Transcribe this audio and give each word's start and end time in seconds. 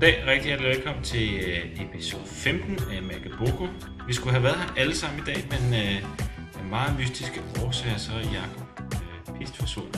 Goddag, 0.00 0.26
rigtig 0.26 0.46
hjertelig 0.46 0.70
velkommen 0.70 1.04
til 1.04 1.40
øh, 1.46 1.86
episode 1.86 2.26
15 2.26 2.78
af 2.92 3.02
Magaboko. 3.02 3.66
Vi 4.06 4.12
skulle 4.12 4.32
have 4.32 4.42
været 4.42 4.56
her 4.56 4.74
alle 4.76 4.96
sammen 4.96 5.20
i 5.20 5.22
dag, 5.24 5.48
men 5.50 5.74
øh, 5.74 6.58
af 6.58 6.64
meget 6.70 6.98
mystiske 6.98 7.40
årsager, 7.64 7.96
så 7.96 8.12
er 8.12 8.18
Jacob 8.18 8.82
øh, 9.30 9.38
pist 9.38 9.68
solen. 9.68 9.94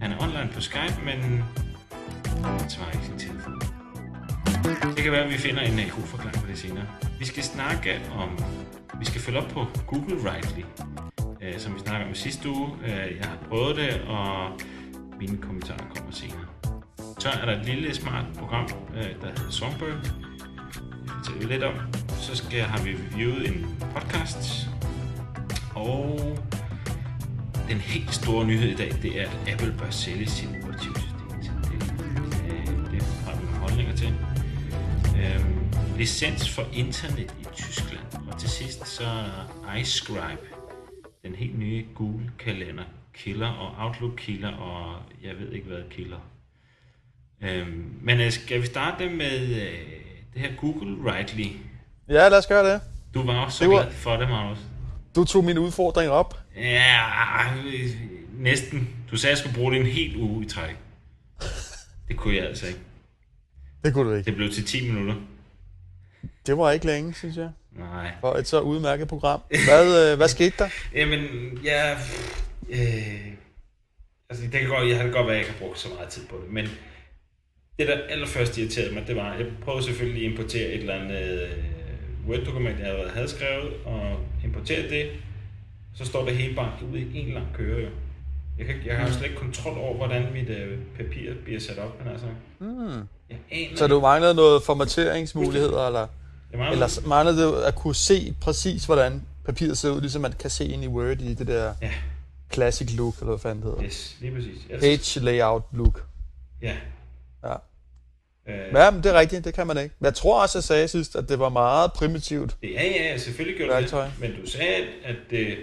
Han 0.00 0.12
er 0.12 0.22
online 0.22 0.50
på 0.54 0.60
Skype, 0.60 0.98
men 1.04 1.44
han 2.44 2.70
svarer 2.70 2.92
ikke 2.92 3.06
sin 3.06 3.18
telefon. 3.18 3.60
Det 4.96 5.02
kan 5.02 5.12
være, 5.12 5.24
at 5.24 5.30
vi 5.30 5.38
finder 5.38 5.62
en 5.62 5.78
uh, 5.78 5.96
god 5.96 6.06
forklaring 6.06 6.42
på 6.42 6.46
det 6.50 6.58
senere. 6.58 6.86
Vi 7.18 7.24
skal 7.24 7.42
snakke 7.42 8.00
om, 8.14 8.38
vi 9.00 9.04
skal 9.04 9.20
følge 9.20 9.38
op 9.38 9.48
på 9.48 9.66
Google 9.86 10.30
Rightly, 10.30 10.64
uh, 11.20 11.58
som 11.58 11.74
vi 11.74 11.80
snakkede 11.80 12.08
om 12.08 12.14
sidste 12.14 12.48
uge. 12.48 12.68
Uh, 12.82 13.16
jeg 13.20 13.24
har 13.24 13.38
prøvet 13.48 13.76
det, 13.76 14.00
og 14.00 14.50
mine 15.20 15.38
kommentarer 15.38 15.86
kommer 15.94 16.12
senere. 16.12 16.73
Så 17.24 17.30
er 17.30 17.44
der 17.44 17.60
et 17.60 17.66
lille 17.66 17.94
smart 17.94 18.24
program, 18.38 18.68
øh, 18.96 19.02
der 19.02 19.26
hedder 19.26 19.50
Songbird. 19.50 19.88
Det 19.92 21.26
tager 21.26 21.38
vi 21.38 21.44
lidt 21.44 21.62
om. 21.62 21.74
Så 22.08 22.36
skal, 22.36 22.60
har 22.60 22.84
vi 22.84 22.90
reviewet 22.94 23.48
en 23.48 23.66
podcast. 23.94 24.68
Og 25.74 26.20
den 27.68 27.76
helt 27.76 28.14
store 28.14 28.46
nyhed 28.46 28.68
i 28.68 28.74
dag, 28.74 28.92
det 29.02 29.20
er, 29.20 29.30
at 29.30 29.52
Apple 29.52 29.74
bør 29.78 29.90
sælge 29.90 30.26
sit 30.26 30.48
operativsystem. 30.48 31.28
Det, 31.40 31.80
det, 32.30 32.92
det 32.92 33.02
har 33.02 33.40
vi 33.40 33.44
nogle 33.44 33.58
holdninger 33.58 33.96
til. 33.96 34.14
Øhm, 35.18 35.66
licens 35.96 36.50
for 36.54 36.62
internet 36.72 37.34
i 37.40 37.44
Tyskland. 37.54 38.04
Og 38.32 38.38
til 38.40 38.50
sidst 38.50 38.86
så 38.86 39.24
iScribe, 39.80 40.42
den 41.22 41.34
helt 41.34 41.58
nye 41.58 41.84
Google-kalender, 41.94 42.84
killer 43.14 43.48
og 43.48 43.86
Outlook-killer, 43.86 44.52
og 44.52 45.02
jeg 45.22 45.38
ved 45.38 45.52
ikke 45.52 45.66
hvad 45.66 45.82
killer. 45.90 46.18
Øhm, 47.42 47.94
men 48.02 48.20
øh, 48.20 48.32
skal 48.32 48.62
vi 48.62 48.66
starte 48.66 49.08
med 49.10 49.40
øh, 49.40 49.78
det 50.34 50.40
her 50.42 50.50
Google 50.56 51.12
Rightly? 51.12 51.46
Ja, 52.08 52.28
lad 52.28 52.38
os 52.38 52.46
gøre 52.46 52.72
det. 52.72 52.80
Du 53.14 53.26
var 53.26 53.34
også 53.44 53.58
så 53.58 53.64
Det 53.64 53.70
var- 53.72 53.82
glad 53.82 53.92
for 53.92 54.16
det, 54.16 54.28
Magnus. 54.28 54.58
Du 55.16 55.24
tog 55.24 55.44
min 55.44 55.58
udfordring 55.58 56.10
op. 56.10 56.38
Ja, 56.56 57.00
øh, 57.66 57.90
næsten. 58.38 58.88
Du 59.10 59.16
sagde, 59.16 59.32
at 59.32 59.36
jeg 59.36 59.38
skulle 59.38 59.56
bruge 59.58 59.72
det 59.72 59.80
en 59.80 59.86
hel 59.86 60.16
uge 60.16 60.44
i 60.44 60.48
træk. 60.48 60.76
Det 62.08 62.16
kunne 62.16 62.36
jeg 62.36 62.44
altså 62.46 62.66
ikke. 62.66 62.78
Det 63.84 63.94
kunne 63.94 64.10
du 64.10 64.14
ikke. 64.16 64.26
Det 64.26 64.36
blev 64.36 64.50
til 64.52 64.64
10 64.66 64.90
minutter. 64.90 65.14
Det 66.46 66.58
var 66.58 66.70
ikke 66.70 66.86
længe, 66.86 67.14
synes 67.14 67.36
jeg, 67.36 67.48
Nej. 67.78 68.10
for 68.20 68.32
et 68.34 68.46
så 68.48 68.60
udmærket 68.60 69.08
program. 69.08 69.40
Hvad, 69.68 70.10
øh, 70.12 70.16
hvad 70.16 70.28
skete 70.28 70.54
der? 70.58 70.68
Jamen, 70.98 71.24
ja... 71.64 71.92
Øh, 72.70 73.26
altså, 74.30 74.44
det 74.44 74.52
kan 74.60 74.68
godt, 74.68 74.88
jeg 74.88 74.98
har 75.00 75.04
godt 75.08 75.14
være, 75.14 75.22
at 75.26 75.28
jeg 75.28 75.38
ikke 75.38 75.52
har 75.52 75.58
brugt 75.66 75.78
så 75.78 75.88
meget 75.88 76.08
tid 76.08 76.26
på 76.26 76.40
det, 76.44 76.52
men 76.52 76.68
det, 77.78 77.88
der 77.88 77.98
allerførst 78.08 78.58
irriterede 78.58 78.94
mig, 78.94 79.04
det 79.06 79.16
var, 79.16 79.32
at 79.32 79.38
jeg 79.40 79.46
prøvede 79.64 79.84
selvfølgelig 79.84 80.24
at 80.26 80.30
importere 80.30 80.66
et 80.66 80.80
eller 80.80 80.94
andet 80.94 81.42
øh, 81.42 81.50
Word-dokument, 82.28 82.78
jeg 82.78 82.86
allerede 82.88 83.10
havde 83.10 83.28
skrevet, 83.28 83.72
og 83.84 84.16
importere 84.44 84.82
det. 84.88 85.10
Så 85.94 86.04
står 86.04 86.24
det 86.24 86.36
hele 86.36 86.54
bare 86.54 86.72
ude 86.92 87.00
i 87.00 87.18
en 87.18 87.34
lang 87.34 87.46
køre, 87.54 87.80
jo. 87.80 87.88
Jeg, 88.58 88.66
kan, 88.66 88.74
jeg 88.86 88.96
har 88.96 89.06
jo 89.06 89.12
slet 89.12 89.24
ikke 89.24 89.36
kontrol 89.36 89.78
over, 89.78 89.96
hvordan 89.96 90.32
mit 90.32 90.48
øh, 90.48 90.78
papir 90.96 91.32
bliver 91.44 91.60
sat 91.60 91.78
op, 91.78 91.98
men 92.04 92.12
altså... 92.12 92.26
Jeg 93.30 93.38
aner 93.50 93.76
Så 93.76 93.86
du 93.86 94.00
manglede 94.00 94.34
noget 94.34 94.62
formateringsmuligheder, 94.62 95.86
eller, 95.86 96.06
jeg 96.52 96.58
mangler, 96.58 96.72
eller 96.72 97.08
manglede 97.08 97.38
det 97.38 97.62
at 97.62 97.74
kunne 97.74 97.94
se 97.94 98.34
præcis, 98.40 98.84
hvordan 98.84 99.22
papiret 99.44 99.78
ser 99.78 99.90
ud, 99.90 100.00
ligesom 100.00 100.22
man 100.22 100.32
kan 100.32 100.50
se 100.50 100.64
ind 100.66 100.84
i 100.84 100.88
Word 100.88 101.20
i 101.20 101.34
det 101.34 101.46
der 101.46 101.72
Ja, 101.82 101.90
classic 102.52 102.96
look, 102.96 103.14
eller 103.14 103.26
hvad 103.26 103.38
fanden 103.38 103.62
det 103.64 103.70
hedder. 103.70 103.84
yes, 103.84 104.16
lige 104.20 104.34
præcis. 104.34 104.66
Jeg, 104.70 104.80
Page 104.80 105.20
layout 105.20 105.62
look. 105.72 106.04
Ja. 106.62 106.74
Ja. 107.44 107.54
Øh, 108.48 108.72
ja, 108.74 108.90
men 108.90 109.02
det 109.02 109.14
er 109.14 109.18
rigtigt, 109.18 109.44
det 109.44 109.54
kan 109.54 109.66
man 109.66 109.78
ikke. 109.78 109.94
Men 109.98 110.04
jeg 110.04 110.14
tror 110.14 110.42
også, 110.42 110.58
jeg 110.58 110.64
sagde 110.64 110.88
sidst, 110.88 111.16
at 111.16 111.28
det 111.28 111.38
var 111.38 111.48
meget 111.48 111.92
primitivt. 111.92 112.56
Ja, 112.62 112.68
ja, 112.68 113.02
ja, 113.10 113.18
selvfølgelig 113.18 113.56
gjorde 113.56 113.72
Værktøj. 113.72 114.04
det. 114.04 114.12
Men 114.20 114.40
du 114.40 114.46
sagde, 114.46 114.84
at 115.04 115.16
det 115.30 115.58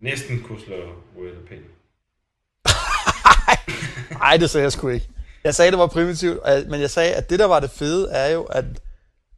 næsten 0.00 0.42
kunne 0.42 0.60
slå 0.60 0.74
Pen. 1.48 1.58
Nej, 4.18 4.36
det 4.36 4.50
sagde 4.50 4.62
jeg 4.62 4.72
sgu 4.72 4.88
ikke. 4.88 5.08
Jeg 5.44 5.54
sagde, 5.54 5.70
det 5.70 5.78
var 5.78 5.86
primitivt, 5.86 6.40
men 6.68 6.80
jeg 6.80 6.90
sagde, 6.90 7.14
at 7.14 7.30
det, 7.30 7.38
der 7.38 7.44
var 7.44 7.60
det 7.60 7.70
fede, 7.70 8.10
er 8.10 8.28
jo, 8.28 8.42
at 8.42 8.64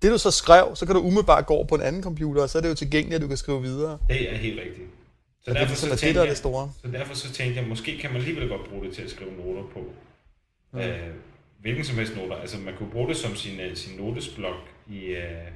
det, 0.02 0.10
du 0.10 0.18
så 0.18 0.30
skrev, 0.30 0.76
så 0.76 0.86
kan 0.86 0.94
du 0.94 1.00
umiddelbart 1.00 1.46
gå 1.46 1.54
over 1.54 1.66
på 1.66 1.74
en 1.74 1.82
anden 1.82 2.02
computer, 2.02 2.42
og 2.42 2.50
så 2.50 2.58
er 2.58 2.62
det 2.62 2.68
jo 2.68 2.74
tilgængeligt, 2.74 3.14
at 3.16 3.22
du 3.22 3.28
kan 3.28 3.36
skrive 3.36 3.62
videre. 3.62 3.98
Det 4.08 4.32
er 4.32 4.36
helt 4.36 4.60
rigtigt. 4.60 4.88
Så 5.44 5.50
det 5.50 5.50
er 5.50 5.52
derfor, 5.52 5.66
ligesom, 5.66 5.88
så 5.88 5.92
at 5.92 5.92
det, 5.92 5.98
tænkte 6.00 6.14
der 6.14 6.20
er 6.20 6.24
jeg, 6.24 6.30
det 6.30 6.38
store. 6.38 6.72
så 6.82 6.90
derfor 6.90 7.14
så 7.14 7.32
tænkte 7.32 7.60
jeg, 7.60 7.68
måske 7.68 7.98
kan 7.98 8.10
man 8.10 8.20
alligevel 8.20 8.48
godt 8.48 8.68
bruge 8.70 8.84
det 8.86 8.94
til 8.94 9.02
at 9.02 9.10
skrive 9.10 9.30
noter 9.32 9.62
på. 9.72 9.84
Mm. 10.72 10.78
Øh, 10.78 11.14
hvilken 11.60 11.84
som 11.84 11.96
helst 11.96 12.16
noter. 12.16 12.36
Altså 12.36 12.58
man 12.58 12.74
kunne 12.78 12.90
bruge 12.90 13.08
det 13.08 13.16
som 13.16 13.34
sin, 13.34 13.60
øh, 13.60 13.76
sin 13.76 13.98
notesblok 14.00 14.54
i, 14.88 14.98
øh, 15.04 15.48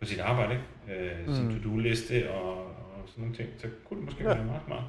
på 0.00 0.06
sit 0.06 0.20
arbejde. 0.20 0.52
Ikke? 0.88 1.00
Øh, 1.02 1.34
Sin 1.34 1.44
Mm. 1.48 1.62
to-do-liste 1.62 2.30
og, 2.30 2.64
og 2.66 3.02
sådan 3.06 3.22
nogle 3.22 3.36
ting. 3.36 3.48
Så 3.58 3.66
kunne 3.88 3.96
det 4.00 4.04
måske 4.04 4.22
Ja. 4.22 4.34
være 4.34 4.44
meget 4.44 4.62
smart. 4.66 4.82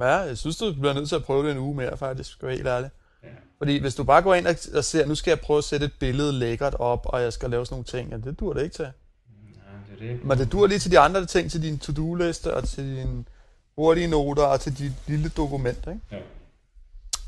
Ja, 0.00 0.06
jeg 0.16 0.38
synes, 0.38 0.56
du 0.56 0.72
bliver 0.72 0.94
nødt 0.94 1.08
til 1.08 1.16
at 1.16 1.24
prøve 1.24 1.44
det 1.46 1.52
en 1.52 1.58
uge 1.58 1.74
mere, 1.76 1.96
faktisk, 1.96 2.30
skal 2.32 2.46
jeg 2.46 2.48
være 2.48 2.56
helt 2.56 2.68
ærlig. 2.68 2.90
Ja. 3.22 3.28
Fordi 3.58 3.78
hvis 3.80 3.94
du 3.94 4.04
bare 4.04 4.22
går 4.22 4.34
ind 4.34 4.46
og, 4.46 4.54
og 4.74 4.84
ser, 4.84 5.06
nu 5.06 5.14
skal 5.14 5.30
jeg 5.30 5.40
prøve 5.40 5.58
at 5.58 5.64
sætte 5.64 5.86
et 5.86 5.92
billede 6.00 6.32
lækkert 6.32 6.74
op, 6.74 7.06
og 7.06 7.22
jeg 7.22 7.32
skal 7.32 7.50
lave 7.50 7.66
sådan 7.66 7.74
nogle 7.74 7.84
ting, 7.84 8.10
ja, 8.10 8.30
det 8.30 8.40
dur 8.40 8.52
det 8.52 8.62
ikke 8.62 8.74
til. 8.74 8.82
Ja, 8.82 8.90
det 10.04 10.10
er 10.10 10.12
det. 10.16 10.24
Men 10.24 10.38
det 10.38 10.52
dur 10.52 10.66
lige 10.66 10.78
til 10.78 10.90
de 10.90 10.98
andre 10.98 11.26
ting, 11.26 11.50
til 11.50 11.62
din 11.62 11.78
to-do-liste, 11.78 12.54
og 12.54 12.64
til 12.68 12.84
dine 12.96 13.24
hurtige 13.78 14.06
noter, 14.06 14.42
og 14.42 14.60
til 14.60 14.78
dit 14.78 14.92
lille 15.06 15.28
dokument, 15.28 15.78
ikke? 15.78 16.00
Ja. 16.12 16.18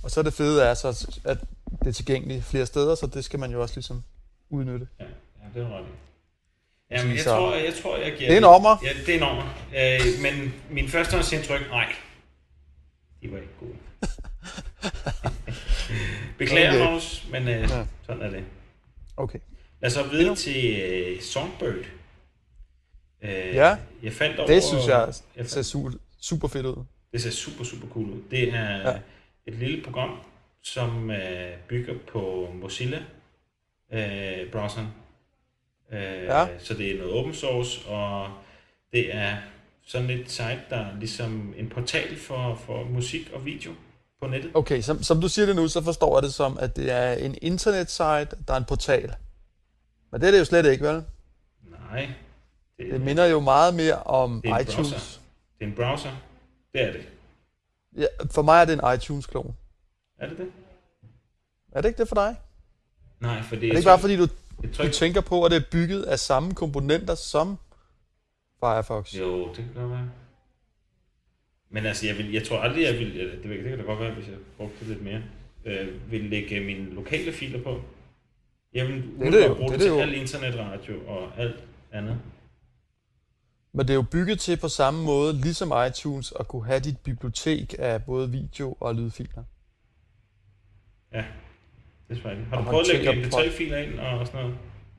Og 0.02 0.10
så 0.10 0.20
er 0.20 0.24
det 0.24 0.34
fede 0.34 0.62
er 0.64 0.74
så, 0.74 1.08
at 1.24 1.38
det 1.80 1.88
er 1.88 1.92
tilgængeligt 1.92 2.44
flere 2.44 2.66
steder, 2.66 2.94
så 2.94 3.06
det 3.06 3.24
skal 3.24 3.38
man 3.38 3.52
jo 3.52 3.62
også 3.62 3.74
ligesom 3.76 4.02
udnytte. 4.50 4.88
Ja, 5.00 5.04
ja 5.04 5.60
det 5.60 5.62
er 5.62 5.80
i. 5.80 5.84
Jamen, 6.90 7.14
jeg 7.16 7.24
Så- 7.24 7.30
tror, 7.36 7.54
jeg 7.54 7.74
tror, 7.82 7.96
jeg 7.96 8.12
giver... 8.18 8.28
Det 8.30 8.34
er 8.34 8.38
en 8.38 8.44
ommer. 8.44 8.76
Ja, 8.84 8.88
det 9.06 9.14
er 9.14 9.16
en 9.16 9.22
ommer. 9.22 9.44
Øh, 9.76 10.00
men 10.22 10.54
min 10.70 10.88
førstehåndsindtryk, 10.88 11.60
nej. 11.70 11.92
De 13.22 13.32
var 13.32 13.36
ikke 13.38 13.50
gode. 13.60 13.72
Beklager, 16.38 16.70
Okay. 16.70 16.78
Magnus, 16.84 17.26
men 17.30 17.48
øh, 17.48 17.60
Ja. 17.60 17.86
sådan 18.06 18.22
er 18.22 18.30
det. 18.30 18.44
Okay. 19.16 19.38
Lad 19.80 19.86
os 19.86 19.92
så 19.92 20.02
videre 20.02 20.36
til 20.36 20.80
øh, 20.80 21.22
Songbird. 21.22 21.74
Øh, 23.22 23.30
Ja, 23.32 23.76
jeg 24.02 24.12
faldt 24.12 24.38
over, 24.38 24.46
Det 24.48 24.62
synes 24.64 24.86
jeg 24.86 25.12
jeg 25.36 25.46
ser 25.46 25.54
faldt, 25.54 25.66
super, 25.66 25.90
super 26.20 26.48
fedt 26.48 26.66
ud. 26.66 26.84
det 27.12 27.22
ser 27.22 27.30
super, 27.30 27.64
super 27.64 27.88
cool 27.88 28.10
ud. 28.10 28.22
Det 28.30 28.54
er 28.54 28.90
Ja. 28.90 28.98
Et 29.46 29.54
lille 29.54 29.84
program, 29.84 30.18
som 30.62 31.10
øh, 31.10 31.50
bygger 31.68 31.94
på 32.12 32.48
Mozilla 32.54 33.02
øh, 33.92 34.50
browseren. 34.52 34.86
Øh, 35.92 35.98
Ja. 36.24 36.46
Så 36.58 36.74
det 36.74 36.90
er 36.94 36.98
noget 36.98 37.12
open 37.12 37.34
source, 37.34 37.88
og 37.88 38.28
det 38.92 39.14
er 39.14 39.36
sådan 39.86 40.10
et 40.10 40.30
site, 40.30 40.60
der 40.70 40.76
er 40.76 40.98
ligesom 40.98 41.54
en 41.56 41.68
portal 41.68 42.16
for, 42.18 42.54
for 42.54 42.84
musik 42.84 43.30
og 43.34 43.44
video 43.46 43.72
på 44.20 44.26
nettet. 44.28 44.50
Okay, 44.54 44.80
som, 44.80 45.02
som 45.02 45.20
du 45.20 45.28
siger 45.28 45.46
det 45.46 45.56
nu, 45.56 45.68
så 45.68 45.82
forstår 45.84 46.16
jeg 46.16 46.22
det 46.22 46.34
som, 46.34 46.58
at 46.60 46.76
det 46.76 46.90
er 46.90 47.12
en 47.12 47.38
internetsite, 47.42 48.36
der 48.48 48.52
er 48.52 48.56
en 48.56 48.64
portal. 48.64 49.14
Men 50.12 50.20
det 50.20 50.26
er 50.26 50.30
det 50.30 50.38
jo 50.38 50.44
slet 50.44 50.66
ikke, 50.66 50.84
vel? 50.84 51.02
Nej, 51.90 52.08
det, 52.78 52.90
Det 52.92 53.00
minder 53.00 53.26
jo 53.26 53.40
meget 53.40 53.74
mere 53.74 54.02
om 54.02 54.40
Det 54.42 54.50
er 54.50 54.58
iTunes. 54.58 54.74
browser. 54.90 55.18
det 55.58 55.64
er 55.64 55.68
en 55.68 55.74
browser. 55.76 56.10
Det 56.72 56.82
er 56.82 56.92
det. 56.92 57.08
Ja, 57.96 58.06
for 58.30 58.42
mig 58.42 58.60
er 58.60 58.64
det 58.64 58.72
en 58.72 58.94
iTunes-klon. 58.94 59.56
Er 60.18 60.28
det 60.28 60.38
det? 60.38 60.52
Er 61.72 61.80
det 61.80 61.88
ikke 61.88 61.98
det 61.98 62.08
for 62.08 62.14
dig? 62.14 62.36
Nej, 63.20 63.42
for 63.42 63.56
det 63.56 63.64
Er 63.64 63.70
det 63.72 63.78
ikke 63.78 63.88
bare 63.88 63.98
fordi, 63.98 64.16
du, 64.16 64.26
du 64.82 64.88
tænker 64.92 65.20
på, 65.20 65.44
at 65.44 65.50
det 65.50 65.56
er 65.56 65.64
bygget 65.72 66.02
af 66.02 66.18
samme 66.18 66.54
komponenter 66.54 67.14
som 67.14 67.58
Firefox? 68.60 69.14
Jo, 69.14 69.48
det 69.48 69.64
kan 69.74 69.90
være. 69.90 70.10
Men 71.70 71.86
altså, 71.86 72.06
jeg, 72.06 72.18
vil, 72.18 72.32
jeg 72.32 72.44
tror 72.46 72.58
aldrig, 72.58 72.82
jeg 72.84 72.94
vil, 72.98 73.14
det, 73.14 73.42
det 73.42 73.64
kan 73.64 73.78
da 73.78 73.84
godt 73.84 74.00
være, 74.00 74.14
hvis 74.14 74.28
jeg 74.28 74.36
brugte 74.56 74.76
det 74.80 74.88
lidt 74.88 75.04
mere, 75.04 75.22
øh, 75.64 76.10
vil 76.12 76.20
lægge 76.20 76.60
mine 76.60 76.90
lokale 76.94 77.32
filer 77.32 77.62
på. 77.62 77.80
Jeg 78.74 78.88
vil 78.88 78.96
det 79.32 79.46
jo, 79.48 79.54
bruge 79.54 79.72
det 79.72 79.80
det, 79.80 79.86
er 79.88 79.90
til 79.90 80.08
det 80.08 80.14
al 80.14 80.14
internetradio 80.14 81.06
og 81.06 81.30
alt 81.38 81.64
andet. 81.92 82.18
Men 83.74 83.86
det 83.88 83.90
er 83.90 83.94
jo 83.94 84.02
bygget 84.02 84.40
til 84.40 84.56
på 84.56 84.68
samme 84.68 85.04
måde, 85.04 85.32
ligesom 85.32 85.72
iTunes, 85.88 86.32
at 86.40 86.48
kunne 86.48 86.66
have 86.66 86.80
dit 86.80 86.98
bibliotek 86.98 87.74
af 87.78 88.04
både 88.04 88.30
video 88.30 88.76
og 88.80 88.94
lydfiler. 88.94 89.42
Ja, 91.12 91.24
det 92.08 92.24
er. 92.24 92.44
Har 92.48 92.56
du 92.56 92.64
prøvet 92.64 92.90
at 92.90 93.04
lægge 93.04 93.22
MP3-filer 93.22 93.76
ind 93.76 94.00
og 94.00 94.26
sådan 94.26 94.40
noget? 94.40 94.56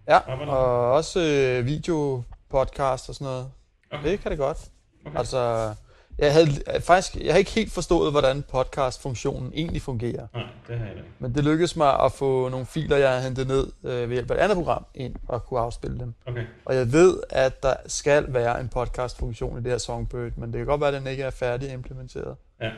Ja, 0.07 0.15
Arbejder. 0.17 0.51
og 0.51 0.91
også 0.91 1.19
øh, 1.19 1.65
videopodcast 1.65 3.09
og 3.09 3.15
sådan 3.15 3.25
noget. 3.25 3.51
Okay. 3.91 4.09
Det 4.11 4.19
kan 4.19 4.31
det 4.31 4.39
godt. 4.39 4.57
Okay. 5.05 5.17
Altså, 5.17 5.73
jeg 6.17 6.33
havde 6.33 6.47
faktisk 6.79 7.15
jeg 7.15 7.33
havde 7.33 7.39
ikke 7.39 7.51
helt 7.51 7.71
forstået, 7.71 8.11
hvordan 8.11 8.43
podcast-funktionen 8.51 9.51
egentlig 9.55 9.81
fungerer. 9.81 10.27
Nej, 10.33 10.43
det 10.67 10.77
har 10.77 10.85
jeg 10.85 10.95
ikke. 10.95 11.09
Men 11.19 11.35
det 11.35 11.43
lykkedes 11.43 11.75
mig 11.75 11.99
at 11.99 12.11
få 12.11 12.49
nogle 12.49 12.65
filer, 12.65 12.97
jeg 12.97 13.13
har 13.13 13.19
hentet 13.19 13.47
ned 13.47 13.67
øh, 13.83 14.09
ved 14.09 14.15
hjælp 14.15 14.31
af 14.31 14.35
et 14.35 14.39
andet 14.39 14.57
program, 14.57 14.85
ind 14.95 15.15
og 15.27 15.45
kunne 15.45 15.59
afspille 15.59 15.99
dem. 15.99 16.13
Okay. 16.25 16.45
Og 16.65 16.75
jeg 16.75 16.91
ved, 16.91 17.17
at 17.29 17.63
der 17.63 17.73
skal 17.87 18.33
være 18.33 18.59
en 18.59 18.69
podcast-funktion 18.69 19.59
i 19.59 19.63
det 19.63 19.71
her 19.71 19.77
Songbird, 19.77 20.31
men 20.37 20.53
det 20.53 20.59
kan 20.59 20.65
godt 20.65 20.81
være, 20.81 20.87
at 20.95 21.01
den 21.01 21.07
ikke 21.07 21.23
er 21.23 21.29
færdig 21.29 21.73
implementeret. 21.73 22.35
Ja. 22.61 22.71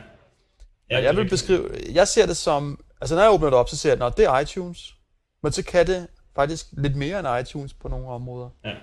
Ja, 0.90 1.02
jeg 1.02 1.16
vil 1.16 1.28
beskrive, 1.28 1.68
jeg 1.92 2.08
ser 2.08 2.26
det 2.26 2.36
som, 2.36 2.84
altså 3.00 3.14
når 3.14 3.22
jeg 3.22 3.32
åbner 3.32 3.50
det 3.50 3.58
op, 3.58 3.68
så 3.68 3.76
ser 3.76 3.94
jeg, 3.94 4.06
at 4.06 4.16
det 4.16 4.24
er 4.24 4.38
iTunes, 4.38 4.96
men 5.42 5.52
så 5.52 5.64
kan 5.64 5.86
det 5.86 6.06
faktisk 6.36 6.66
lidt 6.72 6.96
mere 6.96 7.18
end 7.18 7.48
iTunes 7.48 7.74
på 7.74 7.88
nogle 7.88 8.06
områder. 8.06 8.48
Ja. 8.64 8.74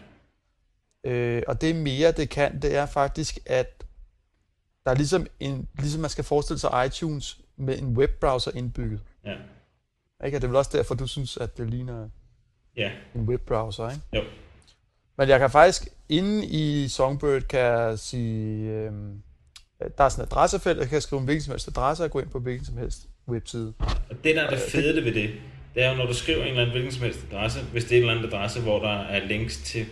Øh, 1.05 1.43
og 1.47 1.61
det 1.61 1.75
mere 1.75 2.11
det 2.11 2.29
kan, 2.29 2.61
det 2.61 2.75
er 2.75 2.85
faktisk, 2.85 3.39
at 3.45 3.83
der 4.85 4.91
er 4.91 4.95
ligesom, 4.95 5.27
en, 5.39 5.67
ligesom 5.79 6.01
man 6.01 6.09
skal 6.09 6.23
forestille 6.23 6.59
sig 6.59 6.83
iTunes 6.85 7.39
med 7.57 7.79
en 7.79 7.97
webbrowser 7.97 8.51
indbygget. 8.55 8.99
Ja. 9.25 9.35
Ikke? 10.25 10.37
Og 10.37 10.41
det 10.41 10.43
er 10.43 10.47
vel 10.47 10.55
også 10.55 10.77
derfor, 10.77 10.95
du 10.95 11.07
synes, 11.07 11.37
at 11.37 11.57
det 11.57 11.69
ligner 11.69 12.09
Ja. 12.77 12.91
en 13.15 13.21
webbrowser, 13.21 13.89
ikke? 13.89 14.01
Jo. 14.15 14.21
Men 15.17 15.29
jeg 15.29 15.39
kan 15.39 15.49
faktisk, 15.49 15.87
inde 16.09 16.45
i 16.45 16.87
Songbird, 16.87 17.41
kan 17.41 17.59
jeg 17.59 17.99
sige, 17.99 18.69
øh, 18.69 18.91
der 19.97 20.03
er 20.03 20.09
sådan 20.09 20.25
et 20.25 20.31
adressefelt, 20.31 20.79
jeg 20.79 20.89
kan 20.89 21.01
skrive 21.01 21.19
en 21.19 21.25
hvilken 21.25 21.43
som 21.43 21.51
helst 21.51 21.67
adresse 21.67 22.03
og 22.03 22.11
gå 22.11 22.19
ind 22.19 22.29
på 22.29 22.39
hvilken 22.39 22.65
som 22.65 22.77
helst 22.77 23.09
webside. 23.27 23.73
Og 23.79 24.23
det, 24.23 24.35
der 24.35 24.41
er 24.43 24.49
det 24.49 24.59
fede 24.59 25.03
ved 25.05 25.13
det, 25.13 25.29
det 25.75 25.83
er 25.83 25.89
jo, 25.91 25.95
når 25.97 26.05
du 26.05 26.13
skriver 26.13 26.41
en 26.41 26.47
eller 26.47 26.61
anden 26.61 26.71
hvilken 26.71 26.91
som 26.91 27.03
helst 27.03 27.19
adresse, 27.31 27.59
hvis 27.63 27.83
det 27.85 27.91
er 27.91 27.95
en 27.97 28.01
eller 28.09 28.13
anden 28.19 28.33
adresse, 28.33 28.61
hvor 28.61 28.79
der 28.79 28.99
er 28.99 29.27
links 29.27 29.57
til 29.57 29.85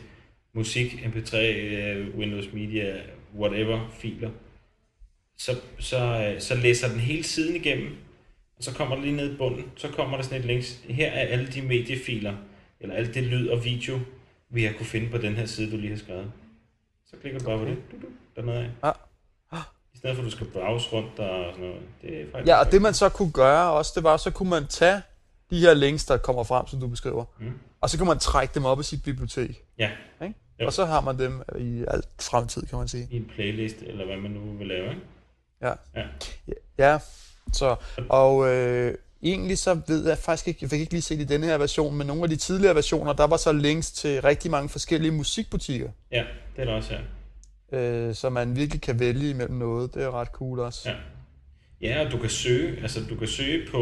musik, 0.54 0.94
mp3, 0.94 1.38
øh, 1.38 2.18
Windows 2.18 2.46
Media, 2.54 2.96
whatever, 3.40 3.90
filer, 3.92 4.30
så, 5.42 5.56
så, 5.80 6.36
så 6.40 6.56
læser 6.56 6.88
den 6.90 7.00
hele 7.00 7.24
siden 7.24 7.56
igennem, 7.56 7.96
og 8.58 8.64
så 8.64 8.74
kommer 8.74 8.96
der 8.96 9.02
lige 9.04 9.16
ned 9.16 9.34
i 9.34 9.38
bunden, 9.38 9.64
så 9.76 9.88
kommer 9.88 10.18
der 10.18 10.24
sådan 10.24 10.40
et 10.40 10.46
links. 10.46 10.80
Her 10.90 11.08
er 11.08 11.28
alle 11.28 11.48
de 11.48 11.62
mediefiler, 11.62 12.34
eller 12.80 12.96
alt 12.96 13.14
det 13.16 13.24
lyd 13.24 13.48
og 13.50 13.66
video, 13.66 14.00
vi 14.50 14.64
har 14.64 14.74
kunne 14.74 14.86
finde 14.86 15.10
på 15.10 15.18
den 15.18 15.36
her 15.36 15.46
side, 15.46 15.72
du 15.72 15.78
lige 15.78 15.90
har 15.90 15.98
skrevet. 15.98 16.32
Så 17.10 17.16
klikker 17.22 17.40
du 17.40 17.46
bare 17.46 17.58
på 17.58 17.66
det, 17.66 17.78
dernede 18.36 18.58
af. 18.82 18.94
Ah. 19.52 19.62
I 19.94 19.98
stedet 19.98 20.16
for, 20.16 20.24
at 20.24 20.26
du 20.26 20.32
skal 20.32 20.48
browse 20.48 20.90
rundt 20.94 21.20
og 21.20 21.54
sådan 21.54 21.70
noget. 21.70 21.82
Det 22.02 22.22
er 22.22 22.26
faktisk 22.32 22.48
Ja, 22.48 22.60
og 22.60 22.72
det 22.72 22.82
man 22.82 22.94
så 22.94 23.10
kunne 23.10 23.32
gøre 23.32 23.72
også, 23.72 23.92
det 23.96 24.04
var, 24.04 24.18
så 24.18 24.32
kunne 24.32 24.50
man 24.50 24.68
tage 24.68 25.02
de 25.50 25.60
her 25.60 25.74
links, 25.74 26.06
der 26.06 26.18
kommer 26.18 26.44
frem, 26.44 26.68
som 26.68 26.80
du 26.80 26.88
beskriver, 26.88 27.26
Mm. 27.40 27.54
og 27.82 27.90
så 27.90 27.98
kan 27.98 28.08
man 28.08 28.20
trække 28.20 28.54
dem 28.54 28.66
op 28.66 28.80
i 28.80 28.84
sit 28.84 29.04
bibliotek. 29.04 29.64
Ja, 29.78 29.90
Ikke? 30.24 30.36
Og 30.66 30.74
så 30.74 30.86
har 30.86 31.02
man 31.02 31.20
dem 31.20 31.42
i 31.60 31.84
alt 31.88 32.08
fremtid, 32.22 32.66
kan 32.66 32.78
man 32.78 32.88
sige. 32.88 33.08
i 33.12 33.16
en 33.18 33.26
playlist, 33.36 33.82
eller 33.82 34.06
hvad 34.06 34.18
man 34.18 34.32
nu 34.32 34.40
vil 34.58 34.68
lave, 34.68 34.90
ikke? 34.90 35.02
Ja. 35.62 35.74
Ja. 35.96 36.04
Ja, 36.78 36.98
så, 37.54 37.76
og 38.10 38.48
øh, 38.48 38.96
egentlig 39.24 39.58
så 39.58 39.80
ved 39.88 40.08
jeg 40.08 40.18
faktisk 40.18 40.48
ikke, 40.48 40.60
jeg 40.62 40.70
fik 40.70 40.80
ikke 40.80 40.94
lige 40.94 41.02
set 41.02 41.20
i 41.20 41.24
denne 41.24 41.46
her 41.48 41.58
version, 41.58 41.96
men 41.96 42.08
nogle 42.08 42.24
af 42.24 42.30
de 42.30 42.36
tidligere 42.36 42.76
versioner, 42.76 43.14
der 43.14 43.28
var 43.28 43.38
så 43.38 43.52
links 43.52 43.92
til 43.92 44.22
rigtig 44.22 44.52
mange 44.52 44.70
forskellige 44.70 45.12
musikbutikker, 45.12 45.90
Ja, 46.12 46.24
det 46.56 46.62
er 46.62 46.66
der 46.66 46.74
også, 46.74 46.94
ja. 47.72 47.78
øh, 47.78 48.16
så 48.16 48.30
man 48.30 48.56
virkelig 48.56 48.82
kan 48.82 49.00
vælge 49.00 49.30
imellem 49.30 49.56
noget. 49.56 49.94
Det 49.94 50.04
er 50.04 50.12
ret 50.20 50.28
cool 50.28 50.60
også. 50.60 50.90
Ja. 50.90 50.96
Ja, 51.82 52.06
og 52.06 52.12
du 52.12 52.18
kan 52.18 52.30
søge, 52.30 52.82
altså 52.82 53.00
du 53.10 53.16
kan 53.16 53.28
søge 53.28 53.68
på, 53.72 53.78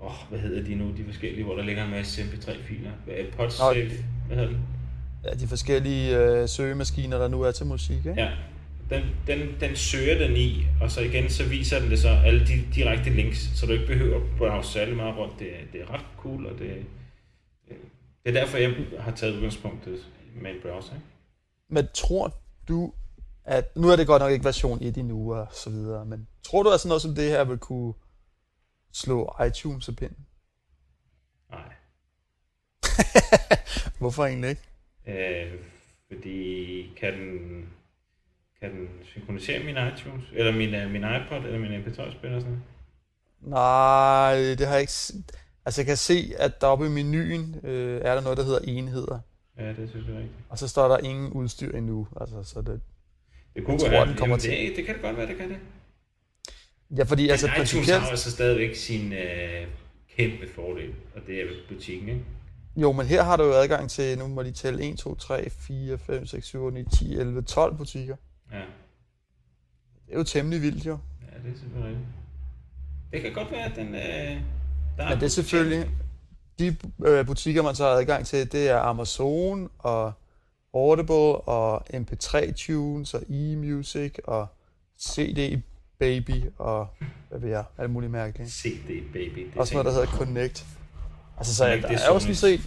åh, 0.00 0.12
hvad 0.30 0.38
hedder 0.38 0.62
de 0.62 0.74
nu, 0.74 0.84
de 0.96 1.04
forskellige, 1.06 1.44
hvor 1.44 1.54
der 1.54 1.62
ligger 1.62 1.84
en 1.84 1.90
masse 1.90 2.22
mp3-filer. 2.22 2.90
Hvad 3.04 3.14
er 3.14 3.24
Podsafe, 3.36 4.04
hvad 4.26 4.36
hedder 4.36 4.50
den? 4.50 4.58
Ja, 5.24 5.30
de 5.30 5.48
forskellige 5.48 6.18
øh, 6.18 6.48
søgemaskiner, 6.48 7.18
der 7.18 7.28
nu 7.28 7.42
er 7.42 7.50
til 7.50 7.66
musik, 7.66 7.96
ikke? 7.96 8.14
Ja, 8.16 8.30
den, 8.90 9.02
den, 9.26 9.60
den 9.60 9.76
søger 9.76 10.18
den 10.18 10.36
i, 10.36 10.66
og 10.80 10.90
så 10.90 11.00
igen, 11.00 11.30
så 11.30 11.48
viser 11.48 11.78
den 11.80 11.90
det 11.90 11.98
så 11.98 12.08
alle 12.08 12.46
de 12.46 12.68
direkte 12.74 13.10
links, 13.10 13.38
så 13.58 13.66
du 13.66 13.72
ikke 13.72 13.86
behøver 13.86 14.16
at 14.16 14.36
browse 14.38 14.72
særlig 14.72 14.96
meget 14.96 15.16
rundt. 15.16 15.38
Det, 15.38 15.56
er- 15.60 15.64
det 15.72 15.80
er 15.80 15.90
ret 15.94 16.04
cool, 16.16 16.46
og 16.46 16.58
det, 16.58 16.86
det 18.24 18.36
er 18.36 18.40
derfor, 18.40 18.58
jeg 18.58 18.74
har 19.00 19.12
taget 19.12 19.34
udgangspunktet 19.34 20.06
med 20.34 20.50
en 20.50 20.56
browser. 20.62 20.94
Ikke? 20.94 21.06
Men 21.68 21.88
tror 21.94 22.36
du, 22.68 22.92
at 23.44 23.76
nu 23.76 23.88
er 23.88 23.96
det 23.96 24.06
godt 24.06 24.22
nok 24.22 24.32
ikke 24.32 24.44
version 24.44 24.82
1 24.82 24.96
endnu 24.96 25.34
og 25.34 25.46
så 25.52 25.70
videre, 25.70 26.04
men 26.06 26.26
tror 26.42 26.62
du, 26.62 26.70
at 26.70 26.80
sådan 26.80 26.88
noget 26.88 27.02
som 27.02 27.14
det 27.14 27.30
her 27.30 27.44
vil 27.44 27.58
kunne 27.58 27.94
slå 28.92 29.36
iTunes 29.46 29.88
af 29.88 29.96
pinden? 29.96 30.26
Nej. 31.50 31.72
Hvorfor 33.98 34.24
egentlig 34.26 34.50
ikke? 34.50 34.62
Øh, 35.06 35.52
fordi 36.12 36.92
kan 36.96 37.12
den, 37.12 37.68
kan 38.64 38.80
den 38.80 38.88
synkronisere 39.02 39.64
min 39.64 39.76
iTunes, 39.76 40.24
eller 40.32 40.52
min, 40.52 40.74
øh, 40.74 40.90
min 40.90 41.02
iPod, 41.02 41.44
eller 41.46 41.58
min 41.58 41.72
MP3-spiller 41.80 42.36
og 42.36 42.42
sådan? 42.42 42.62
Nej, 43.40 44.34
det 44.58 44.66
har 44.66 44.74
jeg 44.74 44.80
ikke... 44.80 44.92
Altså, 45.66 45.80
jeg 45.80 45.86
kan 45.86 45.96
se, 45.96 46.32
at 46.38 46.60
deroppe 46.60 46.86
i 46.86 46.88
menuen 46.88 47.56
øh, 47.62 48.00
er 48.04 48.14
der 48.14 48.20
noget, 48.20 48.38
der 48.38 48.44
hedder 48.44 48.58
enheder. 48.58 49.18
Ja, 49.58 49.68
det 49.68 49.90
synes 49.90 50.06
jeg 50.08 50.14
rigtigt. 50.14 50.34
Og 50.48 50.58
så 50.58 50.68
står 50.68 50.88
der 50.88 50.98
ingen 50.98 51.32
udstyr 51.32 51.76
endnu. 51.76 52.06
Altså, 52.20 52.42
så 52.42 52.60
det... 52.60 52.80
Det 53.56 53.64
kunne 53.64 53.72
Jeg 53.72 53.80
tror, 53.80 53.90
være, 53.90 54.06
den 54.08 54.16
kommer 54.16 54.38
jamen, 54.44 54.68
det, 54.68 54.76
det 54.76 54.84
kan 54.84 54.94
det 54.94 55.02
godt 55.02 55.16
være, 55.16 55.26
det 55.26 55.36
kan 55.36 55.48
det. 55.48 55.58
Ja, 56.98 57.02
fordi 57.02 57.28
altså, 57.28 57.46
Men 57.46 57.54
iTunes 57.54 57.72
principielt... 57.72 58.00
har 58.00 58.10
altså 58.10 58.30
stadigvæk 58.30 58.74
sin 58.74 59.12
øh, 59.12 59.66
kæmpe 60.16 60.48
fordel, 60.54 60.94
og 61.14 61.20
det 61.26 61.40
er 61.40 61.46
butikken, 61.68 62.08
ikke? 62.08 62.24
Jo, 62.76 62.92
men 62.92 63.06
her 63.06 63.22
har 63.22 63.36
du 63.36 63.44
jo 63.44 63.52
adgang 63.52 63.90
til, 63.90 64.18
nu 64.18 64.26
må 64.26 64.42
de 64.42 64.52
tælle 64.52 64.84
1, 64.90 64.98
2, 64.98 65.14
3, 65.14 65.50
4, 65.50 65.98
5, 65.98 66.26
6, 66.26 66.46
7, 66.46 66.62
8, 66.62 66.74
9, 66.74 66.84
10, 66.84 67.16
11, 67.16 67.42
12 67.42 67.76
butikker. 67.76 68.16
Ja, 68.52 68.58
Det 70.06 70.14
er 70.14 70.18
jo 70.18 70.24
temmelig 70.24 70.62
vildt, 70.62 70.86
jo. 70.86 70.98
ja 71.22 71.48
det 71.48 71.54
er 71.54 71.58
selvfølgelig. 71.58 72.06
Det 73.12 73.22
kan 73.22 73.32
godt 73.32 73.50
være, 73.50 73.64
at 73.64 73.76
den... 73.76 73.94
Øh, 73.94 74.40
der 74.96 75.08
Men 75.08 75.18
det 75.18 75.22
er 75.22 75.28
selvfølgelig... 75.28 75.90
De 76.58 76.76
øh, 77.06 77.26
butikker, 77.26 77.62
man 77.62 77.74
så 77.74 77.84
har 77.84 77.90
adgang 77.90 78.26
til, 78.26 78.52
det 78.52 78.68
er 78.68 78.78
Amazon 78.78 79.70
og 79.78 80.12
Audible 80.74 81.14
og 81.48 81.82
MP3 81.94 82.52
Tunes 82.52 83.14
og 83.14 83.22
eMusic 83.30 84.14
og 84.24 84.46
CD 85.00 85.62
Baby 85.98 86.42
og 86.58 86.88
hvad 87.28 87.38
ved 87.40 87.48
jeg, 87.48 87.64
alt 87.78 87.90
muligt 87.90 88.12
mærkeligt. 88.12 88.50
CD, 88.50 89.12
baby. 89.12 89.38
Det 89.38 89.56
Også 89.56 89.74
noget, 89.74 89.86
der 89.86 89.92
hedder 89.92 90.06
Connect. 90.06 90.66
Altså, 91.38 91.54
så 91.54 91.64
Connect, 91.64 91.82
der 91.82 91.88
er 91.88 91.92
er 91.94 91.98
sådan 91.98 92.20
Sonys. 92.20 92.38
set, 92.38 92.60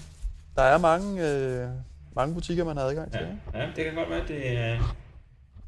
der 0.55 0.61
er 0.61 0.77
mange, 0.77 1.29
øh, 1.31 1.69
mange 2.15 2.33
butikker, 2.33 2.63
man 2.63 2.77
har 2.77 2.83
adgang 2.83 3.11
til. 3.11 3.21
Ja, 3.53 3.59
ja, 3.59 3.67
det 3.75 3.85
kan 3.85 3.95
godt 3.95 4.09
være, 4.09 4.27
det 4.27 4.57
er 4.57 4.95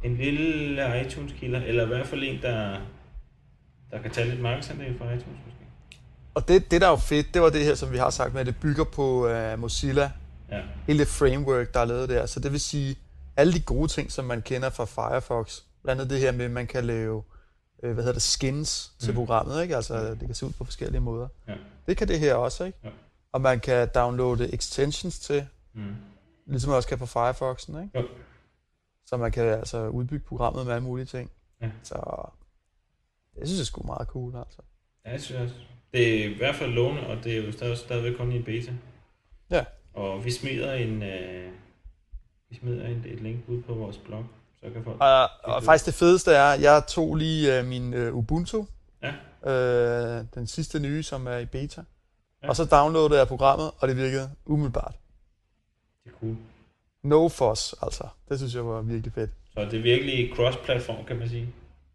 en 0.04 0.18
lille 0.18 1.01
iTunes-kilder, 1.01 1.62
eller 1.62 1.84
i 1.84 1.88
hvert 1.88 2.07
fald 2.07 2.24
en, 2.24 2.42
der, 2.42 2.80
der 3.92 4.01
kan 4.01 4.12
tage 4.12 4.30
lidt 4.30 4.42
markedsandel 4.42 4.98
fra 4.98 5.06
iTunes 5.06 5.25
måske. 5.46 5.60
Og 6.34 6.48
det, 6.48 6.72
det, 6.72 6.81
der 6.81 6.88
er 6.88 6.92
jo 6.92 6.98
fedt, 6.98 7.34
det 7.34 7.42
var 7.42 7.50
det 7.50 7.66
her, 7.66 7.75
som 7.75 7.92
vi 7.92 7.98
har 7.98 8.10
sagt 8.10 8.34
med, 8.34 8.42
at 8.42 8.48
det 8.48 8.56
bygger 8.62 8.84
på 8.84 9.30
uh, 9.54 9.60
Mozilla. 9.60 10.12
Ja, 10.51 10.62
Hele 10.88 11.00
det 11.00 11.07
framework, 11.07 11.74
der 11.74 11.80
er 11.80 11.86
lavet 11.86 12.10
der. 12.10 12.25
Så 12.25 12.40
det 12.40 12.51
vil 12.51 12.60
sige, 12.60 12.96
alle 13.38 13.54
de 13.54 13.60
gode 13.60 13.88
ting, 13.88 14.12
som 14.12 14.25
man 14.25 14.42
kender 14.42 14.69
fra 14.69 14.86
Firefox, 14.86 15.60
blandt 15.84 16.02
andet 16.02 16.12
det 16.13 16.19
her 16.19 16.31
med, 16.31 16.45
at 16.45 16.52
man 16.52 16.68
kan 16.68 16.86
lave 16.86 17.24
øh, 17.84 17.94
hvad 17.94 18.04
hedder 18.04 18.13
det, 18.13 18.22
skins 18.22 18.92
til 19.00 19.10
Mm. 19.10 19.16
programmet, 19.16 19.62
ikke? 19.62 19.75
Altså, 19.75 20.10
det 20.10 20.19
kan 20.19 20.34
se 20.36 20.45
ud 20.45 20.52
på 20.52 20.63
forskellige 20.63 21.02
måder. 21.02 21.28
ja. 21.47 21.54
Det 21.88 21.97
kan 21.97 22.07
det 22.07 22.19
her 22.19 22.33
også, 22.35 22.64
ikke? 22.64 22.78
Ja. 22.83 22.90
Og 23.31 23.42
man 23.42 23.59
kan 23.59 23.88
downloade 23.95 24.54
extensions 24.54 25.19
til, 25.19 25.45
Mm. 25.73 25.81
ligesom 26.47 26.69
man 26.69 26.78
også 26.78 26.90
kan 26.90 26.97
på 26.97 27.06
Firefoxen, 27.06 27.83
ikke? 27.83 28.00
Jo. 28.00 28.06
Så 29.09 29.18
man 29.18 29.31
kan 29.31 29.44
altså 29.44 29.87
udbygge 29.87 30.25
programmet 30.25 30.66
med 30.66 30.73
alle 30.73 30.83
mulige 30.83 31.06
ting. 31.06 31.31
Ja. 31.61 31.69
Så 31.83 31.95
det 33.39 33.47
synes 33.47 33.57
jeg 33.57 33.61
er 33.61 33.66
sgu 33.66 33.83
meget 33.83 34.07
cool, 34.07 34.35
altså. 34.35 34.61
Ja, 35.06 35.11
jeg 35.11 35.21
synes 35.21 35.42
også. 35.42 35.56
Det 35.94 36.21
er 36.21 36.30
i 36.30 36.33
hvert 36.33 36.56
fald 36.56 36.69
låne, 36.71 37.07
og 37.07 37.23
det 37.23 37.37
er 37.37 37.45
jo 37.45 37.51
stadig, 37.51 37.78
stadigvæk 37.78 38.13
kun 38.18 38.31
i 38.31 38.35
en 38.35 38.44
beta. 38.44 38.71
Ja. 39.51 39.66
Og 39.94 40.25
vi 40.25 40.31
smider 40.31 40.73
en, 40.73 41.04
øh, 41.04 41.51
vi 42.49 42.56
smider 42.56 42.87
en, 42.87 43.06
et 43.07 43.21
link 43.21 43.39
ud 43.47 43.61
på 43.61 43.73
vores 43.73 43.97
blog, 43.97 44.25
så 44.63 44.69
kan 44.73 44.83
folk... 44.83 44.97
Og, 44.99 45.30
og 45.44 45.63
faktisk 45.63 45.85
det 45.85 45.94
fedeste 45.94 46.31
er, 46.31 46.44
at 46.44 46.61
jeg 46.61 46.83
tog 46.87 47.16
lige 47.16 47.59
uh, 47.59 47.66
min 47.66 47.94
uh, 47.94 48.16
Ubuntu, 48.16 48.66
Ja. 49.04 49.13
øh, 49.51 50.25
den 50.35 50.47
sidste 50.47 50.80
nye, 50.80 51.04
som 51.04 51.28
er 51.28 51.37
i 51.37 51.45
beta. 51.45 51.83
Ja. 52.44 52.49
Og 52.49 52.56
så 52.56 52.66
downloadede 52.66 53.19
jeg 53.19 53.28
programmet, 53.28 53.71
og 53.80 53.87
det 53.87 53.97
virkede 53.97 54.30
umiddelbart. 54.45 54.95
Det 56.04 56.11
er 56.11 56.16
cool. 56.19 56.35
No 57.03 57.27
fuss, 57.29 57.75
altså. 57.81 58.03
Det 58.29 58.37
synes 58.39 58.56
jeg 58.56 58.65
var 58.65 58.81
virkelig 58.81 59.13
fedt. 59.13 59.31
Så 59.53 59.59
det 59.65 59.73
er 59.73 59.81
virkelig 59.81 60.31
cross-platform, 60.35 61.06
kan 61.06 61.15
man 61.19 61.29
sige. 61.29 61.47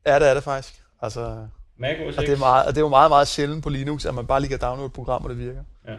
Ja, 0.06 0.18
det 0.18 0.28
er 0.30 0.34
det 0.34 0.42
faktisk. 0.42 0.82
Altså, 1.02 1.46
Mac 1.76 1.96
OS 2.06 2.14
X. 2.14 2.18
og 2.18 2.22
det 2.26 2.32
er, 2.32 2.38
meget, 2.38 2.66
og 2.66 2.72
det 2.72 2.76
er 2.78 2.84
jo 2.84 2.88
meget, 2.88 3.10
meget 3.10 3.28
sjældent 3.28 3.62
på 3.62 3.68
Linux, 3.70 4.06
at 4.06 4.14
man 4.14 4.26
bare 4.26 4.40
lige 4.40 4.48
kan 4.50 4.58
downloade 4.60 4.86
et 4.86 4.92
program, 4.92 5.24
og 5.24 5.30
det 5.30 5.38
virker. 5.38 5.64
Ja. 5.88 5.96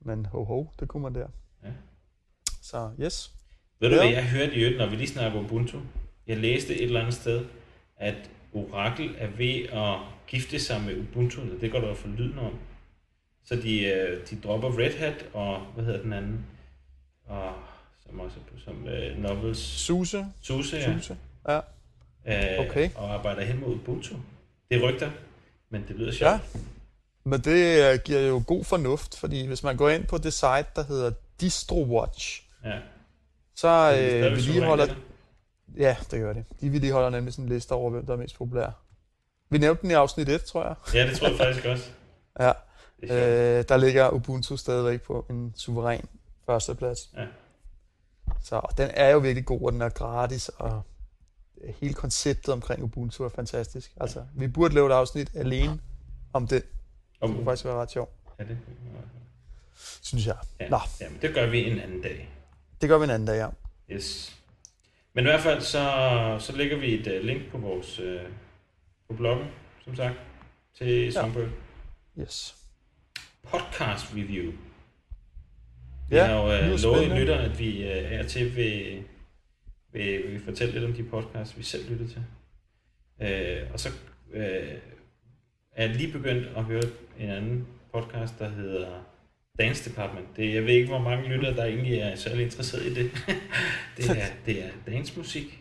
Men 0.00 0.26
ho 0.26 0.44
ho, 0.44 0.66
det 0.80 0.88
kunne 0.88 1.02
man 1.02 1.14
der. 1.14 1.26
Ja. 1.64 1.68
Så 2.62 2.90
yes. 3.00 3.30
Ved 3.80 3.88
du 3.88 3.94
Ja. 3.94 4.02
hvad, 4.02 4.12
jeg 4.12 4.24
hørte 4.30 4.52
i 4.54 4.58
øvrigt, 4.60 4.78
når 4.78 4.86
vi 4.86 4.96
lige 4.96 5.08
snakker 5.08 5.40
Ubuntu? 5.40 5.78
Jeg 6.26 6.36
læste 6.36 6.74
et 6.74 6.82
eller 6.84 7.00
andet 7.00 7.14
sted, 7.14 7.44
at 7.96 8.14
Oracle 8.54 9.16
er 9.18 9.28
ved 9.36 9.68
at 9.72 9.96
gifte 10.26 10.60
sig 10.60 10.80
med 10.82 10.96
Ubuntu. 10.98 11.40
Det 11.60 11.72
går 11.72 11.80
der 11.80 11.94
for 11.94 12.08
lyden 12.08 12.38
om. 12.38 12.52
Så 13.44 13.56
de, 13.56 13.84
øh, 13.84 14.26
de 14.30 14.40
dropper 14.40 14.78
Red 14.78 14.92
Hat 14.98 15.24
og, 15.32 15.60
hvad 15.74 15.84
hedder 15.84 16.02
den 16.02 16.12
anden? 16.12 16.46
Og, 17.26 17.52
som 18.06 18.20
også 18.20 18.36
som 18.64 18.74
uh, 18.84 19.22
Novels. 19.22 19.58
Suse. 19.58 20.26
SUSE, 20.40 20.76
ja. 20.76 20.98
Suse. 20.98 21.16
Ja. 21.48 21.60
Øh, 22.26 22.66
Okay. 22.66 22.90
Og 22.96 23.14
arbejder 23.14 23.44
hen 23.44 23.60
mod 23.60 23.74
Ubuntu. 23.74 24.14
Det 24.70 24.82
er 24.82 24.88
rygter, 24.88 25.10
men 25.70 25.84
det 25.88 25.96
lyder 25.96 26.12
sjovt. 26.12 26.30
Ja. 26.32 26.38
Men 27.24 27.40
det 27.40 27.92
øh, 27.92 27.98
giver 28.04 28.20
jo 28.20 28.42
god 28.46 28.64
fornuft, 28.64 29.18
fordi 29.18 29.46
hvis 29.46 29.62
man 29.62 29.76
går 29.76 29.88
ind 29.88 30.06
på 30.06 30.18
det 30.18 30.32
site, 30.32 30.66
der 30.76 30.84
hedder 30.84 31.12
DistroWatch, 31.40 32.42
ja. 32.64 32.78
Så 33.54 33.68
øh, 33.68 34.32
vedligeholder... 34.32 34.86
Ja, 35.78 35.96
det 36.10 36.20
gør 36.20 36.32
det. 36.32 36.44
De 36.60 36.72
vedligeholder 36.72 37.10
nemlig 37.10 37.34
sådan 37.34 37.44
en 37.44 37.52
liste 37.52 37.72
over, 37.72 37.90
hvem 37.90 38.06
der 38.06 38.12
er 38.12 38.16
mest 38.16 38.36
populær. 38.36 38.70
Vi 39.50 39.58
nævnte 39.58 39.82
den 39.82 39.90
i 39.90 39.94
afsnit 39.94 40.28
1, 40.28 40.44
tror 40.44 40.64
jeg. 40.64 40.74
Ja, 40.94 41.06
det 41.10 41.18
tror 41.18 41.28
jeg 41.28 41.36
faktisk 41.36 41.66
også. 41.66 41.90
Ja. 42.40 42.52
Øh, 43.02 43.64
der 43.68 43.76
ligger 43.76 44.10
Ubuntu 44.10 44.56
stadigvæk 44.56 45.02
på 45.02 45.26
en 45.30 45.52
suveræn 45.56 46.04
førsteplads. 46.46 47.10
Ja. 47.16 47.24
Så 48.42 48.56
og 48.56 48.78
den 48.78 48.90
er 48.94 49.10
jo 49.10 49.18
virkelig 49.18 49.46
god, 49.46 49.60
og 49.62 49.72
den 49.72 49.82
er 49.82 49.88
gratis, 49.88 50.48
og 50.48 50.82
hele 51.80 51.94
konceptet 51.94 52.48
omkring 52.54 52.82
Ubuntu 52.82 53.24
er 53.24 53.28
fantastisk. 53.28 53.92
Altså, 54.00 54.24
vi 54.34 54.48
burde 54.48 54.74
lave 54.74 54.86
et 54.86 54.92
afsnit 54.92 55.30
alene 55.34 55.80
om 56.32 56.46
det. 56.46 56.62
Det 57.22 57.30
kunne 57.30 57.44
faktisk 57.44 57.64
være 57.64 57.74
ret 57.74 57.90
sjovt, 57.90 58.10
er 58.38 58.44
det? 58.44 58.58
synes 60.02 60.26
jeg. 60.26 60.36
Ja. 60.60 60.68
Nå. 60.68 60.78
Jamen, 61.00 61.18
det 61.22 61.34
gør 61.34 61.46
vi 61.46 61.70
en 61.70 61.78
anden 61.78 62.02
dag. 62.02 62.28
Det 62.80 62.88
gør 62.88 62.98
vi 62.98 63.04
en 63.04 63.10
anden 63.10 63.26
dag, 63.26 63.36
ja. 63.36 63.48
Yes. 63.94 64.36
Men 65.12 65.24
i 65.24 65.28
hvert 65.28 65.40
fald, 65.40 65.60
så, 65.60 66.36
så 66.40 66.56
lægger 66.56 66.76
vi 66.76 66.94
et 66.94 67.06
uh, 67.06 67.26
link 67.26 67.50
på 67.50 67.58
vores 67.58 68.00
uh, 68.00 68.20
på 69.08 69.14
bloggen, 69.14 69.46
som 69.84 69.96
sagt, 69.96 70.14
til 70.78 71.12
Songbird. 71.12 71.48
Yes. 72.18 72.56
Podcast 73.42 74.14
review. 74.14 74.52
Vi 76.12 76.16
Ja, 76.16 76.24
har 76.24 76.36
jo 76.36 76.72
uh, 76.72 76.80
lovet 76.82 77.18
lytter, 77.18 77.36
at 77.38 77.58
vi 77.58 77.82
uh, 77.84 78.12
er 78.12 78.22
til 78.22 78.56
vil, 78.56 79.02
vil, 79.92 80.32
vil 80.32 80.40
fortælle 80.44 80.72
lidt 80.72 80.84
om 80.84 80.92
de 80.92 81.02
podcasts, 81.02 81.58
vi 81.58 81.62
selv 81.62 81.90
lytter 81.90 82.06
til. 82.08 82.24
Uh, 83.20 83.72
og 83.72 83.80
så 83.80 83.88
uh, 84.34 84.40
er 85.72 85.86
jeg 85.86 85.88
lige 85.88 86.12
begyndt 86.12 86.48
at 86.56 86.64
høre 86.64 86.82
en 87.18 87.30
anden 87.30 87.66
podcast, 87.94 88.38
der 88.38 88.48
hedder 88.48 88.86
Dance 89.58 89.90
Department. 89.90 90.26
Det, 90.36 90.54
jeg 90.54 90.62
ved 90.62 90.74
ikke, 90.74 90.88
hvor 90.88 90.98
mange 90.98 91.28
lyttere, 91.28 91.56
der 91.56 91.64
egentlig 91.64 91.98
er 91.98 92.14
særlig 92.16 92.44
interesseret 92.44 92.82
i 92.86 92.94
det. 92.94 93.10
det, 93.96 94.10
er, 94.10 94.26
det 94.46 94.64
er 94.64 94.68
dancemusik. 94.86 95.58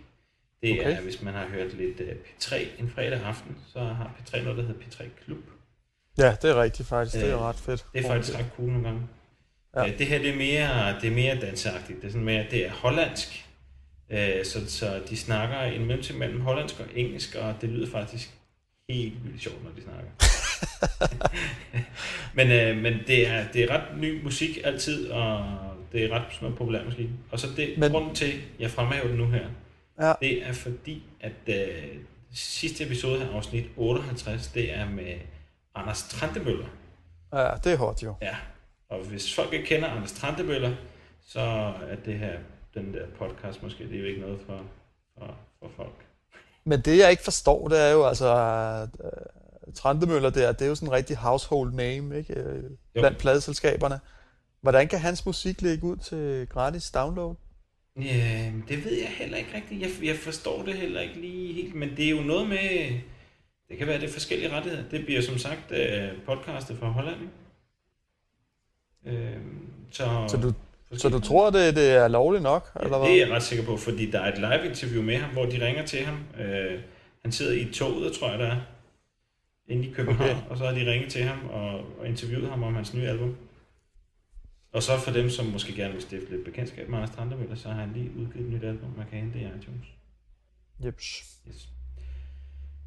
Det 0.63 0.79
Okay. 0.79 0.97
er, 0.97 1.01
hvis 1.01 1.21
man 1.21 1.33
har 1.33 1.47
hørt 1.47 1.73
lidt 1.73 1.99
uh, 1.99 2.07
P3 2.07 2.55
en 2.79 2.89
fredag 2.89 3.19
aften, 3.23 3.57
så 3.73 3.79
har 3.79 4.15
P3 4.19 4.41
noget, 4.43 4.57
der 4.57 4.63
hedder 4.63 4.79
P3 4.81 5.03
Klub. 5.25 5.43
Ja, 6.17 6.35
det 6.41 6.49
er 6.49 6.61
rigtigt 6.61 6.87
faktisk. 6.89 7.15
Det 7.15 7.29
er 7.29 7.35
Øh, 7.35 7.41
ret 7.41 7.55
fedt. 7.55 7.85
Det 7.93 8.05
er 8.05 8.07
faktisk 8.09 8.37
ret 8.39 8.49
cool 8.55 8.69
nogle 8.69 8.83
gange. 8.87 9.01
Ja. 9.75 9.83
Ja. 9.85 9.91
Det 9.97 10.07
her 10.07 10.17
det 10.19 10.29
er 10.29 10.35
mere, 10.37 10.99
det 11.01 11.07
er 11.07 11.15
mere 11.15 11.35
danseagtigt. 11.41 12.01
Det 12.01 12.07
er 12.07 12.11
sådan 12.11 12.25
mere, 12.25 12.45
det 12.51 12.65
er 12.65 12.71
hollandsk. 12.71 13.45
Øh, 14.09 14.45
Så, 14.45 14.71
så 14.71 15.01
de 15.09 15.17
snakker 15.17 15.61
indimellem 15.63 16.03
til 16.03 16.15
mellem 16.15 16.41
hollandsk 16.41 16.79
og 16.79 16.85
engelsk, 16.95 17.35
og 17.35 17.55
det 17.61 17.69
lyder 17.69 17.91
faktisk 17.91 18.31
helt 18.89 19.25
vildt 19.25 19.41
sjovt, 19.41 19.63
når 19.63 19.71
de 19.71 19.81
snakker. 19.83 20.09
men 22.37 22.51
øh, 22.51 22.77
men 22.83 22.93
det, 23.07 23.27
er, 23.27 23.45
det 23.53 23.63
er 23.63 23.69
ret 23.75 23.97
ny 23.97 24.23
musik 24.23 24.59
altid, 24.63 25.09
og 25.09 25.45
det 25.91 26.03
er 26.05 26.09
ret 26.15 26.23
sådan 26.31 26.37
noget 26.45 26.57
populær 26.57 26.83
musik. 26.85 27.07
Og 27.31 27.39
så 27.39 27.47
det 27.57 27.73
Men- 27.77 27.91
grunden 27.91 28.15
til, 28.15 28.25
at 28.31 28.39
jeg 28.59 28.71
fremhæver 28.71 29.07
det 29.07 29.17
nu 29.17 29.27
her, 29.27 29.47
Ja. 30.01 30.13
det 30.21 30.47
er 30.47 30.53
fordi, 30.53 31.03
at 31.19 31.31
øh, 31.47 31.67
sidste 32.33 32.83
episode 32.85 33.19
her, 33.19 33.29
afsnit 33.33 33.65
58, 33.77 34.47
det 34.47 34.73
er 34.77 34.89
med 34.89 35.13
Anders 35.75 36.03
Trantemøller. 36.09 36.65
Ja, 37.33 37.49
det 37.63 37.73
er 37.73 37.77
hot 37.77 38.03
jo. 38.03 38.15
Ja, 38.21 38.35
og 38.91 38.99
hvis 38.99 39.35
folk 39.35 39.53
ikke 39.53 39.65
kender 39.65 39.87
Anders 39.87 40.11
Trantemøller, 40.11 40.75
så 41.27 41.39
er 41.89 41.95
det 42.05 42.19
her, 42.19 42.37
den 42.73 42.93
der 42.93 43.05
podcast 43.19 43.63
måske, 43.63 43.83
det 43.83 43.95
er 43.95 43.99
jo 43.99 44.05
ikke 44.05 44.21
noget 44.21 44.39
for, 44.45 44.61
for, 45.17 45.37
for 45.59 45.71
folk. 45.75 46.05
Men 46.65 46.81
det 46.81 46.97
jeg 46.97 47.11
ikke 47.11 47.23
forstår, 47.23 47.67
det 47.67 47.79
er 47.79 47.91
jo 47.91 48.05
altså, 48.05 48.33
uh, 49.03 49.73
Trantemøller 49.73 50.29
der, 50.29 50.51
det 50.51 50.61
er 50.61 50.69
jo 50.69 50.75
sådan 50.75 50.89
en 50.89 50.93
rigtig 50.93 51.17
household 51.17 51.73
name, 51.73 52.17
ikke? 52.17 52.39
Øh, 52.39 52.63
Jo. 52.63 53.01
Blandt 53.01 53.17
pladeselskaberne. 53.17 53.99
Hvordan 54.61 54.87
kan 54.87 54.99
hans 54.99 55.25
musik 55.25 55.61
ligge 55.61 55.83
ud 55.83 55.97
til 55.97 56.47
gratis 56.49 56.91
download? 56.91 57.35
Ja, 58.01 58.51
det 58.67 58.85
ved 58.85 58.93
jeg 58.93 59.09
heller 59.09 59.37
ikke 59.37 59.49
rigtigt. 59.55 59.81
Jeg, 59.81 60.07
jeg 60.07 60.15
forstår 60.15 60.63
det 60.63 60.73
heller 60.73 61.01
ikke 61.01 61.21
lige 61.21 61.53
helt, 61.53 61.75
men 61.75 61.89
det 61.97 62.05
er 62.05 62.09
jo 62.09 62.21
noget 62.21 62.49
med, 62.49 62.99
det 63.69 63.77
kan 63.77 63.87
være 63.87 63.99
det 63.99 64.09
er 64.09 64.13
forskellige 64.13 64.51
rettigheder. 64.51 64.89
Det 64.89 65.05
bliver 65.05 65.21
som 65.21 65.37
sagt 65.37 65.71
øh, 65.71 66.09
podcastet 66.25 66.77
fra 66.77 66.87
Holland. 66.87 67.21
ikke? 67.21 67.33
Øh, 69.05 69.37
så, 69.91 70.25
Så 70.27 70.37
du, 70.37 70.53
så 70.97 71.09
du 71.09 71.19
tror, 71.19 71.49
det, 71.49 71.75
det 71.75 71.91
er 71.91 72.07
lovligt 72.07 72.43
nok? 72.43 72.71
Ja, 72.75 72.83
eller 72.85 72.97
hvad? 72.97 73.07
det 73.09 73.21
er 73.21 73.25
jeg 73.25 73.35
ret 73.35 73.43
sikker 73.43 73.65
på, 73.65 73.77
fordi 73.77 74.11
der 74.11 74.19
er 74.19 74.31
et 74.33 74.37
live-interview 74.37 75.01
med 75.03 75.17
ham, 75.17 75.31
hvor 75.33 75.45
de 75.45 75.65
ringer 75.65 75.85
til 75.85 76.05
ham. 76.05 76.19
Øh, 76.39 76.79
han 77.21 77.31
sidder 77.31 77.53
i 77.53 77.73
toget, 77.73 78.13
tror 78.13 78.29
jeg, 78.29 78.39
der 78.39 78.45
er, 78.47 78.57
inde 79.67 79.87
i 79.87 79.91
København, 79.93 80.29
Okay. 80.29 80.41
og 80.49 80.57
så 80.57 80.65
har 80.65 80.71
de 80.73 80.91
ringet 80.91 81.11
til 81.11 81.23
ham 81.23 81.49
og, 81.49 81.69
og 81.99 82.07
interviewet 82.07 82.49
ham 82.49 82.63
om 82.63 82.75
hans 82.75 82.93
nye 82.93 83.07
album. 83.07 83.35
Og 84.73 84.83
så 84.83 84.97
for 84.97 85.11
dem, 85.11 85.29
som 85.29 85.45
måske 85.45 85.75
gerne 85.75 85.93
vil 85.93 86.01
stifte 86.01 86.31
lidt 86.31 86.45
bekendtskab 86.45 86.89
med 86.89 86.97
Anders 86.97 87.15
Trantemøller, 87.15 87.55
så 87.55 87.67
har 87.69 87.79
han 87.79 87.91
lige 87.95 88.09
udgivet 88.19 88.45
et 88.45 88.51
nyt 88.53 88.63
album, 88.63 88.89
man 88.97 89.05
kan 89.09 89.19
hente 89.19 89.39
i 89.39 89.41
iTunes. 89.41 89.87
Jeps. 90.85 91.23
Yes. 91.47 91.69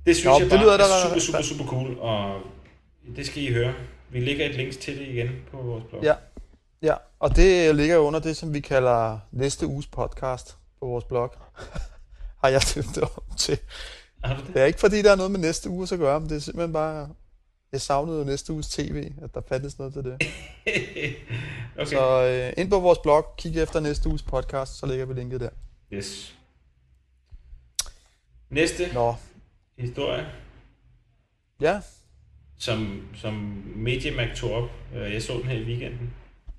Det 0.06 0.16
synes 0.16 0.25
Nå, 0.25 0.33
jeg 0.33 0.40
det 0.40 0.50
bare 0.50 0.61
lyder 0.62 0.73
er 0.73 1.09
super, 1.09 1.21
super, 1.21 1.42
super 1.42 1.64
cool, 1.64 1.99
og 1.99 2.40
det 3.16 3.26
skal 3.26 3.42
I 3.42 3.52
høre. 3.52 3.75
Vi 4.11 4.20
lægger 4.20 4.46
et 4.46 4.54
link 4.54 4.73
til 4.80 4.99
det 4.99 5.08
igen 5.08 5.28
på 5.50 5.56
vores 5.56 5.84
blog. 5.88 6.02
Ja. 6.02 6.14
Ja, 6.82 6.94
og 7.18 7.37
det 7.37 7.76
ligger 7.76 7.99
under 7.99 8.20
det, 8.20 8.37
som 8.37 8.54
vi 8.54 8.61
kalder 8.61 9.18
næste 9.32 9.66
uges 9.66 9.87
podcast 9.87 10.56
på 10.80 10.87
vores 10.87 11.04
blog. 11.04 11.34
Har 12.42 12.49
jeg 12.49 12.61
dømt 12.75 12.94
det 12.94 13.02
om 13.02 13.37
til. 13.37 13.58
Har 14.25 14.37
du 14.37 14.46
det? 14.46 14.54
Det 14.54 14.62
er 14.62 14.66
ikke 14.66 14.80
fordi, 14.80 15.02
der 15.02 15.12
er 15.12 15.16
noget 15.16 15.30
med 15.30 15.40
næste 15.40 15.70
uge 15.70 15.88
at 15.92 15.99
gøre, 15.99 16.20
men 16.20 16.28
det 16.28 16.37
er 16.37 16.40
simpelthen 16.40 16.73
bare... 16.73 17.08
Jeg 17.73 17.80
savnede 17.80 18.18
jo 18.18 18.25
næste 18.25 18.52
uges 18.52 18.68
tv, 18.68 19.12
at 19.23 19.34
der 19.34 19.40
fandtes 19.49 19.78
noget 19.78 19.92
til 19.92 20.04
det. 20.04 20.12
okay. 21.78 21.87
Så 21.87 22.23
øh, 22.25 22.62
ind 22.62 22.70
på 22.70 22.80
vores 22.80 22.99
blog, 22.99 23.26
kig 23.38 23.56
efter 23.56 23.80
næste 23.80 24.08
uges 24.08 24.23
podcast, 24.23 24.78
så 24.78 24.87
lægger 24.87 25.06
vi 25.06 25.14
linket 25.14 25.40
der. 25.40 25.50
Yes. 25.92 26.37
Næste 28.50 28.92
Nå, 28.94 29.14
historie, 29.78 30.26
ja, 31.61 31.80
som, 32.64 33.02
som 33.14 33.33
Mediamarkt 33.76 34.37
tog 34.37 34.52
op. 34.52 34.71
Øh, 34.94 35.12
Jeg 35.12 35.23
så 35.23 35.33
den 35.33 35.42
her 35.44 35.59
i 35.59 35.64
weekenden. 35.64 36.11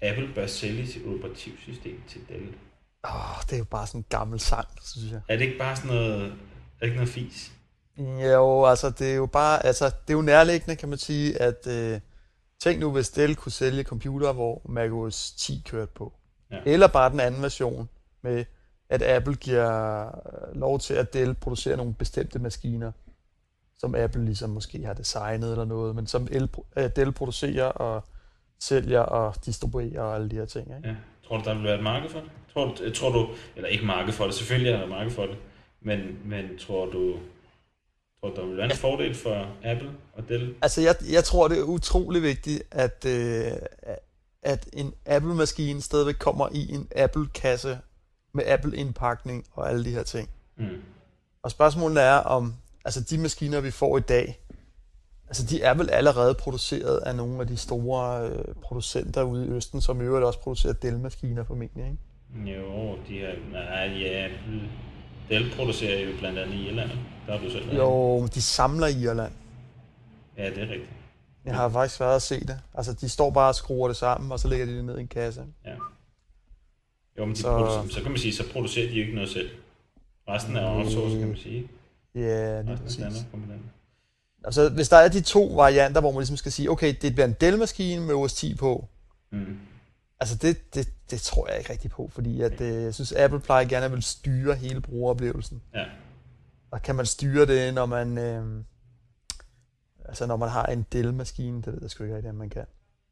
Apple 0.02 0.28
bør 0.36 0.48
sælge 0.48 0.88
sit 0.88 1.02
operativsystem 1.08 2.02
til 2.08 2.22
Dell. 2.30 2.48
Åh, 3.06 3.42
det 3.50 3.54
er 3.54 3.58
jo 3.58 3.64
bare 3.64 3.88
sådan 3.88 4.00
en 4.00 4.06
gammel 4.10 4.40
sang, 4.40 4.68
synes 4.84 5.12
jeg. 5.12 5.22
Er 5.30 5.38
det 5.38 5.46
ikke 5.46 5.58
bare 5.58 5.76
sådan 5.76 5.92
noget, 5.92 6.22
er 6.24 6.30
det 6.80 6.86
ikke 6.86 6.96
noget 6.96 7.10
fis? 7.10 7.52
Jo, 7.98 8.66
altså 8.66 8.90
det 8.90 9.12
er 9.12 9.16
jo 9.16 9.26
bare, 9.26 9.66
altså 9.66 9.86
det 9.86 10.14
er 10.14 10.14
jo 10.14 10.22
nærliggende, 10.22 10.76
kan 10.76 10.90
man 10.90 10.98
sige, 10.98 11.42
at 11.42 11.68
øh, 11.68 12.00
tænk 12.64 12.80
nu, 12.80 12.92
hvis 12.92 13.10
Dell 13.10 13.36
kunne 13.36 13.52
sælge 13.52 13.84
computere, 13.84 14.34
hvor 14.34 14.62
macOS 14.70 15.32
10 15.32 15.62
kørte 15.66 15.92
på. 15.96 16.14
Ja. 16.52 16.58
Eller 16.66 16.88
bare 16.88 17.10
den 17.10 17.20
anden 17.20 17.42
version 17.42 17.90
med, 18.22 18.46
at 18.90 19.02
Apple 19.02 19.36
giver 19.36 20.06
øh, 20.06 20.60
lov 20.60 20.80
til, 20.80 20.94
at 20.94 21.14
Dell 21.14 21.34
producerer 21.34 21.76
nogle 21.76 21.94
bestemte 21.94 22.40
maskiner, 22.40 22.92
som 23.80 23.96
Apple 23.96 24.26
ligesom 24.26 24.50
måske 24.50 24.86
har 24.86 24.94
designet 24.94 25.52
eller 25.52 25.66
noget, 25.66 25.96
men 25.96 26.08
som 26.08 26.28
El, 26.32 26.50
øh, 26.78 26.90
Dell 26.96 27.12
producerer 27.12 27.66
og 27.66 28.04
sælger 28.60 29.00
og 29.00 29.36
distribuerer 29.46 30.02
og 30.02 30.16
alle 30.16 30.30
de 30.30 30.36
her 30.36 30.46
ting. 30.46 30.68
Ikke? 30.78 30.90
Ja. 30.90 30.96
Tror 31.28 31.38
du, 31.38 31.44
der 31.44 31.56
vil 31.56 31.64
være 31.64 31.78
et 31.78 31.84
marked 31.84 32.10
for 32.10 32.20
det? 32.20 32.30
Tror 32.54 32.66
du, 32.66 32.92
tror 32.94 33.12
du 33.12 33.28
eller 33.56 33.70
ikke 33.70 33.86
marked 33.86 34.14
for 34.14 34.26
det, 34.26 34.34
selvfølgelig 34.34 34.72
er 34.72 34.80
der 34.80 34.88
marked 34.88 35.12
for 35.12 35.26
det, 35.26 35.38
men, 35.82 36.20
men 36.26 36.58
tror 36.58 36.86
du, 36.86 37.16
tror 38.20 38.30
du, 38.30 38.36
der 38.36 38.48
vil 38.48 38.58
være 38.58 38.66
en 38.66 38.78
fordel 38.78 39.16
for 39.16 39.48
Apple 39.64 39.90
og 40.14 40.30
Dell? 40.30 40.56
Altså, 40.62 40.82
jeg, 40.82 40.96
jeg 41.12 41.24
tror, 41.24 41.48
det 41.48 41.60
er 41.60 41.64
utrolig 41.64 42.22
vigtigt, 42.22 42.64
at, 42.72 43.06
øh, 43.08 43.52
at 44.42 44.70
en 44.74 44.94
Apple-maskine 45.06 45.82
stadigvæk 45.82 46.16
kommer 46.20 46.50
i 46.52 46.74
en 46.74 46.88
Apple-kasse 46.96 47.80
med 48.34 48.44
Apple-indpakning 48.46 49.46
og 49.52 49.70
alle 49.70 49.86
de 49.86 49.92
her 49.92 50.04
ting. 50.04 50.30
Mm. 50.58 50.82
Og 51.44 51.52
spørgsmålet 51.52 52.04
er, 52.04 52.16
om 52.16 52.54
altså 52.86 53.02
de 53.02 53.18
maskiner, 53.18 53.60
vi 53.62 53.72
får 53.72 53.98
i 53.98 54.02
dag, 54.02 54.40
altså 55.28 55.46
de 55.46 55.62
er 55.62 55.74
vel 55.74 55.90
allerede 55.90 56.34
produceret 56.34 56.98
af 56.98 57.16
nogle 57.16 57.42
af 57.42 57.48
de 57.48 57.58
store 57.58 58.30
øh, 58.30 58.56
producenter 58.62 59.24
ude 59.24 59.46
i 59.46 59.50
Østen, 59.50 59.82
som 59.82 60.02
i 60.02 60.04
øvrigt 60.04 60.26
også 60.26 60.40
producerer 60.40 60.74
Dell-maskiner 60.74 61.44
formentlig, 61.44 61.86
ikke? 61.86 62.52
Jo, 62.58 62.96
de 63.08 63.14
her, 63.14 63.34
nej, 63.52 63.98
ja, 64.02 64.30
Dell 65.30 65.52
producerer 65.56 66.00
jo 66.10 66.18
blandt 66.20 66.40
andet 66.40 66.54
i 66.56 66.68
Irland. 66.68 66.90
Der 67.28 67.38
har 67.38 67.46
du 67.46 67.52
selv. 67.52 67.76
Jo, 67.76 68.20
men 68.20 68.28
de 68.28 68.42
samler 68.42 68.88
i 68.88 69.02
Irland. 69.04 69.34
Ja, 70.38 70.50
det 70.50 70.58
er 70.58 70.62
rigtigt. 70.62 70.90
Jeg 71.46 71.56
har 71.56 71.70
faktisk 71.70 72.00
været 72.00 72.16
at 72.16 72.22
se 72.22 72.40
det. 72.40 72.60
Altså, 72.74 72.94
de 72.94 73.10
står 73.10 73.32
bare 73.32 73.50
og 73.50 73.56
skruer 73.56 73.88
det 73.88 73.98
sammen, 73.98 74.32
og 74.32 74.40
så 74.40 74.48
lægger 74.48 74.66
de 74.66 74.78
det 74.78 74.86
ned 74.86 74.98
i 74.98 75.02
en 75.02 75.08
kasse. 75.08 75.44
Ja. 75.66 75.72
Jo, 77.18 77.26
men 77.26 77.36
de 77.36 77.40
Så- 77.40 77.42
så... 77.42 77.50
Producerer, 77.58 77.88
så 77.90 78.02
kan 78.02 78.12
man 78.12 78.20
sige, 78.20 78.34
så 78.36 78.44
producerer 78.54 78.88
de 78.90 78.94
jo 78.96 79.02
ikke 79.02 79.16
noget 79.16 79.30
selv. 79.30 79.50
Resten 80.30 80.56
er 80.56 80.70
outsourced, 80.70 81.20
kan 81.20 81.28
man 81.28 81.38
sige. 81.38 81.68
Ja, 82.16 82.62
lige 82.62 82.78
præcis. 82.78 83.00
Altså, 84.46 84.70
hvis 84.70 84.90
der 84.90 84.98
er 84.98 85.08
de 85.08 85.22
to 85.22 85.46
varianter, 85.46 86.02
hvor 86.02 86.12
man 86.12 86.20
ligesom 86.20 86.38
skal 86.38 86.52
sige, 86.52 86.70
okay, 86.72 86.96
det 87.02 87.14
bliver 87.14 87.26
en 87.26 87.36
Dell-maskine 87.42 88.02
med 88.06 88.16
OS 88.16 88.34
10 88.34 88.56
på, 88.56 88.88
Mm. 89.32 89.58
altså 90.20 90.36
det, 90.36 90.76
det, 90.76 90.88
det 91.12 91.22
tror 91.22 91.48
jeg 91.50 91.58
ikke 91.58 91.72
rigtig 91.72 91.92
på, 91.92 92.10
fordi 92.14 92.42
at, 92.42 92.62
øh, 92.62 92.84
jeg 92.84 92.94
synes, 92.94 93.12
Apple 93.12 93.40
plejer 93.40 93.66
gerne 93.66 93.86
at 93.86 93.92
vil 93.92 94.04
styre 94.04 94.56
hele 94.56 94.82
brugeroplevelsen. 94.82 95.62
Ja. 95.74 95.86
Og 96.72 96.82
kan 96.82 96.96
man 96.96 97.06
styre 97.06 97.46
det, 97.46 97.74
når 97.74 97.86
man, 97.86 98.18
øh, 98.18 98.64
altså 100.06 100.26
når 100.26 100.38
man 100.38 100.50
har 100.50 100.66
en 100.66 100.86
Dell-maskine, 100.92 101.58
det 101.62 101.74
ved 101.74 101.80
jeg 101.82 101.90
sgu 101.90 102.04
ikke 102.04 102.16
rigtig, 102.16 102.30
om 102.30 102.36
man 102.36 102.50
kan. 102.50 102.66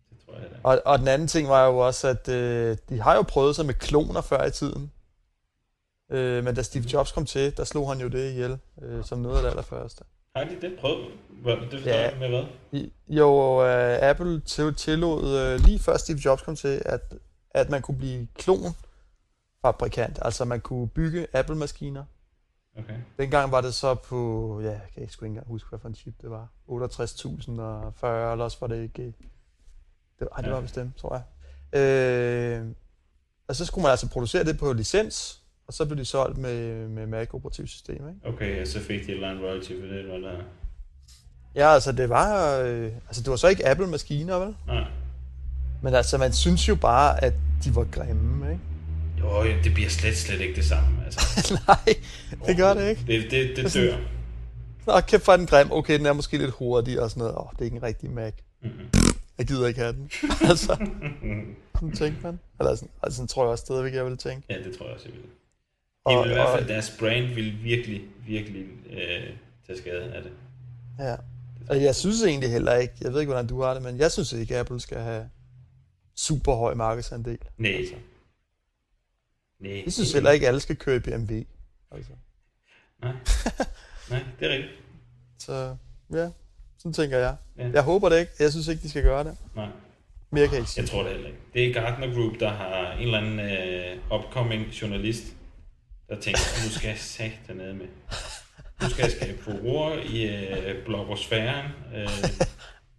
Det 0.09 0.17
tror 0.25 0.33
jeg 0.33 0.49
da. 0.51 0.55
Og, 0.63 0.81
og 0.85 0.99
den 0.99 1.07
anden 1.07 1.27
ting 1.27 1.49
var 1.49 1.65
jo 1.65 1.77
også, 1.77 2.07
at 2.07 2.29
øh, 2.29 2.77
de 2.89 3.01
har 3.01 3.15
jo 3.15 3.21
prøvet 3.21 3.55
sig 3.55 3.65
med 3.65 3.73
kloner 3.73 4.21
før 4.21 4.45
i 4.45 4.51
tiden. 4.51 4.91
Øh, 6.11 6.43
men 6.43 6.55
da 6.55 6.61
Steve 6.61 6.83
Jobs 6.93 7.11
kom 7.11 7.25
til, 7.25 7.57
der 7.57 7.63
slog 7.63 7.89
han 7.89 8.01
jo 8.01 8.07
det 8.07 8.31
ihjel, 8.31 8.57
øh, 8.81 9.03
som 9.05 9.19
noget 9.19 9.35
af 9.37 9.41
det 9.43 9.49
allerførste. 9.49 10.03
Har 10.35 10.43
de 10.43 10.61
det? 10.61 10.77
Prøv. 10.79 10.95
Hvad, 11.29 11.57
det 11.57 11.69
forstår 11.71 11.91
Ja. 11.91 12.19
med 12.19 12.29
hvad? 12.29 12.43
Jo, 13.07 13.61
øh, 13.65 14.09
Apple 14.09 14.41
til- 14.41 14.75
tillod 14.75 15.37
øh, 15.39 15.59
lige 15.65 15.79
før 15.79 15.97
Steve 15.97 16.17
Jobs 16.25 16.41
kom 16.41 16.55
til, 16.55 16.81
at, 16.85 17.13
at 17.51 17.69
man 17.69 17.81
kunne 17.81 17.97
blive 17.97 18.27
klonfabrikant. 18.35 20.19
Altså 20.21 20.45
man 20.45 20.61
kunne 20.61 20.87
bygge 20.87 21.27
Apple-maskiner. 21.33 22.03
Okay. 22.77 22.95
Dengang 23.19 23.51
var 23.51 23.61
det 23.61 23.73
så 23.73 23.95
på, 23.95 24.59
ja, 24.63 24.69
jeg 24.69 24.81
kan 24.93 25.01
ikke 25.01 25.13
sgu 25.13 25.25
ikke 25.25 25.31
engang 25.31 25.47
huske, 25.47 25.69
hvad 25.69 25.79
for 25.79 25.87
en 25.87 25.95
chip 25.95 26.13
det 26.21 26.29
var. 26.29 26.47
68.000 26.69 27.61
og 27.61 27.93
40, 27.95 28.31
eller 28.31 28.45
også 28.45 28.57
var 28.61 28.67
det 28.67 28.83
ikke... 28.83 29.13
Det, 30.19 30.27
ej, 30.31 30.41
det 30.41 30.47
Ja. 30.47 30.53
var 30.53 30.61
bestemt, 30.61 30.97
tror 30.97 31.15
jeg. 31.15 31.79
Øh, 31.81 32.65
og 33.47 33.55
så 33.55 33.65
skulle 33.65 33.83
man 33.83 33.91
altså 33.91 34.09
producere 34.09 34.43
det 34.43 34.59
på 34.59 34.73
licens, 34.73 35.42
og 35.67 35.73
så 35.73 35.85
blev 35.85 35.97
det 35.97 36.07
solgt 36.07 36.37
med, 36.37 36.87
med 36.87 37.07
Mac 37.07 37.27
operativsystem, 37.33 37.95
ikke? 37.95 38.35
Okay, 38.35 38.61
og 38.61 38.67
så 38.67 38.79
fik 38.79 38.99
de 38.99 39.05
et 39.05 39.09
eller 39.09 39.29
andet 39.29 39.43
royalty 39.43 39.71
for 39.81 39.87
det, 39.87 39.99
eller 39.99 40.19
hvad? 40.19 40.43
Ja, 41.55 41.73
altså 41.73 41.91
det 41.91 42.09
var, 42.09 42.59
øh, 42.59 42.91
altså 43.07 43.21
det 43.23 43.29
var 43.29 43.35
så 43.35 43.47
ikke 43.47 43.67
Apple-maskiner, 43.67 44.35
vel? 44.35 44.55
Nej. 44.67 44.83
Men 45.83 45.93
altså, 45.93 46.17
man 46.17 46.33
synes 46.33 46.69
jo 46.69 46.75
bare, 46.75 47.23
at 47.23 47.33
de 47.63 47.75
var 47.75 47.83
grimme, 47.83 48.51
ikke? 48.51 48.63
Jo, 49.19 49.43
det 49.63 49.73
bliver 49.73 49.89
slet, 49.89 50.17
slet 50.17 50.41
ikke 50.41 50.55
det 50.55 50.65
samme. 50.65 51.05
Altså, 51.05 51.53
Nej, 51.67 51.95
det 52.47 52.57
gør 52.57 52.73
det 52.73 52.89
ikke. 52.89 53.03
det, 53.07 53.31
det, 53.31 53.57
det 53.57 53.73
dør. 53.73 53.97
Nå, 54.87 55.01
kæft 55.01 55.25
for 55.25 55.35
den 55.35 55.45
grim. 55.45 55.71
Okay, 55.71 55.97
den 55.97 56.05
er 56.05 56.13
måske 56.13 56.37
lidt 56.37 56.51
hurtig 56.51 57.01
og 57.01 57.09
sådan 57.09 57.21
noget. 57.21 57.35
Åh, 57.37 57.45
det 57.51 57.59
er 57.61 57.65
ikke 57.65 57.77
en 57.77 57.83
rigtig 57.83 58.11
Mac. 58.11 58.33
Mm-hmm. 58.63 58.87
Jeg 59.37 59.47
gider 59.47 59.67
ikke 59.67 59.79
have 59.79 59.93
den. 59.93 60.09
altså, 60.49 60.87
sådan 61.75 61.91
tænker 61.91 62.21
man. 62.21 62.39
Eller 62.59 62.75
sådan, 62.75 62.89
altså, 63.03 63.17
sådan 63.17 63.27
tror 63.27 63.43
jeg 63.43 63.51
også 63.51 63.61
stadigvæk, 63.61 63.93
jeg 63.93 64.05
vil 64.05 64.17
tænke. 64.17 64.47
Ja, 64.49 64.57
det 64.57 64.77
tror 64.77 64.85
jeg 64.85 64.95
også, 64.95 65.05
jeg 65.05 65.13
vil. 65.13 65.29
Og, 66.05 66.13
Det 66.13 66.23
vil 66.23 66.31
i 66.31 66.33
hvert 66.33 66.47
og, 66.47 66.57
fald, 66.57 66.67
deres 66.69 66.95
brand 66.99 67.25
vil 67.25 67.63
virkelig, 67.63 68.01
virkelig 68.27 68.65
øh, 68.89 69.29
tage 69.67 69.77
skade 69.77 70.13
af 70.13 70.23
det. 70.23 70.31
ja. 70.99 71.15
Og 71.69 71.83
jeg 71.83 71.95
synes 71.95 72.23
egentlig 72.23 72.51
heller 72.51 72.75
ikke, 72.75 72.93
jeg 73.01 73.13
ved 73.13 73.19
ikke, 73.19 73.31
hvordan 73.31 73.47
du 73.47 73.61
har 73.61 73.73
det, 73.73 73.83
men 73.83 73.97
jeg 73.99 74.11
synes 74.11 74.33
ikke, 74.33 74.53
at 74.53 74.59
Apple 74.59 74.79
skal 74.79 74.97
have 74.97 75.29
super 76.15 76.55
høj 76.55 76.73
markedsandel. 76.73 77.37
Nej. 77.57 77.71
Altså. 77.71 77.93
Nej. 79.59 79.81
Jeg 79.85 79.93
synes 79.93 80.13
heller 80.13 80.31
ikke, 80.31 80.45
at 80.45 80.47
alle 80.47 80.59
skal 80.59 80.75
køre 80.75 80.95
i 80.95 80.99
BMW. 80.99 81.33
Altså. 81.91 82.11
Nej. 83.01 83.11
Nej, 84.09 84.23
det 84.39 84.47
er 84.47 84.53
rigtigt. 84.53 84.73
Så 85.39 85.75
ja, 86.13 86.29
sådan 86.77 86.93
tænker 86.93 87.17
jeg. 87.17 87.35
Ja. 87.57 87.69
Jeg 87.73 87.83
håber 87.83 88.09
det 88.09 88.19
ikke. 88.19 88.31
Jeg 88.39 88.51
synes 88.51 88.67
ikke, 88.67 88.81
de 88.83 88.89
skal 88.89 89.03
gøre 89.03 89.23
det. 89.23 89.37
Nej, 89.55 89.67
Mere 90.31 90.45
kan 90.47 90.53
jeg 90.53 90.59
ikke 90.61 90.71
sige. 90.71 90.81
jeg 90.81 90.89
tror 90.89 91.03
det 91.03 91.11
heller 91.11 91.27
ikke. 91.27 91.39
Det 91.53 91.65
er 91.69 91.73
Gartner 91.73 92.13
Group, 92.13 92.39
der 92.39 92.49
har 92.49 92.91
en 92.93 93.01
eller 93.01 93.17
anden 93.17 93.39
øh, 93.39 94.19
upcoming 94.19 94.65
journalist, 94.67 95.23
der 96.15 96.21
tænker, 96.21 96.39
nu 96.65 96.71
skal 96.71 96.87
jeg 96.87 96.97
sagt 96.97 97.39
dernede 97.47 97.73
med. 97.73 97.85
Nu 98.81 98.89
skal 98.89 99.03
jeg 99.03 99.11
skabe 99.11 99.43
furore 99.43 100.05
i 100.05 100.27
øh, 100.27 100.85
blogosfæren. 100.85 101.65
Øh, 101.95 102.09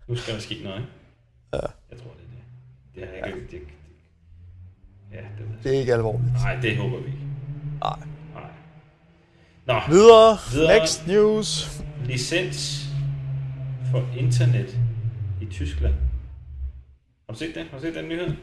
nu 0.09 0.17
skal 0.17 0.35
der 0.35 0.41
ske 0.41 0.61
noget. 0.65 0.79
ikke? 0.79 0.93
Ja. 1.53 1.59
Jeg 1.91 1.99
tror, 1.99 2.11
det 2.11 2.25
er 2.25 2.31
det. 2.31 2.45
Det 2.95 3.09
har 3.09 3.27
jeg 3.27 3.37
ikke... 3.37 3.41
Det, 3.41 3.51
det, 3.51 3.61
ja, 5.13 5.17
det 5.17 5.39
ved 5.39 5.55
jeg. 5.55 5.65
Det 5.65 5.75
er 5.75 5.81
ikke 5.81 5.95
alvorligt. 5.95 6.33
Nej, 6.33 6.55
det 6.55 6.77
håber 6.77 6.99
vi 6.99 7.07
ikke. 7.07 7.19
Nej. 7.81 7.99
Nej. 8.35 8.51
Nå, 9.67 9.81
Videre. 9.89 10.39
Videre. 10.53 10.79
Next 10.79 11.07
news. 11.07 11.81
licens 12.05 12.87
for 13.91 14.07
internet 14.19 14.79
i 15.41 15.47
Tyskland. 15.47 15.95
Har 17.27 17.33
du 17.33 17.39
set 17.39 17.55
det? 17.55 17.67
Har 17.71 17.79
du 17.79 17.85
set 17.85 17.95
den 17.95 18.09
nyhed? 18.09 18.35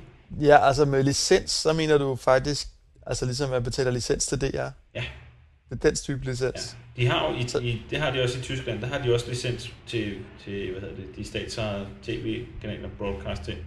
Ja, 0.42 0.68
altså 0.68 0.86
med 0.86 1.04
licens, 1.04 1.52
så 1.52 1.74
mener 1.74 1.98
du 1.98 2.16
faktisk, 2.16 2.68
altså 3.06 3.26
ligesom 3.26 3.54
at 3.54 3.64
betale 3.64 3.92
licens 3.92 4.26
til 4.28 4.42
DR? 4.42 4.46
Ja. 4.96 5.04
Det 5.70 5.86
er 5.86 5.90
den 5.90 5.96
type 5.96 6.22
Ja. 6.26 6.30
licens. 6.30 6.78
De 6.98 7.06
har 7.08 7.30
jo 7.32 7.36
i, 7.62 7.68
i, 7.68 7.82
det 7.90 8.00
har 8.00 8.12
de 8.12 8.24
også 8.24 8.40
i 8.40 8.42
Tyskland. 8.42 8.82
Der 8.82 8.88
har 8.88 8.98
de 9.04 9.14
også 9.14 9.30
licens 9.30 9.74
til, 9.88 10.18
til 10.44 10.72
hvad 10.72 10.82
hedder 10.82 10.96
det, 10.96 11.06
de 11.16 11.24
statsejede 11.26 11.88
tv-kanaler, 12.04 12.90
broadcast 12.98 13.44
ting. 13.44 13.58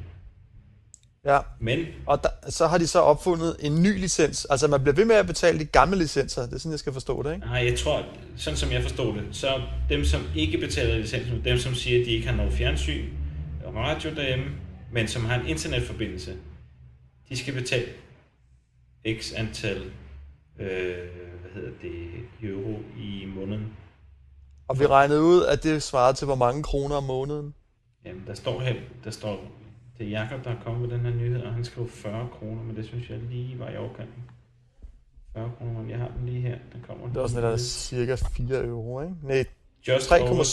Ja. 1.25 1.39
Men 1.61 1.87
Og 2.07 2.23
der, 2.23 2.51
så 2.51 2.67
har 2.67 2.79
de 2.79 2.87
så 2.87 2.99
opfundet 3.01 3.57
en 3.61 3.83
ny 3.83 4.01
licens. 4.01 4.45
Altså 4.51 4.69
man 4.69 4.81
bliver 4.83 4.95
ved 4.95 5.05
med 5.05 5.15
at 5.17 5.27
betale 5.27 5.59
de 5.59 5.65
gamle 5.65 5.99
licenser. 5.99 6.43
Det 6.47 6.53
er 6.53 6.59
sådan, 6.59 6.71
jeg 6.73 6.79
skal 6.79 6.93
forstå 6.93 7.23
det, 7.23 7.35
ikke? 7.35 7.47
nej, 7.47 7.65
jeg 7.65 7.79
tror, 7.79 8.07
sådan 8.37 8.57
som 8.57 8.73
jeg 8.73 8.83
forstår 8.83 9.13
det, 9.15 9.23
så 9.33 9.61
dem, 9.89 10.05
som 10.05 10.23
ikke 10.37 10.59
betaler 10.59 10.99
licensen, 10.99 11.45
dem, 11.45 11.59
som 11.59 11.75
siger, 11.75 12.01
at 12.01 12.07
de 12.07 12.11
ikke 12.11 12.27
har 12.29 12.37
noget 12.37 12.53
fjernsyn 12.53 13.05
og 13.65 13.75
radio 13.75 14.11
derhjemme, 14.15 14.45
men 14.93 15.09
som 15.09 15.25
har 15.25 15.41
en 15.41 15.47
internetforbindelse, 15.47 16.37
de 17.29 17.37
skal 17.37 17.55
betale 17.55 17.85
x 19.21 19.33
antal 19.37 19.83
øh, 20.59 21.09
hvad 21.41 21.51
hedder 21.55 21.73
det, 21.83 22.11
euro 22.43 22.83
i 22.99 23.27
måneden. 23.37 23.77
Og 24.69 24.81
vi 24.81 24.87
regnede 24.87 25.23
ud, 25.23 25.45
at 25.45 25.63
det 25.63 25.83
svarer 25.83 26.13
til 26.13 26.27
hvor 26.27 26.35
mange 26.35 26.63
kroner 26.63 26.97
om 26.97 27.05
måneden. 27.05 27.55
Jamen, 28.05 28.23
der 28.27 28.35
står 28.35 28.61
her, 28.61 28.75
der 29.05 29.11
står, 29.11 29.45
det 29.99 30.07
er 30.07 30.11
Jakob, 30.11 30.45
der 30.45 30.51
er 30.51 30.63
kommet 30.65 30.89
med 30.89 30.99
den 30.99 31.07
her 31.07 31.15
nyhed, 31.15 31.43
og 31.43 31.55
han 31.55 31.65
skrev 31.65 31.89
40 31.89 32.29
kroner, 32.39 32.63
men 32.63 32.77
det 32.77 32.87
synes 32.87 33.11
jeg 33.11 33.19
lige 33.19 33.59
var 33.59 33.71
i 33.71 33.77
overkanten. 33.77 34.23
40 35.33 35.53
kroner, 35.59 35.81
men 35.81 35.91
jeg 35.91 35.99
har 35.99 36.09
den 36.19 36.27
lige 36.27 36.41
her. 36.41 36.59
Den 36.73 36.85
kommer 36.87 37.07
Det 37.07 37.31
sådan, 37.31 37.37
at 37.37 37.43
der 37.43 37.53
er 37.53 37.57
cirka 37.57 38.15
4 38.15 38.65
euro, 38.65 39.03
ikke? 39.03 39.15
Nej, 39.23 39.45
Just 39.89 40.09
3, 40.09 40.21
over, 40.21 40.45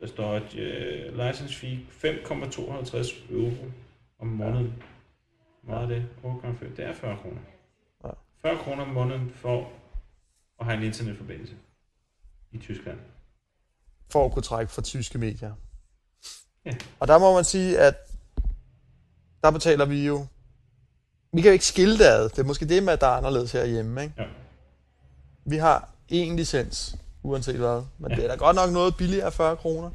der 0.00 0.06
står 0.06 0.36
et 0.36 0.54
uh, 0.54 1.26
license 1.26 1.54
fee 1.54 1.78
5,52 2.04 3.32
euro 3.32 3.52
om 4.18 4.26
måneden. 4.26 4.64
Hvor 4.64 4.91
meget 5.62 5.88
det? 5.88 6.08
8,5. 6.24 6.76
Det 6.76 6.84
er 6.84 6.92
40 6.94 7.16
kroner. 7.22 7.40
Ja. 8.04 8.10
40 8.42 8.58
kroner 8.64 8.82
om 8.82 8.88
måneden 8.88 9.32
for 9.34 9.68
at 10.60 10.66
have 10.66 10.78
en 10.78 10.82
internetforbindelse 10.84 11.54
i 12.52 12.58
Tyskland. 12.58 12.98
for 14.10 14.24
at 14.26 14.32
kunne 14.32 14.42
trække 14.42 14.72
fra 14.72 14.82
tyske 14.82 15.18
medier. 15.18 15.52
Ja. 16.64 16.74
Og 17.00 17.08
der 17.08 17.18
må 17.18 17.34
man 17.34 17.44
sige, 17.44 17.78
at 17.78 17.94
der 19.44 19.50
betaler 19.50 19.84
vi 19.84 20.06
jo... 20.06 20.26
Vi 21.32 21.40
kan 21.40 21.48
jo 21.48 21.52
ikke 21.52 21.64
skille 21.66 21.98
det 21.98 22.04
ad. 22.04 22.28
Det 22.28 22.38
er 22.38 22.44
måske 22.44 22.68
det 22.68 22.82
med, 22.82 22.92
at 22.92 23.00
der 23.00 23.06
er 23.06 23.10
anderledes 23.16 23.52
herhjemme, 23.52 24.02
ikke? 24.02 24.14
Ja. 24.18 24.24
Vi 25.44 25.56
har 25.56 25.88
én 26.12 26.34
licens, 26.36 26.96
uanset 27.22 27.56
hvad. 27.56 27.82
Men 27.98 28.10
Ja. 28.10 28.16
det 28.16 28.24
er 28.24 28.28
da 28.28 28.34
godt 28.36 28.56
nok 28.56 28.70
noget 28.72 28.94
billigere 28.96 29.26
af 29.26 29.32
40 29.32 29.56
kroner. 29.56 29.90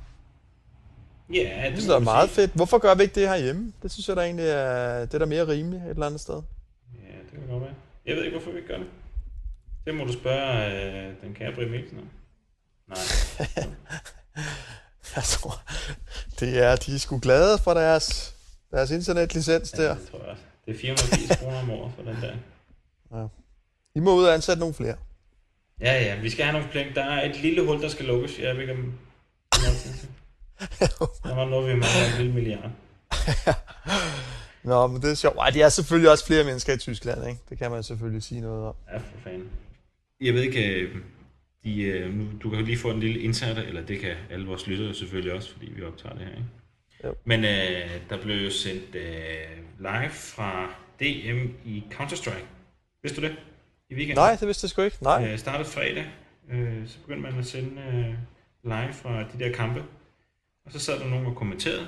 Ja, 1.34 1.62
Jeg 1.64 1.72
det 1.72 1.78
det 1.78 1.90
er 1.90 1.94
man 1.94 2.04
meget 2.04 2.30
fedt. 2.30 2.52
Hvorfor 2.52 2.78
gør 2.78 2.96
vi 2.96 3.04
ikke 3.04 3.16
det 3.16 3.30
herhjemme? 3.30 3.74
Det 3.84 3.92
synes 3.92 4.08
jeg 4.08 4.16
da 4.16 4.22
egentlig 4.22 4.46
er, 4.46 5.00
det 5.06 5.14
er 5.14 5.18
da 5.20 5.26
mere 5.26 5.48
rimeligt 5.48 5.84
et 5.84 5.90
eller 5.90 6.06
andet 6.06 6.22
sted. 6.22 6.42
Ja, 6.94 7.18
det 7.24 7.32
kan 7.32 7.48
godt 7.50 7.62
være. 7.64 7.74
Jeg 8.06 8.16
ved 8.16 8.24
ikke, 8.24 8.38
hvorfor 8.38 8.52
vi 8.52 8.58
ikke 8.58 8.70
gør 8.70 8.78
det. 8.78 8.88
Det 9.86 9.96
må 9.96 10.04
du 10.04 10.14
spørge 10.14 11.08
øh, 11.08 11.14
den 11.22 11.34
kære 11.34 11.52
Mikkelsen 11.52 11.98
om. 12.00 12.10
Nej. 12.88 12.98
Jeg 15.16 15.24
tror, 15.24 15.62
det 16.40 16.60
er, 16.64 16.76
de 16.76 16.96
er 16.96 17.00
sgu 17.00 17.20
glade 17.20 17.58
for 17.58 17.74
deres, 17.74 18.36
deres 18.72 18.92
internetlicens 18.92 19.74
Ja, 19.78 19.84
der. 19.84 19.96
det 19.96 20.08
tror 20.12 20.20
jeg 20.20 20.28
også. 20.28 20.44
Det 20.66 20.76
er 20.76 20.80
480 20.80 21.40
kroner 21.40 21.60
om 21.60 21.70
året 21.70 21.92
for 21.96 22.04
den 22.04 22.16
der. 22.22 22.34
I 23.96 24.00
må 24.00 24.16
ud 24.16 24.24
og 24.24 24.34
ansætte 24.34 24.60
nogle 24.60 24.74
flere. 24.76 24.96
Ja, 25.82 25.94
ja, 25.94 26.22
vi 26.22 26.30
skal 26.30 26.46
have 26.46 26.54
nogle 26.54 26.74
penge. 26.74 26.96
Der 26.96 27.04
er 27.04 27.30
et 27.30 27.42
lille 27.42 27.66
hul, 27.66 27.82
der 27.82 27.90
skal 27.90 28.06
lukkes. 28.06 28.40
Jeg 28.40 28.54
ved 28.56 28.62
ikke, 28.62 28.74
om... 28.74 28.94
Der 31.24 31.36
var 31.36 31.46
noget, 31.46 31.68
vi 31.68 31.72
mangler 31.72 32.12
en 32.12 32.18
lille 32.18 32.34
milliard. 32.34 32.72
Nå, 34.64 34.88
men 34.88 35.02
det 35.02 35.12
er 35.12 35.16
sjovt. 35.16 35.38
Ej, 35.38 35.50
de 35.50 35.62
er 35.62 35.70
selvfølgelig 35.70 36.12
også 36.12 36.26
flere 36.26 36.44
mennesker 36.44 36.74
i 36.74 36.78
Tyskland, 36.78 37.28
ikke? 37.28 37.40
Det 37.50 37.58
kan 37.58 37.72
man 37.72 37.84
selvfølgelig 37.84 38.24
sige 38.24 38.42
noget 38.42 38.68
om. 38.68 38.76
Ja, 38.92 38.98
for 38.98 39.18
fanden. 39.24 39.50
Jeg 40.22 40.34
ved 40.34 40.42
ikke, 40.42 40.82
øh, 40.82 40.96
de, 41.64 41.82
øh, 41.82 42.14
nu, 42.14 42.26
du 42.44 42.50
kan 42.50 42.60
jo 42.60 42.66
lige 42.66 42.78
få 42.78 42.92
en 42.92 43.00
lille 43.00 43.20
insider, 43.20 43.62
eller 43.62 43.86
det 43.86 44.00
kan 44.00 44.16
alle 44.32 44.48
vores 44.48 44.68
lyttere 44.68 44.94
selvfølgelig 44.94 45.34
også, 45.34 45.52
fordi 45.52 45.72
vi 45.72 45.84
optager 45.84 46.16
det 46.16 46.24
her, 46.26 46.32
ikke? 46.32 46.46
Jo. 47.04 47.14
Men 47.26 47.44
øh, 47.44 47.92
der 48.10 48.22
blev 48.22 48.36
jo 48.36 48.52
sendt 48.52 48.96
øh, 48.96 49.04
live 49.80 50.10
fra 50.10 50.70
DM 51.00 51.48
i 51.66 51.84
Counter-Strike. 51.94 52.46
Vidste 53.04 53.22
du 53.22 53.28
det? 53.28 53.36
I 53.90 53.96
weekenden? 53.96 54.16
Nej, 54.18 54.36
det 54.40 54.48
vidste 54.48 54.66
jeg 54.66 54.70
sgu 54.70 54.82
ikke. 54.82 54.98
Nej. 55.02 55.32
Øh, 55.32 55.38
startede 55.40 55.70
fredag, 55.70 56.06
øh, 56.52 56.88
så 56.88 56.98
begyndte 57.02 57.22
man 57.22 57.40
at 57.40 57.46
sende 57.46 57.82
øh, 57.82 58.14
live 58.64 58.94
fra 58.94 59.20
de 59.20 59.40
der 59.40 59.54
kampe. 59.54 59.84
Og 60.68 60.74
så 60.74 60.80
sad 60.80 61.00
der 61.00 61.08
nogen 61.08 61.26
og 61.26 61.36
kommenterede. 61.36 61.88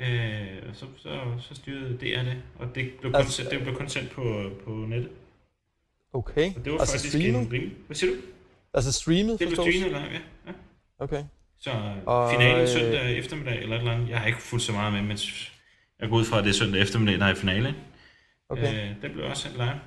Øh, 0.00 0.68
og 0.70 0.76
så, 0.76 0.86
så, 1.02 1.20
så 1.40 1.54
styrede 1.54 1.98
DR 2.00 2.22
det, 2.22 2.42
og 2.58 2.66
det 2.74 2.92
blev 3.00 3.12
kun, 3.12 3.20
Altså- 3.20 3.32
sendt, 3.32 3.50
det 3.50 3.62
blev 3.62 3.76
kun 3.76 3.88
sendt 3.88 4.10
på, 4.10 4.50
på 4.64 4.70
nettet. 4.70 5.10
Okay. 6.12 6.54
Og 6.56 6.64
det 6.64 6.72
var 6.72 6.78
altså 6.78 6.94
faktisk 6.94 7.14
streamet? 7.14 7.40
en 7.40 7.52
rimelig... 7.52 7.76
Hvad 7.86 7.94
siger 7.96 8.12
du? 8.14 8.20
Altså 8.74 8.92
streamet, 8.92 9.38
Det 9.38 9.48
blev 9.48 9.56
streamet 9.56 9.88
live, 9.88 9.98
ja. 9.98 10.20
ja. 10.46 10.52
Okay. 10.98 11.24
Så 11.60 11.70
Og, 12.06 12.30
finalen 12.32 12.62
øh, 12.62 12.68
søndag 12.68 13.18
eftermiddag 13.18 13.62
eller 13.62 13.76
et 13.76 13.80
eller 13.80 13.92
andet. 13.92 14.08
Jeg 14.08 14.18
har 14.20 14.26
ikke 14.26 14.42
fulgt 14.42 14.64
så 14.64 14.72
meget 14.72 14.92
med, 14.92 15.02
men 15.02 15.18
jeg 16.00 16.08
går 16.08 16.16
ud 16.16 16.24
fra, 16.24 16.38
at 16.38 16.44
det 16.44 16.50
er 16.50 16.54
søndag 16.54 16.80
eftermiddag, 16.82 17.18
der 17.20 17.26
er 17.26 17.32
i 17.32 17.34
finale. 17.34 17.74
okay. 18.48 18.90
Øh, 18.90 19.02
det 19.02 19.12
blev 19.12 19.24
også 19.26 19.42
sendt 19.42 19.56
live. 19.56 19.80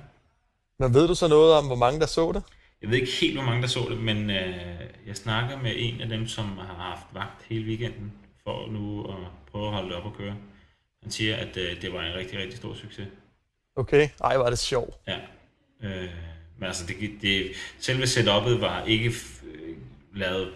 Men 0.78 0.94
ved 0.94 1.08
du 1.08 1.14
så 1.14 1.28
noget 1.28 1.54
om, 1.54 1.66
hvor 1.66 1.76
mange 1.76 2.00
der 2.00 2.06
så 2.06 2.32
det? 2.32 2.42
Jeg 2.82 2.90
ved 2.90 2.96
ikke 2.98 3.12
helt, 3.20 3.34
hvor 3.36 3.44
mange 3.44 3.62
der 3.62 3.68
så 3.68 3.86
det, 3.90 3.98
men 4.00 4.30
øh, 4.30 4.80
jeg 5.06 5.16
snakker 5.16 5.58
med 5.62 5.72
en 5.76 6.00
af 6.00 6.08
dem, 6.08 6.26
som 6.26 6.44
har 6.58 6.74
haft 6.74 7.06
vagt 7.12 7.42
hele 7.48 7.64
weekenden, 7.66 8.12
for 8.44 8.66
nu 8.70 9.04
at 9.04 9.16
prøve 9.50 9.66
at 9.66 9.72
holde 9.72 9.88
det 9.88 9.96
op 9.96 10.04
og 10.04 10.14
køre. 10.18 10.36
Han 11.02 11.10
siger, 11.10 11.36
at 11.36 11.56
øh, 11.56 11.82
det 11.82 11.92
var 11.92 12.02
en 12.02 12.14
rigtig, 12.14 12.38
rigtig 12.38 12.56
stor 12.58 12.74
succes. 12.74 13.08
Okay. 13.76 14.08
Ej, 14.24 14.36
var 14.36 14.50
det 14.50 14.58
sjovt. 14.58 14.96
Ja. 15.08 15.18
Øh, 15.82 16.10
men 16.58 16.66
altså, 16.66 16.86
det, 16.86 17.10
det, 17.22 17.50
selve 17.78 18.04
setup'et 18.04 18.60
var 18.60 18.84
ikke 18.84 19.08
f- 19.08 19.44
lavet, 20.14 20.52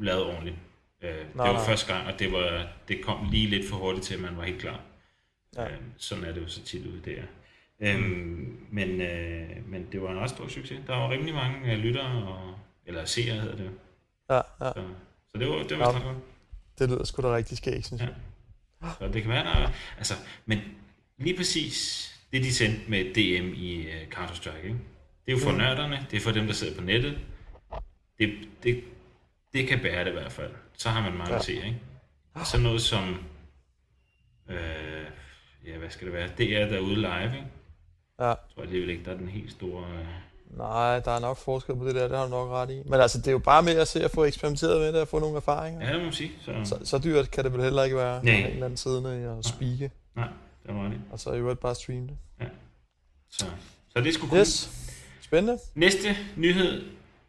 lavet 0.00 0.24
ordentligt. 0.24 0.56
Øh, 1.02 1.10
det 1.10 1.26
Nej, 1.34 1.46
var 1.46 1.52
nej. 1.52 1.64
første 1.66 1.94
gang, 1.94 2.06
og 2.06 2.18
det, 2.18 2.32
var, 2.32 2.68
det 2.88 3.02
kom 3.02 3.28
lige 3.30 3.46
lidt 3.46 3.68
for 3.68 3.76
hurtigt 3.76 4.06
til, 4.06 4.14
at 4.14 4.20
man 4.20 4.36
var 4.36 4.44
helt 4.44 4.60
klar. 4.60 4.80
Ja. 5.56 5.64
Øh, 5.70 5.76
sådan 5.96 6.24
er 6.24 6.32
det 6.32 6.40
jo 6.42 6.48
så 6.48 6.62
tit 6.62 6.86
ude 6.86 7.00
der. 7.04 7.22
Øhm, 7.80 8.66
men, 8.70 9.00
øh, 9.00 9.48
men 9.70 9.86
det 9.92 10.02
var 10.02 10.10
en 10.12 10.18
ret 10.18 10.30
stor 10.30 10.48
succes. 10.48 10.80
Der 10.86 10.96
var 10.96 11.10
rimelig 11.10 11.34
mange 11.34 11.72
øh, 11.72 11.78
lyttere, 11.78 12.24
og, 12.28 12.54
eller 12.86 13.04
seere 13.04 13.40
hedder 13.40 13.56
det. 13.56 13.70
Ja, 14.30 14.34
ja. 14.36 14.42
Så, 14.72 14.84
så 15.32 15.38
det 15.38 15.48
var, 15.48 15.54
det 15.62 15.78
var 15.78 15.90
Ja. 15.92 15.98
ja. 15.98 16.04
godt. 16.04 16.16
Det 16.78 16.88
lyder 16.90 17.04
sgu 17.04 17.22
da 17.22 17.34
rigtig 17.36 17.56
skægt, 17.56 17.86
synes 17.86 18.02
jeg. 18.02 18.14
Så 18.98 19.08
det 19.12 19.22
kan 19.22 19.30
være, 19.30 19.44
der 19.44 19.50
er, 19.50 19.70
altså, 19.96 20.14
men 20.46 20.58
lige 21.18 21.36
præcis 21.36 22.04
det, 22.32 22.42
de 22.42 22.52
sendte 22.54 22.90
med 22.90 23.04
DM 23.14 23.52
i 23.54 23.86
uh, 23.86 24.08
Counter-Strike, 24.14 24.64
ikke? 24.64 24.78
det 25.26 25.32
er 25.32 25.38
jo 25.38 25.38
for 25.38 25.50
Mm. 25.52 25.56
nørderne, 25.58 26.06
det 26.10 26.16
er 26.16 26.20
for 26.20 26.30
dem, 26.30 26.46
der 26.46 26.52
sidder 26.52 26.74
på 26.78 26.84
nettet. 26.84 27.18
Det, 28.18 28.48
det, 28.62 28.84
det 29.52 29.68
kan 29.68 29.80
bære 29.80 30.04
det 30.04 30.10
i 30.10 30.12
hvert 30.12 30.32
fald. 30.32 30.50
Så 30.76 30.88
har 30.90 31.02
man 31.10 31.16
meget 31.16 31.30
Ja. 31.30 31.36
at 31.36 31.44
se, 31.44 31.52
ikke? 31.52 31.76
Sådan 32.44 32.64
noget 32.64 32.80
som, 32.82 33.24
øh, 34.48 34.56
ja, 35.66 35.78
hvad 35.78 35.90
skal 35.90 36.06
det 36.06 36.14
være? 36.14 36.28
Det 36.38 36.56
er 36.56 36.68
derude 36.68 36.94
live, 36.96 37.24
ikke? 37.24 37.46
Ja. 38.20 38.24
Jeg 38.26 38.36
tror 38.54 38.62
alligevel 38.62 38.90
ikke, 38.90 39.04
der 39.04 39.10
er 39.12 39.16
den 39.16 39.28
helt 39.28 39.50
store... 39.52 39.84
Øh, 39.98 40.06
Nej, 40.56 40.98
der 41.00 41.10
er 41.10 41.20
nok 41.20 41.36
forskel 41.36 41.76
på 41.76 41.86
det 41.86 41.94
der, 41.94 42.08
det 42.08 42.16
har 42.16 42.24
du 42.24 42.30
nok 42.30 42.50
ret 42.50 42.70
i. 42.70 42.82
Men 42.84 43.00
altså, 43.00 43.18
det 43.18 43.26
er 43.28 43.32
jo 43.32 43.38
bare 43.38 43.62
med 43.62 43.72
at 43.72 43.88
se 43.88 44.04
at 44.04 44.10
få 44.10 44.24
eksperimenteret 44.24 44.80
med 44.80 44.92
det 44.92 45.00
og 45.00 45.08
få 45.08 45.18
nogle 45.18 45.36
erfaringer. 45.36 45.80
ja, 45.86 45.88
det 45.92 45.96
må 45.98 46.04
man 46.04 46.12
sige. 46.12 46.30
Så, 46.44 46.52
Så, 46.64 46.78
så 46.84 46.98
dyrt 46.98 47.30
kan 47.30 47.44
det 47.44 47.52
vel 47.52 47.62
heller 47.62 47.84
ikke 47.84 47.96
være, 47.96 48.24
Nej. 48.24 48.34
En 48.34 48.46
eller 48.46 48.64
anden 48.64 48.76
siddende 48.76 49.28
og 49.30 49.44
spike, 49.44 49.90
nej, 50.16 50.28
det 50.66 50.74
var 50.74 50.86
ret 50.86 50.92
i. 50.92 50.96
og 51.10 51.20
så 51.20 51.32
i 51.32 51.38
øvrigt 51.38 51.60
bare 51.60 51.74
streame 51.74 52.06
det. 52.06 52.16
Så, 53.30 53.46
så 53.88 54.00
det 54.00 54.14
skulle. 54.14 54.40
Yes, 54.40 54.70
spændende. 55.20 55.58
Næste 55.74 56.08
nyhed, 56.36 56.84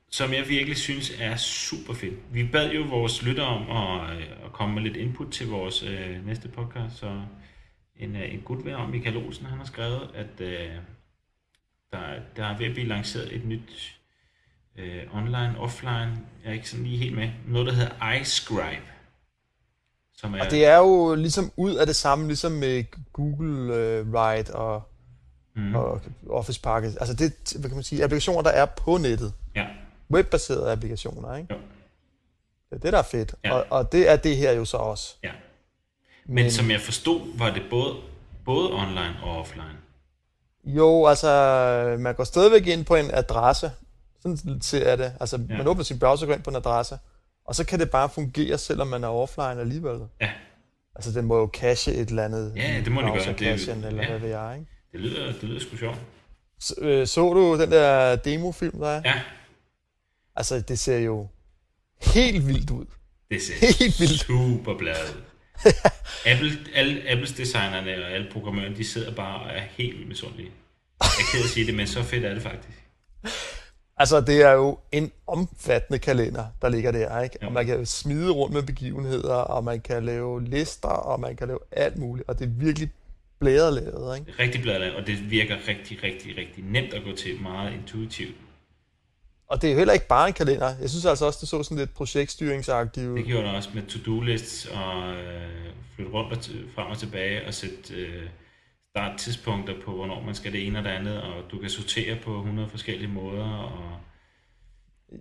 som 0.09 0.33
jeg 0.33 0.49
virkelig 0.49 0.77
synes 0.77 1.11
er 1.19 1.35
super 1.35 1.93
fed. 1.93 2.11
Vi 2.31 2.47
bad 2.51 2.71
jo 2.71 2.83
vores 2.89 3.23
lyttere 3.23 3.47
om 3.47 3.61
at, 3.77 4.17
øh, 4.17 4.23
at 4.45 4.51
komme 4.53 4.75
med 4.75 4.83
lidt 4.83 4.97
input 4.97 5.31
til 5.31 5.49
vores 5.49 5.83
øh, 5.83 6.25
næste 6.27 6.47
podcast, 6.47 6.97
så 6.97 7.21
en, 7.99 8.15
øh, 8.15 8.33
en 8.33 8.41
god 8.41 8.63
ven 8.63 8.73
om 8.73 8.89
Michael 8.89 9.17
Olsen, 9.17 9.45
han 9.45 9.57
har 9.57 9.65
skrevet, 9.65 10.09
at 10.15 10.41
øh, 10.41 10.75
der, 11.91 11.99
der 12.35 12.45
er 12.45 12.57
ved 12.57 12.65
at 12.65 12.73
blive 12.73 12.87
lanceret 12.87 13.35
et 13.35 13.45
nyt 13.45 13.99
øh, 14.77 15.15
online, 15.15 15.55
offline, 15.59 16.17
jeg 16.43 16.49
er 16.49 16.53
ikke 16.53 16.69
sådan 16.69 16.85
lige 16.85 16.97
helt 16.97 17.15
med, 17.15 17.29
noget 17.47 17.67
der 17.67 17.73
hedder 17.73 18.13
iScribe. 18.13 18.85
Som 20.17 20.33
er, 20.33 20.45
Og 20.45 20.51
det 20.51 20.65
er 20.65 20.77
jo 20.77 21.15
ligesom 21.15 21.51
ud 21.57 21.75
af 21.75 21.85
det 21.85 21.95
samme, 21.95 22.27
ligesom 22.27 22.51
med 22.51 22.83
Google 23.13 23.63
uh, 23.63 24.13
Ride 24.13 24.55
og, 24.55 24.83
mm, 25.55 25.61
mm. 25.61 25.75
og 25.75 26.01
Office 26.29 26.61
Packet. 26.61 26.97
Altså 26.99 27.15
det, 27.15 27.53
hvad 27.59 27.69
kan 27.69 27.77
man 27.77 27.83
sige, 27.83 28.03
applikationer, 28.03 28.41
der 28.41 28.49
er 28.49 28.65
på 28.65 28.97
nettet. 28.97 29.33
ja, 29.55 29.67
Webbaserede 30.11 30.71
applikationer, 30.71 31.35
ikke? 31.35 31.53
Jo. 31.53 31.59
Det 32.69 32.75
er 32.75 32.79
det, 32.79 32.93
der 32.93 32.99
er 32.99 33.03
fedt. 33.03 33.35
Ja. 33.43 33.53
Og, 33.53 33.65
og 33.69 33.91
det 33.91 34.09
er 34.09 34.15
det 34.15 34.37
her 34.37 34.51
jo 34.51 34.65
så 34.65 34.77
også. 34.77 35.15
ja. 35.23 35.31
Men, 36.29 36.43
Men 36.43 36.51
som 36.51 36.71
jeg 36.71 36.81
forstod, 36.81 37.37
var 37.37 37.53
det 37.53 37.61
både, 37.69 37.95
både 38.45 38.73
online 38.73 39.15
og 39.23 39.37
offline. 39.39 39.77
Jo, 40.65 41.05
altså, 41.05 41.95
man 41.99 42.15
går 42.15 42.23
stadigvæk 42.23 42.67
ind 42.67 42.85
på 42.85 42.95
en 42.95 43.11
adresse. 43.13 43.71
Sådan 44.21 44.61
ser 44.61 44.89
jeg 44.89 44.97
det. 44.97 45.13
Altså, 45.19 45.39
Ja. 45.49 45.57
man 45.57 45.67
åbner 45.67 45.83
sin 45.83 45.99
browser, 45.99 46.25
går 46.25 46.33
ind 46.33 46.43
på 46.43 46.49
en 46.49 46.55
adresse, 46.55 46.97
og 47.45 47.55
så 47.55 47.65
kan 47.65 47.79
det 47.79 47.91
bare 47.91 48.09
fungere, 48.09 48.57
selvom 48.57 48.87
man 48.87 49.03
er 49.03 49.07
offline 49.07 49.59
alligevel. 49.61 49.99
Ja. 50.21 50.29
Altså, 50.95 51.11
den 51.11 51.25
må 51.25 51.37
jo 51.39 51.49
cache 51.53 51.93
et 51.93 52.09
eller 52.09 52.23
andet. 52.25 52.53
Ja, 52.55 52.81
det 52.85 52.91
må 52.91 53.01
den 53.01 53.09
gøre. 53.13 53.33
Det 53.33 53.47
er 53.69 53.87
eller 53.87 54.03
ja. 54.03 54.09
hvad 54.09 54.19
ved 54.19 54.29
jeg, 54.29 54.55
ikke? 54.59 54.71
Det 54.91 54.99
lyder, 54.99 55.25
det 55.31 55.43
lyder 55.43 55.59
sgu 55.59 55.77
sjovt. 55.77 55.97
Så, 56.59 56.75
øh, 56.81 57.07
så 57.07 57.33
du 57.33 57.59
den 57.61 57.71
der 57.71 58.15
demofilm, 58.15 58.79
der 58.79 58.87
er? 58.89 59.01
Ja, 59.05 59.21
Altså, 60.35 60.59
det 60.61 60.79
ser 60.79 60.97
jo 60.97 61.27
helt 62.13 62.47
vildt 62.47 62.69
ud. 62.71 62.85
det 63.31 63.41
ser 63.41 63.53
Helt 63.83 63.99
vildt. 63.99 64.19
super 64.19 64.77
bladet 64.77 65.15
ud. 65.17 65.21
Apple, 66.31 66.51
alle 66.75 67.09
Apples 67.11 67.31
designerne 67.31 68.05
og 68.05 68.11
alle 68.11 68.27
programmørerne, 68.31 68.77
de 68.77 68.85
sidder 68.85 69.11
bare 69.11 69.41
og 69.41 69.49
er 69.49 69.61
helt 69.71 70.07
misundelige. 70.07 70.51
Jeg 71.01 71.07
er 71.07 71.31
ked 71.31 71.43
at 71.43 71.49
sige 71.49 71.65
det, 71.65 71.75
men 71.75 71.87
så 71.87 72.03
fedt 72.03 72.25
er 72.25 72.33
det 72.33 72.43
faktisk. 72.43 72.83
Altså, 73.97 74.21
det 74.21 74.41
er 74.41 74.51
jo 74.51 74.79
en 74.91 75.11
omfattende 75.27 75.99
kalender, 75.99 76.45
der 76.61 76.69
ligger 76.69 76.91
der, 76.91 77.21
ikke? 77.21 77.37
Og 77.41 77.51
man 77.51 77.65
kan 77.65 77.85
smide 77.85 78.31
rundt 78.31 78.53
med 78.53 78.63
begivenheder, 78.63 79.33
og 79.33 79.63
man 79.63 79.81
kan 79.81 80.05
lave 80.05 80.43
lister, 80.43 80.87
og 80.87 81.19
man 81.19 81.35
kan 81.35 81.47
lave 81.47 81.59
alt 81.71 81.97
muligt, 81.97 82.29
og 82.29 82.39
det 82.39 82.45
er 82.45 82.51
virkelig 82.51 82.91
blæret 83.39 83.73
lavet, 83.73 84.19
ikke? 84.19 84.33
Rigtig 84.39 84.61
bladet, 84.61 84.95
og 84.95 85.07
det 85.07 85.31
virker 85.31 85.55
rigtig, 85.67 86.03
rigtig, 86.03 86.37
rigtig 86.37 86.63
nemt 86.63 86.93
at 86.93 87.03
gå 87.03 87.15
til. 87.15 87.41
Meget 87.41 87.73
intuitivt. 87.73 88.35
Og 89.49 89.61
det 89.61 89.67
er 89.67 89.71
jo 89.71 89.77
heller 89.77 89.93
ikke 89.93 90.07
bare 90.07 90.27
en 90.27 90.33
kalender. 90.33 90.75
Jeg 90.81 90.89
synes 90.89 91.05
altså 91.05 91.25
også, 91.25 91.37
det 91.41 91.49
så 91.49 91.63
sådan 91.63 91.77
lidt 91.77 91.93
projektstyringsagtigt 91.93 93.07
ud. 93.07 93.17
Det 93.17 93.25
gjorde 93.25 93.47
det 93.47 93.55
også 93.55 93.69
med 93.73 93.83
to-do 93.83 94.21
lists 94.21 94.65
og 94.65 95.13
øh, 95.13 95.73
flytte 95.95 96.11
rundt 96.11 96.33
og 96.33 96.37
t- 96.37 96.75
frem 96.75 96.87
og 96.87 96.97
tilbage 96.97 97.47
og 97.47 97.53
sætte 97.53 97.93
øh, 97.95 98.29
starttidspunkter 98.89 99.73
på, 99.85 99.91
hvornår 99.91 100.21
man 100.21 100.35
skal 100.35 100.51
det 100.51 100.67
ene 100.67 100.79
og 100.79 100.83
det 100.83 100.89
andet, 100.89 101.21
og 101.21 101.33
du 101.51 101.57
kan 101.59 101.69
sortere 101.69 102.17
på 102.23 102.37
100 102.37 102.69
forskellige 102.69 103.07
måder, 103.11 103.45
og 103.45 103.71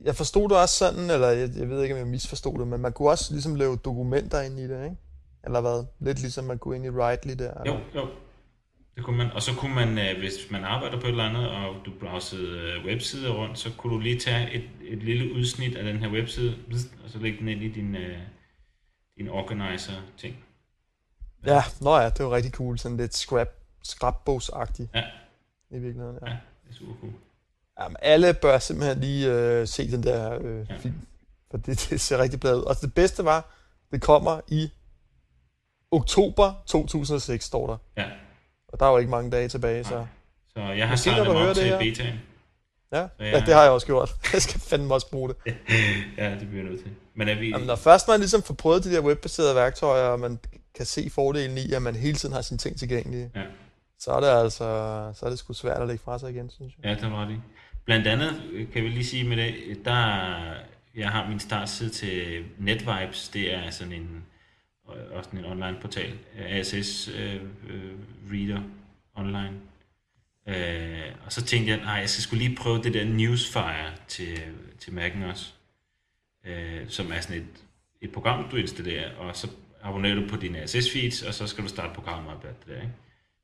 Jeg 0.05 0.15
forstod 0.15 0.49
det 0.49 0.57
også 0.57 0.75
sådan, 0.75 1.11
eller 1.11 1.29
jeg, 1.29 1.51
jeg 1.57 1.69
ved 1.71 1.83
ikke, 1.83 1.95
om 1.95 1.99
jeg 1.99 2.07
misforstod 2.07 2.59
det, 2.59 2.67
men 2.69 2.81
man 2.81 2.93
kunne 2.93 3.11
også 3.11 3.33
ligesom 3.33 3.55
lave 3.55 3.77
dokumenter 3.77 4.41
ind 4.41 4.59
i 4.59 4.63
det, 4.63 4.85
ikke? 4.85 4.97
Eller 5.45 5.61
hvad? 5.61 5.85
Lidt 6.01 6.21
ligesom 6.21 6.45
man 6.45 6.59
kunne 6.59 6.77
ind 6.77 6.85
i 6.85 6.89
Writely 6.91 7.35
der. 7.39 7.53
Jo, 7.67 7.73
eller? 7.73 7.81
jo. 7.95 8.07
Det 8.99 9.05
kunne 9.07 9.17
man. 9.17 9.31
Og 9.31 9.43
så 9.43 9.55
kunne 9.55 9.75
man, 9.75 9.99
øh, 9.99 10.19
hvis 10.19 10.33
man 10.51 10.65
arbejder 10.65 11.01
på 11.01 11.07
et 11.07 11.11
eller 11.11 11.25
andet, 11.25 11.51
og 11.51 11.75
du 11.87 11.91
browsede 12.01 12.59
øh, 12.59 12.85
websider 12.85 13.31
rundt, 13.31 13.59
så 13.59 13.71
kunne 13.77 13.93
du 13.95 13.99
lige 13.99 14.19
tage 14.19 14.53
et, 14.53 14.65
et 14.81 14.99
lille 15.03 15.35
udsnit 15.35 15.77
af 15.77 15.85
den 15.85 15.99
her 15.99 16.11
webside, 16.11 16.55
og 17.05 17.11
så 17.11 17.19
lægge 17.19 17.39
den 17.39 17.49
ind 17.49 17.63
i 17.63 17.69
din, 17.69 17.97
øh, 17.97 18.19
din 19.19 19.29
organizer-ting. 19.29 20.37
Ja, 21.47 21.63
nå 21.81 21.97
ja, 21.97 22.11
det 22.11 22.25
var 22.25 22.31
rigtig 22.31 22.53
cool. 22.53 22.79
Sådan 22.79 22.97
lidt 22.97 23.15
scrap, 23.17 23.49
scrapbogsagtigt 23.83 24.89
Ja. 24.95 25.05
i 25.71 25.79
virkeligheden. 25.79 26.19
Ja. 26.27 26.31
Ja, 26.31 26.37
det 26.65 26.71
er 26.71 26.75
super 26.75 26.93
cool. 27.01 27.13
Jamen, 27.81 27.97
alle 28.03 28.35
bør 28.35 28.59
simpelthen 28.59 29.01
lige 29.01 29.33
øh, 29.35 29.67
se 29.67 29.91
den 29.91 30.03
der 30.03 30.39
øh, 30.43 30.67
Ja. 30.69 30.75
ja. 30.75 30.79
film, 30.81 30.95
for 31.51 31.57
det, 31.59 31.67
det 31.91 32.01
ser 32.01 32.19
rigtig 32.19 32.41
bladet 32.41 32.59
ud. 32.59 32.63
Og 32.65 32.77
det 32.81 32.95
bedste 32.95 33.25
var, 33.25 33.55
det 33.91 34.03
kommer 34.03 34.41
i 34.49 34.71
oktober 35.91 36.63
2006, 36.67 37.45
står 37.45 37.67
der. 37.67 37.77
Ja, 37.97 38.11
Og 38.69 38.81
der 38.81 38.87
er 38.87 38.91
jo 38.91 38.99
ikke 38.99 39.11
mange 39.11 39.31
dage 39.31 39.49
tilbage, 39.49 39.85
så... 39.85 39.95
Nej. 39.95 40.07
så 40.55 40.61
jeg 40.61 40.89
har 40.89 40.97
startet 40.97 41.27
hører 41.27 41.49
op 41.51 41.57
det 41.57 41.65
til 41.65 41.77
betaen. 41.81 42.15
Ja, 42.93 43.09
Så 43.19 43.25
ja, 43.25 43.31
jeg- 43.31 43.47
det 43.47 43.55
har 43.55 43.63
jeg 43.63 43.71
også 43.71 43.87
gjort. 43.87 44.11
Jeg 44.33 44.43
skal 44.43 44.61
fandme 44.61 44.95
også 44.95 45.11
bruge 45.11 45.29
det. 45.29 45.37
Ja, 46.19 46.31
det 46.31 46.49
bliver 46.49 46.63
jeg 46.63 46.71
nødt 46.71 46.83
til. 46.83 46.91
Men 47.15 47.29
er 47.29 47.39
vi... 47.39 47.49
Jamen, 47.49 47.67
når 47.67 47.77
først 47.77 48.09
man 48.09 48.21
ligesom 48.21 48.43
får 48.43 48.55
prøvet 48.55 48.85
de 48.85 48.93
der 48.93 49.01
webbaserede 49.01 49.55
værktøjer, 49.55 50.05
og 50.09 50.21
man 50.21 50.39
kan 50.77 50.87
se 50.87 51.11
fordelen 51.11 51.59
i, 51.59 51.73
at 51.73 51.83
man 51.83 51.97
hele 51.97 52.15
tiden 52.17 52.35
har 52.35 52.43
sine 52.43 52.59
ting 52.59 52.79
tilgængelige, 52.79 53.31
Ja. 53.35 53.43
så 53.99 54.11
er 54.11 54.21
det 54.21 54.27
altså 54.27 54.65
så 55.15 55.27
er 55.27 55.31
det 55.31 55.39
sgu 55.39 55.53
svært 55.53 55.81
at 55.81 55.87
lægge 55.89 56.03
fra 56.05 56.19
sig 56.19 56.31
igen, 56.31 56.51
synes 56.51 56.75
jeg. 56.77 56.85
Ja, 56.91 56.95
det 57.07 57.13
var 57.13 57.25
ret 57.25 57.31
i. 57.31 57.37
Blandt 57.85 58.07
andet 58.07 58.43
øh, 58.53 58.73
kan 58.73 58.83
vi 58.85 58.89
lige 58.89 59.05
sige 59.07 59.25
med 59.25 59.37
det, 59.37 59.55
der 59.85 59.95
jeg 60.97 61.09
har 61.09 61.29
min 61.29 61.41
startside 61.41 61.91
til 61.91 62.45
NetVibes, 62.59 63.29
det 63.29 63.55
er 63.55 63.71
sådan 63.71 63.93
en 63.93 64.25
øh, 64.97 65.17
også 65.17 65.31
en 65.33 65.45
online 65.45 65.79
portal, 65.81 66.19
ASS 66.39 67.09
øh, 67.09 67.35
øh, 67.69 67.95
Reader 68.33 68.63
online. 69.15 69.55
Øh, 70.47 71.15
og 71.25 71.33
så 71.33 71.45
tænkte 71.45 71.71
jeg, 71.71 71.81
nej, 71.81 71.95
jeg 71.95 72.09
skal 72.09 72.23
skulle 72.23 72.45
lige 72.45 72.57
prøve 72.57 72.83
det 72.83 72.95
der 72.95 73.05
Newsfire 73.05 73.93
til, 74.09 74.39
til 74.79 74.91
Mac'en 74.91 75.25
også, 75.25 75.53
øh, 76.47 76.89
som 76.89 77.13
er 77.13 77.21
sådan 77.21 77.43
et, 77.43 77.65
et 78.01 78.13
program, 78.13 78.49
du 78.51 78.57
installerer, 78.57 79.17
og 79.17 79.37
så 79.37 79.51
abonnerer 79.83 80.15
du 80.15 80.29
på 80.29 80.37
dine 80.37 80.63
RSS-feeds, 80.63 81.27
og 81.29 81.35
så 81.35 81.47
skal 81.47 81.65
du 81.65 81.69
starte 81.69 81.95
programmet 81.95 82.35
op 82.35 82.43
det 82.43 82.55
der, 82.67 82.75
ikke? 82.75 82.93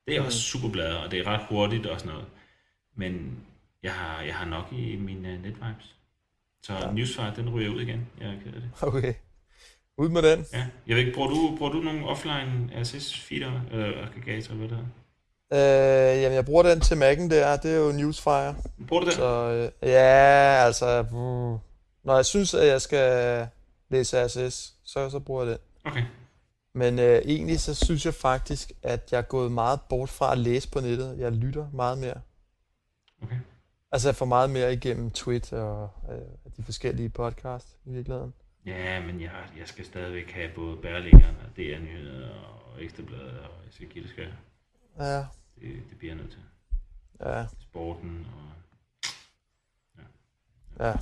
Det 0.07 0.17
er 0.17 0.23
også 0.23 0.39
super 0.39 0.69
bladet, 0.69 0.99
og 0.99 1.11
det 1.11 1.19
er 1.19 1.27
ret 1.27 1.47
hurtigt 1.49 1.87
og 1.87 2.01
sådan 2.01 2.13
noget. 2.13 2.29
Men 2.97 3.39
jeg 3.83 3.93
har, 3.93 4.23
jeg 4.23 4.35
har 4.35 4.47
nok 4.47 4.73
i 4.73 4.97
mine 4.97 5.33
uh, 5.33 5.43
netvibes. 5.43 5.97
Så 6.63 6.73
ja. 6.73 6.93
Newsfire, 6.93 7.33
den 7.37 7.51
ryger 7.51 7.71
ud 7.71 7.81
igen. 7.81 8.07
Jeg 8.21 8.29
er 8.29 8.41
ked 8.45 8.55
af 8.55 8.61
det. 8.61 8.71
Okay. 8.81 9.15
Ud 9.99 10.09
med 10.09 10.23
den. 10.23 10.47
Ja. 10.53 10.67
Jeg 10.87 10.97
ved 10.97 11.03
ikke, 11.05 11.15
bruger 11.15 11.29
du, 11.29 11.57
bruger 11.59 11.73
du 11.73 11.79
nogle 11.79 12.07
offline 12.07 12.71
RSS-feeder, 12.81 13.61
eller 13.71 14.07
aggregator, 14.07 14.55
hvad 14.55 14.69
det 14.69 14.79
er? 14.79 14.85
Øh, 15.53 16.23
jamen, 16.23 16.37
jeg 16.37 16.45
bruger 16.45 16.63
den 16.63 16.81
til 16.81 16.95
Mac'en 16.95 17.31
der, 17.31 17.57
det 17.57 17.73
er 17.73 17.77
jo 17.77 17.93
Newsfire. 17.93 18.55
Bruger 18.89 19.01
du 19.01 19.07
den? 19.07 19.15
Så 19.15 19.51
øh, 19.51 19.89
ja, 19.89 20.65
altså, 20.67 21.01
uh, 21.01 21.59
når 22.05 22.15
jeg 22.17 22.27
synes, 22.27 22.55
at 22.55 22.67
jeg 22.67 22.81
skal 22.81 23.49
læse 23.91 24.27
RSS, 24.27 24.75
så, 24.85 25.11
så 25.11 25.19
bruger 25.19 25.45
jeg 25.45 25.51
den. 25.51 25.59
Okay. 25.85 26.03
Men 26.75 26.99
øh, 26.99 27.23
egentlig 27.25 27.61
så 27.61 27.75
synes 27.75 28.07
jeg 28.07 28.15
faktisk, 28.15 28.73
at 28.83 29.09
jeg 29.13 29.19
er 29.19 29.23
gået 29.23 29.53
meget 29.53 29.81
bort 29.89 30.09
fra 30.09 30.33
at 30.33 30.39
læse 30.39 30.71
på 30.71 30.81
nettet. 30.81 31.19
Jeg 31.19 31.33
lytter 31.33 31.67
meget 31.73 31.99
mere. 31.99 32.21
Okay. 33.23 33.37
Altså 33.93 34.09
jeg 34.09 34.17
får 34.17 34.27
meget 34.27 34.51
mere 34.51 34.73
igennem 34.73 35.11
Twitter 35.11 35.61
og 35.63 35.91
øh, 36.13 36.53
de 36.57 36.63
forskellige 36.63 37.09
podcasts 37.09 37.77
i 37.85 37.91
virkeligheden. 37.91 38.35
Ja, 38.67 39.01
men 39.07 39.21
jeg, 39.21 39.31
jeg 39.59 39.69
skal 39.69 39.85
stadigvæk 39.85 40.31
have 40.31 40.49
både 40.55 40.77
Berlingeren 40.77 41.37
og 41.45 41.57
DR 41.57 41.79
Nyheder 41.79 42.31
og 42.31 42.85
Ekstrabladet, 42.85 43.39
og 43.39 43.51
jeg 43.65 43.73
skal 43.73 43.87
give 43.89 44.05
det 44.05 44.11
skal. 44.11 44.33
Ja, 44.99 45.17
Det, 45.17 45.83
det 45.91 45.99
bliver 45.99 46.15
jeg 46.15 46.23
nødt 46.23 46.31
til. 46.31 46.41
ja, 47.21 47.45
Sporten 47.61 48.27
og... 48.37 48.51
ja. 50.81 50.93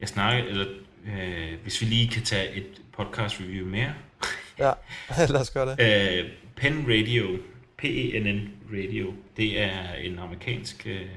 Jeg 0.00 0.08
snakker, 0.08 0.44
eller 0.44 0.66
øh, 1.06 1.60
hvis 1.62 1.80
vi 1.80 1.86
lige 1.86 2.08
kan 2.08 2.22
tage 2.22 2.52
et 2.52 2.82
podcast 2.92 3.40
review 3.40 3.66
mere. 3.66 3.94
Ja, 4.58 4.72
lad 5.32 5.40
os 5.40 5.50
gøre 5.50 5.76
det. 5.76 6.18
Øh, 6.20 6.30
Penn 6.56 6.86
Radio, 6.88 7.38
P-E-N-N 7.78 8.50
Radio, 8.72 9.14
det 9.36 9.60
er 9.62 9.92
en 9.94 10.18
amerikansk 10.18 10.86
øh, 10.86 11.08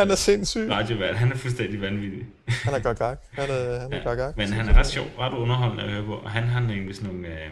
Han 0.00 0.10
er 0.10 0.14
sindssyg. 0.14 0.70
radiovært. 0.70 1.16
Han 1.16 1.32
er 1.32 1.36
fuldstændig 1.36 1.80
vanvittig. 1.80 2.26
Han 2.48 2.74
er 2.74 2.78
gak. 2.78 3.18
Han 3.30 3.50
er, 3.50 3.80
han 3.80 3.92
er 3.92 4.04
godt 4.04 4.18
gak. 4.18 4.36
Men 4.36 4.52
han 4.52 4.68
er 4.68 4.78
ret 4.78 4.86
sjov, 4.86 5.06
ret 5.18 5.32
underholdende 5.32 5.84
at 5.84 5.90
høre 5.90 6.04
på. 6.04 6.14
Og 6.14 6.30
han 6.30 6.42
har 6.44 6.60
nemlig 6.60 6.96
sådan 6.96 7.10
nogle... 7.14 7.28
Øh, 7.28 7.50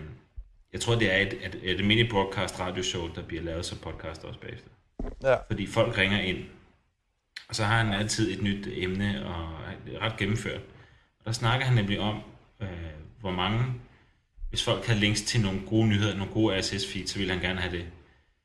jeg 0.73 0.81
tror, 0.81 0.95
det 0.95 1.15
er 1.15 1.17
et, 1.17 1.35
et, 1.45 1.61
et 1.63 1.87
mini 1.87 2.11
broadcast 2.11 2.61
radioshow, 2.61 3.09
der 3.15 3.23
bliver 3.23 3.43
lavet 3.43 3.67
som 3.67 3.79
podcast 3.79 4.25
også 4.25 4.41
bagefter. 4.41 4.69
Ja. 5.23 5.37
Fordi 5.47 5.67
folk 5.67 5.99
ringer 5.99 6.21
ind, 6.21 6.39
og 7.49 7.55
så 7.55 7.65
har 7.65 7.85
han 7.85 7.93
altid 7.93 8.33
et 8.33 8.43
nyt 8.43 8.69
emne, 8.73 9.27
og 9.27 9.43
er 9.95 10.01
ret 10.01 10.17
gennemført. 10.17 10.61
Og 11.19 11.25
der 11.27 11.33
snakker 11.33 11.67
han 11.67 11.75
nemlig 11.75 12.01
om, 12.01 12.21
øh, 12.61 12.69
hvor 13.21 13.31
mange, 13.31 13.65
hvis 14.49 14.65
folk 14.65 14.87
havde 14.87 15.01
links 15.01 15.23
til 15.23 15.41
nogle 15.41 15.61
gode 15.67 15.89
nyheder, 15.89 16.17
nogle 16.17 16.33
gode 16.33 16.59
RSS-feeds, 16.59 17.07
så 17.07 17.19
ville 17.19 17.33
han 17.33 17.43
gerne 17.43 17.61
have 17.61 17.77
det. 17.77 17.87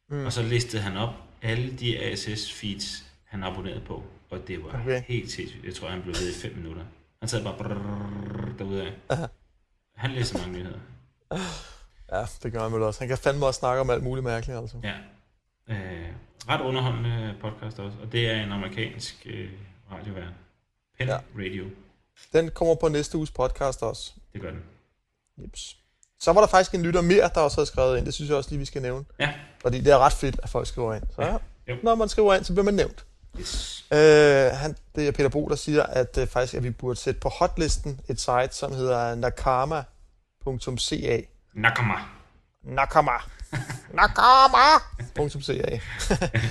Mm. 0.10 0.26
Og 0.26 0.34
så 0.34 0.44
listede 0.44 0.82
han 0.82 0.98
op 0.98 1.14
alle 1.42 1.72
de 1.72 2.14
RSS-feeds, 2.14 3.03
han 3.34 3.44
abonnerede 3.44 3.82
på. 3.88 4.04
Og 4.30 4.48
det 4.48 4.64
var 4.64 4.70
Okay. 4.82 5.02
helt 5.08 5.32
sindssygt. 5.32 5.66
Jeg 5.66 5.76
tror, 5.76 5.88
han 5.88 6.02
blev 6.02 6.16
ved 6.16 6.30
i 6.30 6.40
fem 6.42 6.56
minutter. 6.56 6.84
Han 7.20 7.30
sad 7.30 7.44
bare 7.44 7.56
brrrr 7.58 8.58
derude 8.58 8.92
af. 9.10 9.28
Han 9.96 10.12
læser 10.12 10.38
mange 10.40 10.54
nyheder. 10.60 10.80
Ja, 12.12 12.26
det 12.44 12.52
gør 12.52 12.64
han 12.64 12.74
vel 12.74 12.82
også. 12.82 13.00
Han 13.00 13.08
kan 13.08 13.18
fandme 13.18 13.46
også 13.46 13.60
snakke 13.60 13.82
om 13.82 13.90
alt 13.90 14.04
muligt 14.04 14.24
mærkeligt, 14.24 14.60
altså. 14.60 14.78
Ja. 14.84 14.94
Øh, 15.70 16.08
ret 16.50 16.62
underholdende 16.62 17.36
podcast 17.42 17.80
også. 17.80 17.98
Og 18.02 18.12
det 18.12 18.30
er 18.30 18.44
en 18.44 18.52
amerikansk 18.52 19.28
øh, 19.30 19.50
radiovært. 19.92 20.34
Penn 20.98 21.10
Ja. 21.10 21.16
ja. 21.16 21.20
Radio. 21.46 21.66
Den 22.34 22.52
kommer 22.52 22.76
på 22.76 22.88
næste 22.88 23.18
uges 23.18 23.32
podcast 23.32 23.82
også. 23.84 24.14
Det 24.34 24.42
gør 24.42 24.50
den. 24.52 24.64
Jeps. 25.38 25.78
Så 26.20 26.34
var 26.34 26.42
der 26.42 26.48
faktisk 26.48 26.76
en 26.76 26.84
lytter 26.84 27.02
mere, 27.02 27.30
der 27.36 27.42
også 27.42 27.58
havde 27.58 27.68
skrevet 27.68 27.98
ind. 27.98 28.06
Det 28.06 28.14
synes 28.14 28.30
jeg 28.30 28.38
også 28.38 28.50
lige, 28.50 28.60
vi 28.60 28.66
skal 28.66 28.82
nævne. 28.82 29.06
Ja. 29.20 29.34
Fordi 29.62 29.80
det 29.82 29.94
er 29.94 29.98
ret 30.00 30.14
fedt, 30.14 30.40
at 30.44 30.50
folk 30.50 30.68
skriver 30.68 30.94
ind. 30.94 31.04
Så 31.16 31.22
ja. 31.22 31.38
Jo. 31.68 31.76
når 31.84 31.96
man 31.96 32.10
skriver 32.10 32.34
ind, 32.34 32.44
så 32.44 32.54
bliver 32.54 32.66
man 32.66 32.74
nævnt. 32.74 33.06
Yes. 33.40 33.86
Øh, 33.92 34.52
han, 34.52 34.76
det 34.96 35.08
er 35.08 35.12
Peter 35.12 35.30
Bo, 35.30 35.50
der 35.50 35.56
siger, 35.56 35.84
at 35.84 36.18
øh, 36.18 36.28
faktisk 36.28 36.54
at 36.54 36.64
vi 36.64 36.70
burde 36.70 37.00
sætte 37.00 37.20
på 37.20 37.30
hotlisten 37.30 38.00
et 38.08 38.20
site, 38.20 38.50
som 38.52 38.74
hedder 38.74 39.16
nakama.ca. 39.16 41.22
Nakama. 41.54 41.94
Nakama. 42.64 43.12
Nakama.ca. 43.94 45.80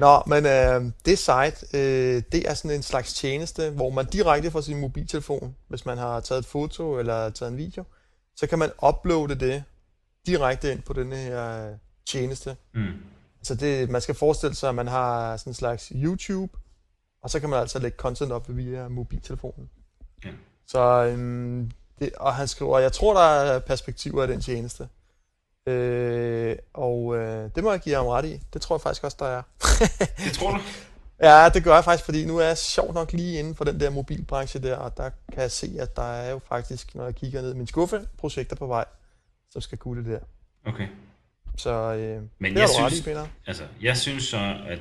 Nå, 0.00 0.22
men 0.26 0.46
øh, 0.46 0.92
det 1.06 1.18
site, 1.18 1.78
øh, 1.78 2.22
det 2.32 2.48
er 2.48 2.54
sådan 2.54 2.76
en 2.76 2.82
slags 2.82 3.14
tjeneste, 3.14 3.70
hvor 3.70 3.90
man 3.90 4.06
direkte 4.06 4.50
fra 4.50 4.62
sin 4.62 4.80
mobiltelefon, 4.80 5.56
hvis 5.68 5.86
man 5.86 5.98
har 5.98 6.20
taget 6.20 6.38
et 6.38 6.46
foto 6.46 6.98
eller 6.98 7.30
taget 7.30 7.52
en 7.52 7.58
video, 7.58 7.84
så 8.36 8.46
kan 8.46 8.58
man 8.58 8.70
uploade 8.88 9.34
det 9.34 9.64
direkte 10.26 10.72
ind 10.72 10.82
på 10.82 10.92
den 10.92 11.12
her 11.12 11.66
øh, 11.66 11.76
tjeneste. 12.06 12.56
Mm. 12.74 12.92
Så 13.42 13.54
det, 13.54 13.90
man 13.90 14.00
skal 14.00 14.14
forestille 14.14 14.54
sig, 14.54 14.68
at 14.68 14.74
man 14.74 14.88
har 14.88 15.36
sådan 15.36 15.50
en 15.50 15.54
slags 15.54 15.92
YouTube, 15.94 16.58
og 17.22 17.30
så 17.30 17.40
kan 17.40 17.50
man 17.50 17.60
altså 17.60 17.78
lægge 17.78 17.96
content 17.96 18.32
op 18.32 18.56
via 18.56 18.88
mobiltelefonen. 18.88 19.70
Ja. 20.24 20.30
Så 20.66 21.04
øhm, 21.04 21.70
det, 21.98 22.12
og 22.14 22.34
han 22.34 22.48
skriver, 22.48 22.78
jeg 22.78 22.92
tror, 22.92 23.14
der 23.14 23.20
er 23.20 23.58
perspektiver 23.58 24.22
af 24.22 24.28
den 24.28 24.40
tjeneste. 24.40 24.88
Øh, 25.66 26.56
og 26.74 27.16
øh, 27.16 27.50
det 27.54 27.64
må 27.64 27.70
jeg 27.70 27.80
give 27.80 27.94
ham 27.94 28.06
ret 28.06 28.24
i. 28.24 28.40
Det 28.52 28.62
tror 28.62 28.76
jeg 28.76 28.80
faktisk 28.80 29.04
også, 29.04 29.16
der 29.20 29.26
er. 29.26 29.42
Det 30.24 30.32
tror 30.32 30.50
du? 30.50 30.58
ja, 31.28 31.48
det 31.54 31.64
gør 31.64 31.74
jeg 31.74 31.84
faktisk, 31.84 32.04
fordi 32.04 32.24
nu 32.24 32.38
er 32.38 32.44
jeg 32.44 32.58
sjovt 32.58 32.94
nok 32.94 33.12
lige 33.12 33.38
inden 33.38 33.54
for 33.54 33.64
den 33.64 33.80
der 33.80 33.90
mobilbranche 33.90 34.62
der, 34.62 34.76
og 34.76 34.96
der 34.96 35.10
kan 35.32 35.42
jeg 35.42 35.50
se, 35.50 35.76
at 35.80 35.96
der 35.96 36.12
er 36.12 36.30
jo 36.30 36.40
faktisk, 36.48 36.94
når 36.94 37.04
jeg 37.04 37.14
kigger 37.14 37.42
ned 37.42 37.54
i 37.54 37.56
min 37.56 37.66
skuffe, 37.66 38.06
projekter 38.18 38.56
på 38.56 38.66
vej, 38.66 38.84
som 39.50 39.60
skal 39.60 39.78
kunne 39.78 40.04
det 40.04 40.12
der. 40.12 40.20
Okay. 40.70 40.88
Så 41.60 41.70
øh, 41.94 42.22
Men 42.38 42.52
det 42.54 42.60
jeg 42.60 42.68
ret 42.78 42.92
synes- 42.92 43.04
Peter. 43.04 43.26
Altså, 43.46 43.64
jeg 43.82 43.96
synes 43.96 44.24
så, 44.24 44.56
at 44.68 44.78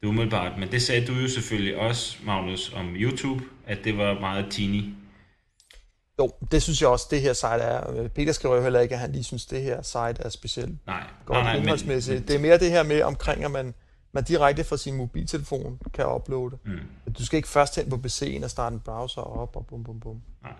det 0.00 0.06
er 0.06 0.08
umiddelbart, 0.08 0.58
men 0.58 0.70
det 0.70 0.82
sagde 0.82 1.06
du 1.06 1.12
jo 1.12 1.28
selvfølgelig 1.28 1.76
også, 1.76 2.16
Magnus, 2.24 2.72
om 2.74 2.94
YouTube, 2.96 3.44
at 3.66 3.78
det 3.84 3.98
var 3.98 4.20
meget 4.20 4.46
teeny. 4.50 4.94
Jo, 6.18 6.30
det 6.52 6.62
synes 6.62 6.80
jeg 6.80 6.88
også, 6.88 7.06
det 7.10 7.20
her 7.20 7.32
site 7.32 7.46
er. 7.48 7.90
Øh, 7.90 8.08
Peter 8.08 8.32
skriver 8.32 8.56
jo 8.56 8.62
heller 8.62 8.80
ikke, 8.80 8.94
at 8.94 9.00
han 9.00 9.12
lige 9.12 9.24
synes, 9.24 9.46
det 9.46 9.62
her 9.62 9.82
site 9.82 10.22
er 10.22 10.28
specielt 10.28 10.86
Nej, 10.86 11.04
godt 11.26 11.36
nej, 11.36 11.42
nej, 11.42 11.56
indholdsmæssigt. 11.56 12.18
men, 12.20 12.28
Det 12.28 12.34
er 12.36 12.40
mere 12.40 12.58
det 12.58 12.70
her 12.70 12.82
med 12.82 13.02
omkring, 13.02 13.44
at 13.44 13.50
man, 13.50 13.74
man 14.12 14.24
direkte 14.24 14.64
fra 14.64 14.76
sin 14.76 14.94
mobiltelefon 14.96 15.78
kan 15.94 16.06
uploade. 16.06 16.58
Mm, 16.64 17.12
Du 17.18 17.24
skal 17.26 17.36
ikke 17.36 17.48
først 17.48 17.76
hen 17.76 17.90
på 17.90 17.96
PC'en 17.96 18.44
og 18.44 18.50
starte 18.50 18.74
en 18.74 18.80
browser 18.80 19.20
op 19.22 19.56
og 19.56 19.66
bum 19.66 19.84
bum 19.84 20.00
bum. 20.00 20.22
nej. 20.42 20.52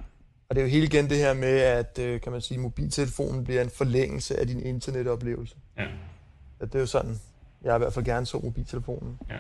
Og 0.50 0.56
det 0.56 0.62
er 0.62 0.64
jo 0.66 0.70
hele 0.70 0.86
igen 0.86 1.10
det 1.10 1.16
her 1.16 1.34
med, 1.34 1.58
at 1.60 1.98
øh, 1.98 2.20
kan 2.20 2.32
man 2.32 2.40
sige, 2.40 2.58
mobiltelefonen 2.58 3.44
bliver 3.44 3.62
en 3.62 3.70
forlængelse 3.70 4.36
af 4.40 4.46
din 4.46 4.60
internetoplevelse. 4.60 5.56
Ja, 5.76 5.82
Ja, 6.60 6.64
det 6.64 6.74
er 6.74 6.80
jo 6.80 6.86
sådan, 6.86 7.20
jeg 7.62 7.76
i 7.76 7.78
hvert 7.78 7.92
fald 7.94 8.04
gerne 8.04 8.26
så 8.26 8.38
mobiltelefonen. 8.38 9.18
ja. 9.30 9.36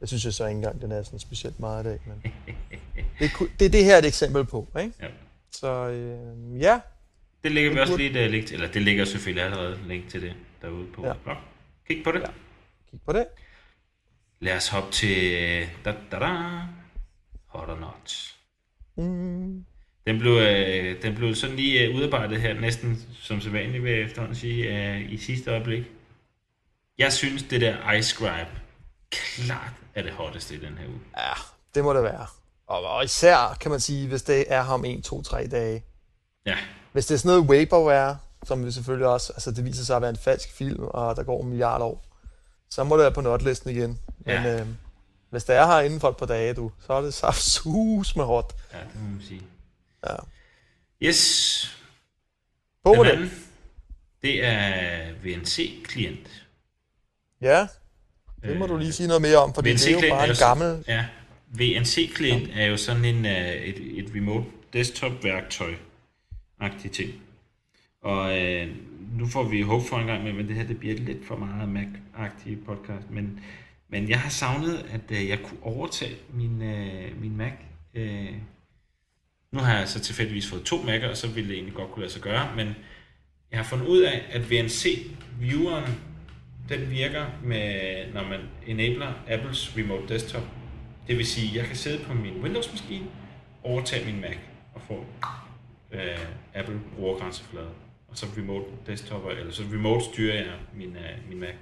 Jeg 0.00 0.08
synes 0.08 0.24
jeg 0.24 0.32
så 0.32 0.46
ikke 0.46 0.56
engang, 0.56 0.80
den 0.82 0.92
er 0.92 1.02
sådan 1.02 1.18
specielt 1.18 1.60
meget 1.60 1.84
i 1.84 1.88
dag, 1.88 2.00
men 2.06 2.22
det, 3.18 3.32
ku- 3.34 3.48
det 3.58 3.64
er 3.64 3.68
det 3.70 3.84
her 3.84 3.96
et 3.98 4.04
eksempel 4.04 4.44
på, 4.44 4.68
ikke? 4.80 4.92
ja. 5.00 5.06
Så 5.50 5.88
øh, 5.88 6.60
ja, 6.60 6.80
Det 7.44 7.52
lægger 7.52 7.72
vi 7.72 7.78
også 7.80 7.92
burde- 7.92 8.02
lige 8.08 8.20
et 8.22 8.26
uh, 8.26 8.32
link 8.32 8.46
til, 8.46 8.54
eller 8.54 8.72
det 8.72 8.82
ligger 8.82 9.04
selvfølgelig 9.04 9.44
allerede 9.44 9.78
link 9.88 10.08
til 10.10 10.22
det 10.22 10.32
derude 10.62 10.86
på 10.94 11.06
Ja. 11.06 11.12
blog. 11.24 11.36
Kig 11.88 12.04
på 12.04 12.12
det. 12.12 12.18
Ja. 12.20 12.24
Ja. 12.26 12.32
kig 12.90 13.00
på 13.06 13.12
det. 13.12 13.26
Lad 14.40 14.56
os 14.56 14.68
hoppe 14.68 14.92
til 14.92 15.32
øh, 15.34 15.68
da, 15.84 15.94
da, 16.10 16.18
da, 16.18 16.26
Hot 17.46 17.68
or 17.68 17.76
Not. 17.80 18.34
Mm. 18.96 19.64
Den 20.06 20.18
blev, 20.18 20.32
øh, 20.32 21.02
den 21.02 21.14
blev 21.14 21.34
sådan 21.34 21.56
lige 21.56 21.80
øh, 21.80 21.94
udarbejdet 21.96 22.40
her, 22.40 22.60
næsten 22.60 23.06
som 23.20 23.40
sædvanligt 23.40 23.84
vil 23.84 23.92
jeg 23.92 24.00
efterhånden 24.00 24.36
sige, 24.36 24.64
øh, 24.94 25.12
i 25.12 25.16
sidste 25.18 25.50
øjeblik. 25.50 25.84
Jeg 26.98 27.12
synes, 27.12 27.42
det 27.42 27.60
der 27.60 27.92
iScribe 27.92 28.50
klart 29.10 29.72
er 29.94 30.02
det 30.02 30.12
hotteste 30.12 30.54
i 30.54 30.58
den 30.58 30.78
her 30.78 30.86
uge. 30.88 31.00
Ja, 31.18 31.32
det 31.74 31.84
må 31.84 31.94
det 31.94 32.02
være. 32.02 32.26
Og, 32.66 32.84
og 32.84 33.04
især 33.04 33.56
kan 33.60 33.70
man 33.70 33.80
sige, 33.80 34.08
hvis 34.08 34.22
det 34.22 34.44
er 34.48 34.62
ham 34.62 34.84
1, 34.84 35.04
2, 35.04 35.22
3 35.22 35.46
dage. 35.46 35.84
Ja, 36.46 36.56
Hvis 36.92 37.06
det 37.06 37.14
er 37.14 37.18
sådan 37.18 37.38
noget 37.48 37.60
vaporware, 37.60 38.18
som 38.44 38.66
vi 38.66 38.70
selvfølgelig 38.70 39.06
også, 39.06 39.32
altså 39.32 39.50
det 39.50 39.64
viser 39.64 39.84
sig 39.84 39.96
at 39.96 40.02
være 40.02 40.10
en 40.10 40.16
falsk 40.16 40.52
film, 40.52 40.84
og 40.84 41.16
der 41.16 41.22
går 41.22 41.42
en 41.42 41.48
milliard 41.48 41.80
år, 41.82 42.04
så 42.70 42.84
må 42.84 42.96
det 42.96 43.02
være 43.02 43.12
på 43.12 43.20
notlisten 43.20 43.70
igen. 43.70 43.98
Men 44.18 44.34
Ja. 44.44 44.60
øh, 44.60 44.66
hvis 45.30 45.44
det 45.44 45.56
er 45.56 45.66
her 45.66 45.80
inden 45.80 46.00
for 46.00 46.08
et 46.08 46.16
par 46.16 46.26
dage, 46.26 46.54
du, 46.54 46.70
så 46.86 46.92
er 46.92 47.00
det 47.00 47.14
så 47.14 47.30
sus 47.62 48.16
med 48.16 48.24
hot. 48.24 48.52
ja, 48.72 48.78
det 48.78 49.02
må 49.02 49.08
man 49.10 49.22
sige. 49.28 49.42
Ja. 50.08 50.16
Yes, 51.02 51.78
På 52.84 52.94
den 52.94 53.04
det. 53.04 53.10
anden, 53.10 53.30
det 54.22 54.44
er 54.44 55.12
VNC-klient. 55.22 56.46
Ja, 57.40 57.66
det 58.44 58.56
må 58.56 58.66
du 58.66 58.76
lige 58.76 58.92
sige 58.92 59.06
noget 59.06 59.22
mere 59.22 59.36
om, 59.36 59.54
fordi 59.54 59.72
det 59.72 59.88
er 59.88 59.92
jo 59.92 60.14
bare 60.14 60.28
en 60.28 60.36
gammel... 60.38 60.84
Ja, 60.88 61.06
VNC-klient 61.48 62.50
er 62.54 62.66
jo 62.66 62.76
sådan 62.76 63.04
en, 63.04 63.24
uh, 63.24 63.30
et, 63.30 63.98
et 63.98 64.12
remote 64.14 64.46
desktop-værktøj 64.72 65.74
agtig 66.60 66.90
ting. 66.90 67.12
Og 68.02 68.38
øh, 68.38 68.68
nu 69.18 69.26
får 69.26 69.42
vi 69.42 69.60
håb 69.62 69.82
for 69.82 69.96
en 69.96 70.06
gang 70.06 70.24
med, 70.24 70.32
men 70.32 70.48
det 70.48 70.56
her 70.56 70.66
det 70.66 70.78
bliver 70.78 70.94
lidt 70.94 71.26
for 71.26 71.36
meget 71.36 71.68
Mac-agtig 71.68 72.64
podcast. 72.66 73.10
Men, 73.10 73.40
men 73.88 74.08
jeg 74.08 74.20
har 74.20 74.30
savnet, 74.30 74.86
at 74.90 75.00
øh, 75.10 75.28
jeg 75.28 75.38
kunne 75.44 75.62
overtage 75.62 76.16
min, 76.32 76.62
øh, 76.62 77.20
min 77.20 77.36
Mac. 77.36 77.52
Øh, 77.94 78.32
nu 79.52 79.60
har 79.60 79.78
jeg 79.78 79.88
så 79.88 80.00
tilfældigvis 80.00 80.48
fået 80.48 80.62
to 80.62 80.76
Mac'er, 80.76 81.10
og 81.10 81.16
så 81.16 81.28
ville 81.28 81.48
det 81.48 81.54
egentlig 81.54 81.74
godt 81.74 81.90
kunne 81.90 82.02
lade 82.02 82.12
sig 82.12 82.22
gøre. 82.22 82.56
Men 82.56 82.76
jeg 83.50 83.58
har 83.58 83.64
fundet 83.64 83.86
ud 83.86 84.00
af, 84.00 84.22
at 84.32 84.50
VNC-vieweren, 84.50 85.94
den 86.68 86.90
virker 86.90 87.26
med, 87.44 87.74
når 88.14 88.22
man 88.22 88.40
enabler 88.66 89.12
Apples 89.28 89.76
Remote 89.76 90.14
Desktop. 90.14 90.42
Det 91.08 91.18
vil 91.18 91.26
sige, 91.26 91.50
at 91.50 91.56
jeg 91.56 91.66
kan 91.66 91.76
sidde 91.76 92.04
på 92.04 92.14
min 92.14 92.42
Windows-maskine, 92.42 93.06
overtage 93.62 94.12
min 94.12 94.20
Mac 94.20 94.36
og 94.74 94.80
få 94.88 95.04
øh, 95.92 96.18
Apple 96.54 96.80
brugergrænseflade. 96.96 97.68
Og 98.08 98.18
så 98.18 98.26
remote 98.38 98.64
desktop, 98.86 99.26
eller 99.38 99.52
så 99.52 99.62
remote 99.72 100.04
styrer 100.04 100.34
jeg 100.34 100.52
min, 100.74 100.96
øh, 100.96 101.28
min 101.28 101.40
Mac. 101.40 101.54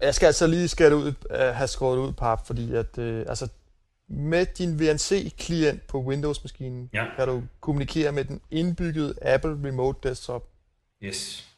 Jeg 0.00 0.14
skal 0.14 0.26
altså 0.26 0.46
lige 0.46 0.68
skære 0.68 0.96
ud, 0.96 1.12
øh, 1.30 1.38
have 1.38 1.68
skåret 1.68 1.98
ud, 1.98 2.12
pap, 2.12 2.46
fordi 2.46 2.74
at, 2.74 2.98
øh, 2.98 3.24
altså, 3.28 3.48
med 4.08 4.46
din 4.46 4.80
VNC-klient 4.80 5.82
på 5.86 6.00
Windows-maskinen, 6.00 6.90
Ja. 6.94 7.06
kan 7.16 7.28
du 7.28 7.42
kommunikere 7.60 8.12
med 8.12 8.24
den 8.24 8.40
indbyggede 8.50 9.14
Apple 9.22 9.50
Remote 9.68 10.08
Desktop. 10.08 10.48
Yes. 11.02 11.48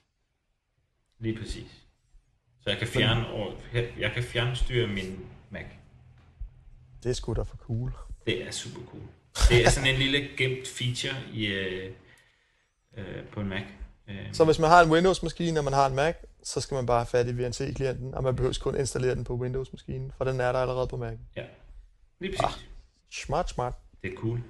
Lige 1.18 1.38
præcis. 1.38 1.66
Så 2.60 2.70
jeg 2.70 2.78
kan 2.78 2.88
fjerne, 2.88 3.24
jeg 3.98 4.12
kan 4.14 4.22
fjernstyre 4.22 4.86
min 4.86 5.26
Mac. 5.50 5.64
Det 7.02 7.10
er 7.10 7.14
sgu 7.14 7.32
da 7.34 7.42
for 7.42 7.56
cool. 7.56 7.92
Det 8.26 8.46
er 8.46 8.50
super 8.50 8.80
cool. 8.90 9.02
Det 9.48 9.66
er 9.66 9.70
sådan 9.70 9.90
en 9.94 9.98
lille 9.98 10.28
gemt 10.36 10.68
feature 10.68 11.14
i, 11.32 11.46
øh, 11.46 11.90
øh, 12.96 13.24
på 13.32 13.40
en 13.40 13.48
Mac. 13.48 13.62
Øh, 14.08 14.16
Så 14.32 14.44
hvis 14.44 14.58
man 14.58 14.70
har 14.70 14.82
en 14.82 14.90
Windows-maskine, 14.90 15.60
og 15.60 15.64
man 15.64 15.72
har 15.72 15.86
en 15.86 15.94
Mac, 15.94 16.14
så 16.42 16.60
skal 16.60 16.74
man 16.74 16.86
bare 16.86 16.98
have 16.98 17.06
fat 17.06 17.26
i 17.28 17.32
VNC-klienten, 17.32 18.14
og 18.14 18.22
man 18.22 18.36
behøver 18.36 18.58
kun 18.62 18.76
installere 18.76 19.14
den 19.14 19.24
på 19.24 19.34
Windows-maskinen, 19.34 20.12
for 20.16 20.24
den 20.24 20.40
er 20.40 20.52
der 20.52 20.58
allerede 20.58 20.86
på 20.88 20.96
Mac. 20.96 21.14
ja, 21.36 21.44
lige 22.20 22.36
præcis. 22.40 22.64
Smart, 23.10 23.48
smart. 23.50 23.74
Det 24.02 24.12
er 24.12 24.16
cool. 24.16 24.40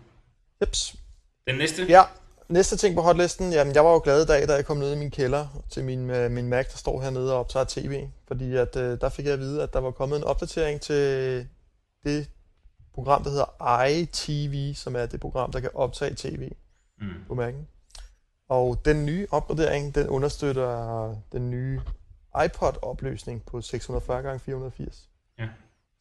Jeps. 0.61 0.97
Den 1.47 1.55
næste? 1.59 1.87
Ja, 1.87 2.03
næste 2.49 2.77
ting 2.77 2.95
på 2.95 3.01
hotlisten, 3.03 3.53
jamen 3.53 3.75
jeg 3.75 3.85
var 3.85 3.91
jo 3.93 4.01
glad 4.05 4.23
i 4.23 4.27
dag, 4.27 4.49
da 4.49 4.55
jeg 4.55 4.67
kom 4.67 4.77
ned 4.77 4.93
i 4.93 4.99
min 4.99 5.11
kælder 5.11 5.47
til 5.71 5.85
min, 5.85 6.11
øh, 6.11 6.31
min 6.31 6.49
Mac, 6.49 6.67
der 6.71 6.77
står 6.77 7.01
hernede 7.03 7.33
og 7.33 7.39
optager 7.41 7.65
tv. 7.69 8.07
Fordi 8.29 8.55
at, 8.57 8.77
øh, 8.77 9.01
der 9.01 9.09
fik 9.09 9.25
jeg 9.25 9.33
at 9.33 9.39
vide, 9.39 9.63
at 9.63 9.73
der 9.73 9.79
var 9.81 9.91
kommet 9.91 10.17
en 10.19 10.25
opdatering 10.25 10.81
til 10.81 11.49
det 12.05 12.31
program, 12.95 13.23
der 13.23 13.31
hedder 13.31 13.85
iTV, 13.85 14.75
som 14.75 14.97
er 14.97 15.07
det 15.07 15.21
program, 15.21 15.53
der 15.53 15.61
kan 15.61 15.71
optage 15.75 16.15
tv 16.15 16.51
Mm. 17.01 17.09
på 17.29 17.35
Mac'en. 17.35 17.65
Og 18.49 18.85
den 18.85 19.07
nye 19.07 19.27
opgradering, 19.31 19.95
den 19.95 20.09
understøtter 20.09 21.17
den 21.33 21.51
nye 21.51 21.81
iPod-opløsning 22.45 23.43
på 23.47 23.59
640x480. 23.59 25.09
Ja. 25.39 25.49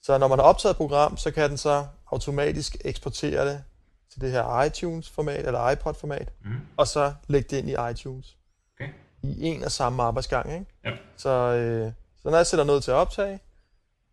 Så 0.04 0.18
når 0.18 0.28
man 0.28 0.40
har 0.40 0.46
optaget 0.46 0.72
et 0.74 0.78
program, 0.78 1.18
så 1.18 1.32
kan 1.32 1.50
den 1.50 1.58
så 1.58 1.86
automatisk 2.12 2.78
eksportere 2.86 3.50
det 3.50 3.64
til 4.12 4.22
det 4.22 4.32
her 4.32 4.64
iTunes-format, 4.64 5.46
eller 5.48 5.70
iPod-format, 5.70 6.32
Mm. 6.46 6.52
og 6.78 6.88
så 6.88 7.14
lægge 7.28 7.48
det 7.50 7.58
ind 7.58 7.70
i 7.70 7.76
iTunes. 7.92 8.38
Okay. 8.76 8.90
I 9.24 9.44
en 9.44 9.64
og 9.64 9.72
samme 9.72 10.04
arbejdsgang, 10.04 10.54
ikke? 10.54 10.66
Ja. 10.86 10.92
Så, 11.18 11.30
øh, 11.30 11.92
så 12.22 12.30
når 12.30 12.38
jeg 12.38 12.48
sætter 12.48 12.66
noget 12.66 12.84
til 12.84 12.92
at 12.92 12.96
optage, 12.96 13.40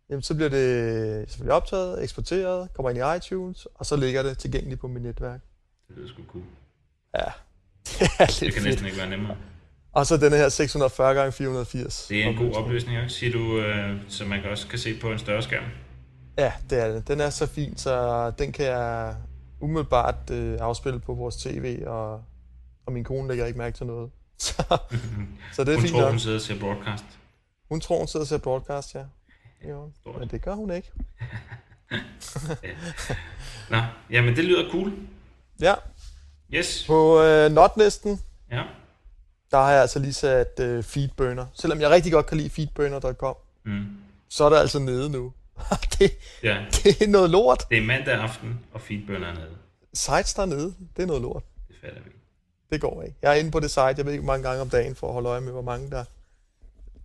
jamen, 0.09 0.23
så 0.23 0.35
bliver 0.35 0.49
det 0.49 1.29
selvfølgelig 1.31 1.53
optaget, 1.53 2.03
eksporteret, 2.03 2.73
kommer 2.73 2.89
ind 2.89 2.99
i 2.99 3.17
iTunes, 3.17 3.67
og 3.75 3.85
så 3.85 3.95
ligger 3.95 4.23
det 4.23 4.37
tilgængeligt 4.37 4.81
på 4.81 4.87
mit 4.87 5.01
netværk. 5.01 5.39
Det 5.87 5.95
lyder 5.97 6.07
sgu 6.07 6.21
cool. 6.31 6.43
Ja, 7.15 7.23
det 7.99 8.09
er 8.19 8.25
Det 8.25 8.41
lidt 8.41 8.53
kan 8.53 8.63
fedt. 8.63 8.65
næsten 8.65 8.85
ikke 8.85 8.97
være 8.97 9.09
nemmere. 9.09 9.37
Og 9.93 10.05
så 10.05 10.17
denne 10.17 10.37
her 10.37 10.49
640 10.49 11.31
x 11.31 11.35
480. 11.35 12.05
Det 12.09 12.23
er 12.23 12.27
en 12.27 12.35
god 12.35 12.53
opløsning, 12.55 12.97
ikke? 12.97 13.09
siger 13.09 13.31
du, 13.31 13.57
øh, 13.59 13.95
så 14.07 14.25
man 14.25 14.45
også 14.45 14.67
kan 14.67 14.79
se 14.79 14.99
på 14.99 15.11
en 15.11 15.19
større 15.19 15.41
skærm. 15.43 15.63
Ja, 16.37 16.53
det 16.69 16.79
er 16.79 16.87
det. 16.93 17.07
Den 17.07 17.19
er 17.21 17.29
så 17.29 17.45
fin, 17.47 17.77
så 17.77 18.31
den 18.39 18.51
kan 18.51 18.65
jeg 18.65 19.15
umiddelbart 19.59 20.29
øh, 20.31 20.57
afspille 20.61 20.99
på 20.99 21.13
vores 21.13 21.35
tv, 21.35 21.83
og, 21.87 22.23
og 22.85 22.93
min 22.93 23.03
kone 23.03 23.27
lægger 23.27 23.45
ikke 23.45 23.57
mærke 23.57 23.77
til 23.77 23.85
noget. 23.85 24.11
Så, 24.37 24.53
så 25.53 25.63
det 25.63 25.71
er 25.71 25.75
Hun 25.75 25.81
fint 25.81 25.91
tror, 25.93 26.01
nok. 26.01 26.09
hun 26.09 26.19
sidder 26.19 26.37
og 26.37 26.41
ser 26.41 26.59
broadcast. 26.59 27.03
Hun 27.69 27.81
tror, 27.81 27.97
hun 27.97 28.07
sidder 28.07 28.23
og 28.23 28.27
ser 28.27 28.37
broadcast, 28.37 28.95
ja. 28.95 29.03
Jo, 29.69 29.91
Stort. 30.01 30.19
men 30.19 30.27
det 30.27 30.41
gør 30.41 30.53
hun 30.53 30.71
ikke. 30.71 30.91
Nå, 33.71 33.77
jamen 34.09 34.35
det 34.35 34.45
lyder 34.45 34.71
cool. 34.71 34.91
Ja, 35.61 35.73
Yes. 36.53 36.83
på 36.87 37.21
øh, 37.23 37.51
notlisten, 37.51 38.19
Ja. 38.51 38.63
Der 39.51 39.57
har 39.57 39.71
jeg 39.71 39.81
altså 39.81 39.99
lige 39.99 40.13
sat 40.13 40.59
øh, 40.59 40.83
feedburner. 40.83 41.45
Selvom 41.53 41.81
jeg 41.81 41.89
rigtig 41.89 42.11
godt 42.11 42.25
kan 42.25 42.37
lide 42.37 42.49
feedburner.com, 42.49 43.35
Mm. 43.63 43.85
så 44.29 44.43
er 44.43 44.49
der 44.49 44.59
altså 44.59 44.79
nede 44.79 45.09
nu. 45.09 45.33
det, 45.99 46.11
Ja, 46.43 46.65
det 46.83 47.01
er 47.01 47.07
noget 47.07 47.29
lort. 47.29 47.65
det 47.69 47.77
er 47.77 47.81
mandag 47.81 48.13
aften, 48.13 48.59
og 48.73 48.81
feedburner 48.81 49.27
er 49.27 49.33
nede. 49.33 49.55
Sites 49.93 50.33
dernede, 50.33 50.73
det 50.97 51.03
er 51.03 51.07
noget 51.07 51.21
lort. 51.21 51.43
Det 51.67 51.75
fatter 51.81 52.01
vi. 52.01 52.09
Det 52.09 52.71
Det 52.71 52.81
går 52.81 53.01
ikke. 53.03 53.17
Jeg 53.21 53.31
er 53.31 53.35
inde 53.35 53.51
på 53.51 53.59
det 53.59 53.69
site, 53.71 53.81
jeg 53.81 54.05
ved 54.05 54.11
ikke 54.13 54.23
hvor 54.23 54.33
mange 54.33 54.47
gange 54.47 54.61
om 54.61 54.69
dagen, 54.69 54.95
for 54.95 55.07
at 55.07 55.13
holde 55.13 55.29
øje 55.29 55.41
med, 55.41 55.51
hvor 55.51 55.61
mange 55.61 55.89
der 55.91 56.03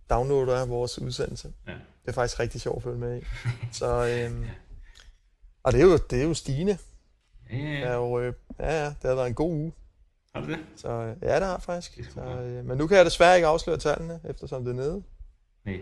downloader 0.09 0.65
vores 0.65 0.99
udsendelse. 0.99 1.53
Ja. 1.67 1.71
Det 1.71 2.07
er 2.07 2.11
faktisk 2.11 2.39
rigtig 2.39 2.61
sjovt 2.61 2.77
at 2.77 2.83
følge 2.83 2.97
med 2.97 3.21
i. 3.21 3.25
Så, 3.71 4.05
øhm, 4.07 4.45
og 5.63 5.73
det 5.73 5.81
er, 5.81 5.85
jo, 5.85 5.97
det 5.97 6.19
er 6.21 6.23
jo 6.23 6.33
stigende. 6.33 6.77
Ja, 7.51 7.55
ja, 7.57 7.63
Det 7.63 7.79
ja. 7.79 7.85
er 7.85 7.93
jo, 7.95 8.19
øh, 8.19 8.33
ja, 8.59 8.83
ja, 8.83 8.85
det 8.85 8.95
har 9.03 9.15
været 9.15 9.27
en 9.27 9.33
god 9.33 9.51
uge. 9.51 9.71
Har 10.39 10.45
du 10.45 10.51
det? 10.51 10.59
Så 10.75 10.89
øh, 10.89 11.15
ja, 11.21 11.35
det 11.35 11.43
har 11.45 11.51
jeg 11.51 11.61
faktisk. 11.61 12.11
Så, 12.13 12.21
øh, 12.21 12.65
men 12.65 12.77
nu 12.77 12.87
kan 12.87 12.97
jeg 12.97 13.05
desværre 13.05 13.35
ikke 13.35 13.47
afsløre 13.47 13.77
tallene, 13.77 14.19
eftersom 14.23 14.63
det 14.65 14.71
er 14.71 14.75
nede. 14.75 15.03
Nej. 15.65 15.81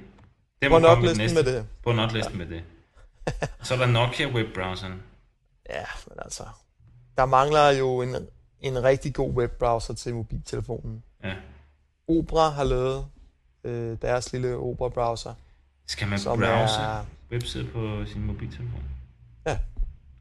Det 0.62 0.70
På 0.70 0.80
må 0.80 0.88
komme 0.88 1.06
med 1.06 1.16
næste. 1.16 1.44
med 1.44 1.54
det. 1.54 1.68
På 1.84 1.92
notlisten 1.92 2.38
med 2.38 2.46
det. 2.48 2.64
Så 3.64 3.74
er 3.74 3.78
der 3.78 3.86
Nokia 3.88 4.28
webbrowseren. 4.28 5.02
Ja, 5.70 5.84
men 6.08 6.18
altså, 6.22 6.44
der 7.18 7.26
mangler 7.26 7.70
jo 7.70 8.02
en, 8.02 8.16
en 8.60 8.84
rigtig 8.84 9.14
god 9.16 9.32
webbrowser 9.34 9.94
til 9.94 10.16
mobiltelefonen. 10.16 11.04
Ja. 11.24 11.34
Opera 12.08 12.50
har 12.50 12.64
lavet 12.64 13.06
øh, 13.64 13.98
deres 14.02 14.32
lille 14.34 14.56
Opera-browser, 14.56 15.34
Skal 15.88 16.08
man 16.08 16.20
browse 16.26 16.82
er... 16.82 17.06
webside 17.32 17.68
på 17.74 18.06
sin 18.06 18.26
mobiltelefon? 18.26 18.84
Ja. 19.48 19.58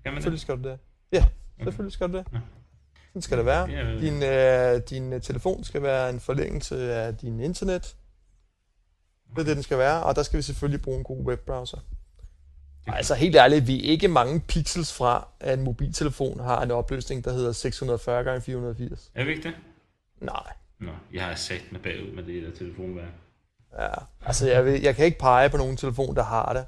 Skal 0.01 0.13
man 0.13 0.23
Selvfølgelig 0.23 0.33
det? 0.33 0.41
skal 0.41 0.57
du 0.57 0.69
det. 0.69 0.79
Ja, 1.13 1.25
selvfølgelig 1.63 1.93
skal 1.93 2.09
du 2.13 2.17
det. 2.17 2.27
Ja. 2.33 2.39
Sådan 3.15 3.23
skal 3.23 3.39
det 3.39 3.47
være. 3.47 3.69
Din, 4.01 4.23
øh, 4.23 4.81
din 4.91 5.13
øh, 5.13 5.21
telefon 5.21 5.65
skal 5.65 5.83
være 5.83 6.11
en 6.11 6.21
forlængelse 6.21 6.95
af 6.95 7.17
din 7.17 7.41
internet. 7.41 7.97
Det 9.31 9.41
er 9.41 9.45
det, 9.45 9.57
den 9.57 9.63
skal 9.63 9.79
være, 9.79 10.03
og 10.03 10.17
der 10.17 10.23
skal 10.23 10.37
vi 10.37 10.43
selvfølgelig 10.43 10.83
bruge 10.83 10.99
en 10.99 11.05
god 11.05 11.25
webbrowser. 11.25 11.79
Altså 12.87 13.15
helt 13.15 13.37
ærligt, 13.37 13.67
vi 13.67 13.87
er 13.87 13.91
ikke 13.91 14.09
mange 14.09 14.41
pixels 14.41 14.93
fra, 14.93 15.29
at 15.41 15.59
en 15.59 15.65
mobiltelefon 15.65 16.41
har 16.41 16.63
en 16.63 16.71
opløsning, 16.71 17.25
der 17.25 17.33
hedder 17.33 17.53
640 17.53 18.41
x 18.41 18.45
480. 18.45 19.11
Er 19.15 19.25
vi 19.25 19.31
ikke 19.31 19.43
det? 19.43 19.55
Nej. 20.21 20.53
Nå, 20.79 20.91
jeg 21.13 21.25
har 21.25 21.35
sat 21.35 21.63
med 21.73 21.81
bagud 21.81 22.13
med 22.15 22.23
det 22.23 22.43
der 22.43 22.51
telefonværk. 22.59 23.13
Ja, 23.79 23.89
altså 24.27 24.51
jeg, 24.51 24.65
ved, 24.65 24.81
jeg 24.83 24.97
kan 24.97 25.05
ikke 25.05 25.19
pege 25.19 25.51
på 25.51 25.57
nogen 25.57 25.77
telefon, 25.77 26.17
der 26.17 26.23
har 26.23 26.53
det. 26.53 26.67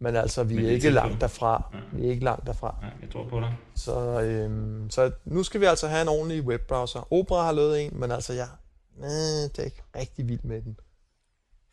Men 0.00 0.16
altså, 0.16 0.44
vi 0.44 0.54
Men 0.54 0.64
er 0.64 0.70
ikke 0.70 0.90
langt 0.90 1.20
derfra. 1.20 1.70
Ja. 1.74 1.78
Vi 1.92 2.06
er 2.06 2.10
ikke 2.10 2.24
langt 2.24 2.46
derfra. 2.46 2.74
Nej, 2.80 2.90
jeg 3.02 3.10
tror 3.10 3.28
på 3.28 3.40
dig. 3.40 3.56
Så, 3.74 4.20
øhm, 4.20 4.90
så 4.90 5.10
nu 5.24 5.42
skal 5.42 5.60
vi 5.60 5.66
altså 5.66 5.88
have 5.88 6.02
en 6.02 6.08
ordentlig 6.08 6.42
webbrowser. 6.42 7.12
Opera 7.12 7.44
har 7.44 7.52
lavet 7.52 7.84
en, 7.84 8.00
men 8.00 8.10
altså 8.10 8.32
jeg 8.32 8.48
øh, 8.98 9.06
det 9.06 9.58
er 9.58 9.62
ikke 9.64 9.82
rigtig 9.96 10.28
vild 10.28 10.40
med 10.42 10.62
den. 10.62 10.78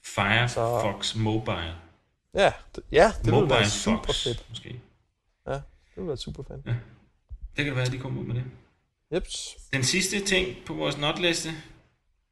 Firefox 0.06 1.16
Mobile. 1.16 1.76
Ja, 2.34 2.52
det, 2.76 2.84
ja, 2.92 3.08
det 3.18 3.26
ville 3.26 3.40
Mobile 3.40 3.56
være 3.60 3.70
super 3.70 4.04
Fox, 4.06 4.24
fedt. 4.24 4.46
måske. 4.50 4.70
Det 5.50 5.62
ville 5.96 6.08
være 6.08 6.18
super 6.18 6.44
fedt. 6.44 6.66
Det 7.58 7.66
kan 7.66 7.76
være, 7.76 7.86
at 7.86 7.92
de 7.92 8.00
kommer 8.00 8.22
ud 8.22 8.26
med 8.26 8.36
det. 8.36 8.44
Jeps. 9.14 9.58
Den 9.74 9.84
sidste 9.84 10.26
ting 10.26 10.58
på 10.66 10.74
vores 10.74 10.98
notliste, 10.98 11.50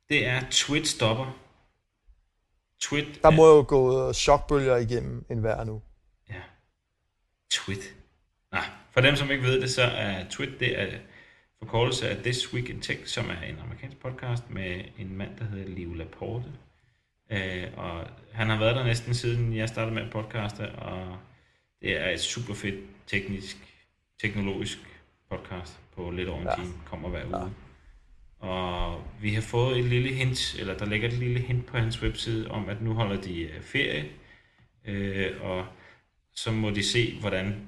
det 0.09 0.27
er 0.27 0.41
Twit 0.51 0.87
stopper. 0.87 1.37
Twit 2.81 3.19
Der 3.23 3.27
er- 3.29 3.35
må 3.35 3.55
jo 3.55 3.65
gå 3.67 4.13
chokbølger 4.13 4.77
igennem 4.77 5.25
en 5.29 5.37
hver 5.37 5.63
nu. 5.63 5.81
Ja. 6.29 6.41
Twit. 7.51 7.95
Nej, 8.51 8.65
for 8.91 9.01
dem, 9.01 9.15
som 9.15 9.31
ikke 9.31 9.43
ved 9.43 9.61
det, 9.61 9.71
så 9.71 9.81
er 9.83 10.25
Twit, 10.29 10.59
det 10.59 10.79
er 10.81 10.97
forkortelse 11.59 12.09
af 12.09 12.17
This 12.23 12.53
Week 12.53 12.69
in 12.69 12.81
Tech, 12.81 13.07
som 13.07 13.29
er 13.29 13.41
en 13.41 13.59
amerikansk 13.59 13.97
podcast 13.97 14.49
med 14.49 14.81
en 14.97 15.17
mand, 15.17 15.37
der 15.37 15.45
hedder 15.45 15.67
Leo 15.69 15.93
Laporte. 15.93 16.45
Øh, 17.31 17.67
og 17.77 18.07
han 18.31 18.49
har 18.49 18.59
været 18.59 18.75
der 18.75 18.83
næsten 18.83 19.13
siden 19.13 19.55
jeg 19.57 19.69
startede 19.69 19.95
med 19.95 20.01
at 20.03 20.11
podcaste, 20.11 20.71
og 20.71 21.17
det 21.81 21.97
er 22.01 22.09
et 22.09 22.19
super 22.19 22.53
fedt 22.53 22.85
teknisk, 23.07 23.57
teknologisk 24.21 24.77
podcast 25.29 25.79
på 25.95 26.09
lidt 26.11 26.29
over 26.29 26.41
en 26.41 26.47
Ja. 26.47 26.55
time, 26.55 26.73
kommer 26.85 27.09
hver 27.09 27.25
uge. 27.25 27.51
Og 28.41 29.01
vi 29.21 29.33
har 29.33 29.41
fået 29.41 29.77
et 29.79 29.85
lille 29.85 30.13
hint, 30.13 30.55
eller 30.59 30.77
der 30.77 30.85
ligger 30.85 31.07
et 31.07 31.13
lille 31.13 31.39
hint 31.39 31.65
på 31.65 31.77
hans 31.77 32.01
webside, 32.03 32.51
om 32.51 32.69
at 32.69 32.81
nu 32.81 32.93
holder 32.93 33.21
de 33.21 33.41
øh, 33.41 33.61
ferie, 33.61 34.05
øh, 34.85 35.41
og 35.41 35.65
så 36.35 36.51
må 36.51 36.69
de 36.69 36.83
se, 36.83 37.19
hvordan 37.19 37.67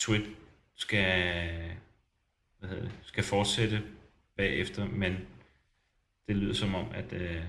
Twit 0.00 0.22
skal, 0.76 1.32
hvad 2.58 2.68
hedder 2.68 2.82
det, 2.82 2.92
skal 3.02 3.24
fortsætte 3.24 3.82
bagefter, 4.36 4.86
men 4.86 5.16
det 6.28 6.36
lyder 6.36 6.54
som 6.54 6.74
om, 6.74 6.86
at, 6.94 7.12
øh, 7.12 7.42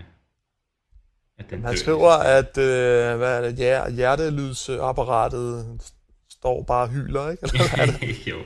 at 1.38 1.50
den 1.50 1.64
Han 1.64 1.78
skriver, 1.78 2.12
at 2.12 2.58
øh, 2.58 3.18
hvad 3.18 3.38
er 3.38 3.42
det, 3.42 3.56
hjer- 3.56 3.90
hjertelydsapparatet 3.90 5.82
står 6.30 6.64
bare 6.64 6.84
og 6.84 6.90
hyler, 6.90 7.30
ikke? 7.30 7.44
Eller 7.44 7.76
hvad 7.76 7.88
er 7.88 7.98
det? 8.00 8.28
jo, 8.32 8.38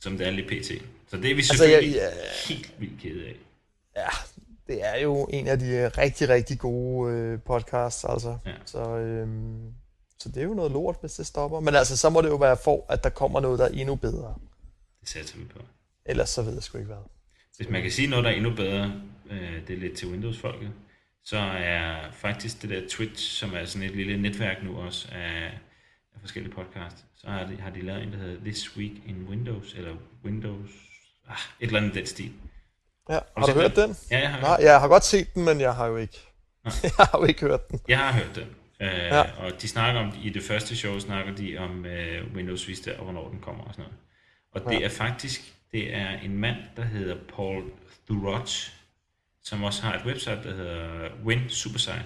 som 0.00 0.18
det 0.18 0.26
er 0.26 0.30
lige 0.30 0.48
pt. 0.48 0.70
Så 1.08 1.16
det 1.16 1.30
er 1.30 1.34
vi 1.34 1.40
Altså, 1.40 1.56
selvfølgelig 1.56 1.94
jeg, 1.96 2.02
altså, 2.04 2.20
ja, 2.48 2.54
helt 2.54 2.74
vildt 2.80 3.00
kede 3.00 3.26
af. 3.26 3.36
ja, 3.96 4.08
det 4.66 4.86
er 4.86 5.00
jo 5.02 5.28
en 5.32 5.46
af 5.46 5.58
de 5.58 5.88
rigtig, 5.88 6.28
rigtig 6.28 6.58
gode 6.58 7.12
øh, 7.12 7.38
podcasts, 7.46 8.04
altså. 8.04 8.38
Ja. 8.46 8.52
Så, 8.64 8.78
øhm, 8.96 9.72
så 10.18 10.28
det 10.28 10.36
er 10.36 10.44
jo 10.44 10.54
noget 10.54 10.72
lort, 10.72 10.96
hvis 11.00 11.12
det 11.12 11.26
stopper. 11.26 11.60
Men 11.60 11.74
altså, 11.74 11.96
så 11.96 12.10
må 12.10 12.22
det 12.22 12.28
jo 12.28 12.36
være 12.36 12.56
for, 12.64 12.86
at 12.88 13.04
der 13.04 13.10
kommer 13.10 13.40
noget, 13.40 13.58
der 13.58 13.64
er 13.64 13.68
endnu 13.72 13.94
bedre. 13.94 14.34
Det 15.00 15.08
satser 15.08 15.38
vi 15.38 15.44
på. 15.44 15.58
Ellers 16.06 16.28
så 16.30 16.42
ved 16.42 16.54
jeg 16.54 16.62
sgu 16.62 16.78
ikke 16.78 16.86
hvad. 16.86 17.02
Hvis 17.56 17.68
man 17.68 17.82
kan 17.82 17.90
sige 17.90 18.08
noget, 18.08 18.24
der 18.24 18.30
er 18.30 18.34
endnu 18.34 18.54
bedre, 18.54 18.92
øh, 19.30 19.66
det 19.66 19.74
er 19.76 19.80
lidt 19.80 19.96
til 19.96 20.08
Windows-folket, 20.08 20.70
så 21.24 21.38
er 21.38 22.10
faktisk 22.12 22.62
det 22.62 22.70
der 22.70 22.80
Twitch, 22.90 23.32
som 23.38 23.54
er 23.54 23.64
sådan 23.64 23.88
et 23.88 23.96
lille 23.96 24.22
netværk 24.22 24.56
nu 24.64 24.76
også 24.78 25.08
af, 25.12 25.44
af 26.14 26.20
forskellige 26.20 26.54
podcasts, 26.54 27.04
så 27.16 27.26
har 27.26 27.46
de, 27.46 27.56
har 27.60 27.70
de 27.70 27.80
lavet 27.82 28.02
en, 28.02 28.12
der 28.12 28.18
hedder 28.18 28.40
This 28.40 28.76
Week 28.76 28.92
in 29.06 29.26
Windows, 29.28 29.74
eller 29.74 29.96
Windows, 30.24 30.70
ah, 31.28 31.36
et 31.60 31.66
eller 31.66 31.80
andet 31.80 31.94
den 31.94 32.06
stil. 32.06 32.32
Ja, 33.08 33.14
du 33.14 33.20
har 33.36 33.46
du 33.46 33.52
set 33.52 33.60
hørt 33.62 33.76
den? 33.76 33.96
Ja, 34.10 34.18
jeg 34.20 34.30
har, 34.30 34.40
Nej, 34.40 34.56
jeg 34.60 34.80
har 34.80 34.88
godt 34.88 35.04
set 35.04 35.34
den, 35.34 35.44
men 35.44 35.60
jeg 35.60 35.74
har 35.74 35.86
jo 35.86 35.96
ikke. 35.96 36.18
jeg 36.82 36.90
har 36.98 37.18
jo 37.18 37.24
ikke 37.24 37.40
hørt 37.40 37.68
den. 37.70 37.80
jeg 37.88 37.98
har 37.98 38.12
hørt 38.12 38.34
den. 38.34 38.46
Øh, 38.80 38.88
Ja. 38.98 39.20
Og 39.38 39.62
de 39.62 39.68
snakker 39.68 40.00
om, 40.00 40.12
i 40.22 40.30
det 40.30 40.42
første 40.42 40.76
show 40.76 40.98
snakker 40.98 41.34
de 41.34 41.58
om 41.58 41.86
øh, 41.86 42.34
Windows 42.34 42.68
Vista 42.68 42.92
og 42.98 43.04
hvornår 43.04 43.28
den 43.30 43.40
kommer 43.40 43.64
og 43.64 43.74
sådan 43.74 43.82
noget. 43.84 43.96
Og 44.66 44.72
det 44.72 44.80
Ja. 44.80 44.84
er 44.84 44.90
faktisk, 44.90 45.54
det 45.72 45.94
er 45.94 46.08
en 46.20 46.36
mand, 46.38 46.56
der 46.76 46.82
hedder 46.84 47.16
Paul 47.36 47.64
Thuroch, 48.06 48.70
som 49.42 49.62
også 49.62 49.82
har 49.82 49.94
et 49.94 50.06
website, 50.06 50.40
der 50.44 50.54
hedder 50.54 51.08
Win 51.24 51.48
Supersite. 51.48 52.04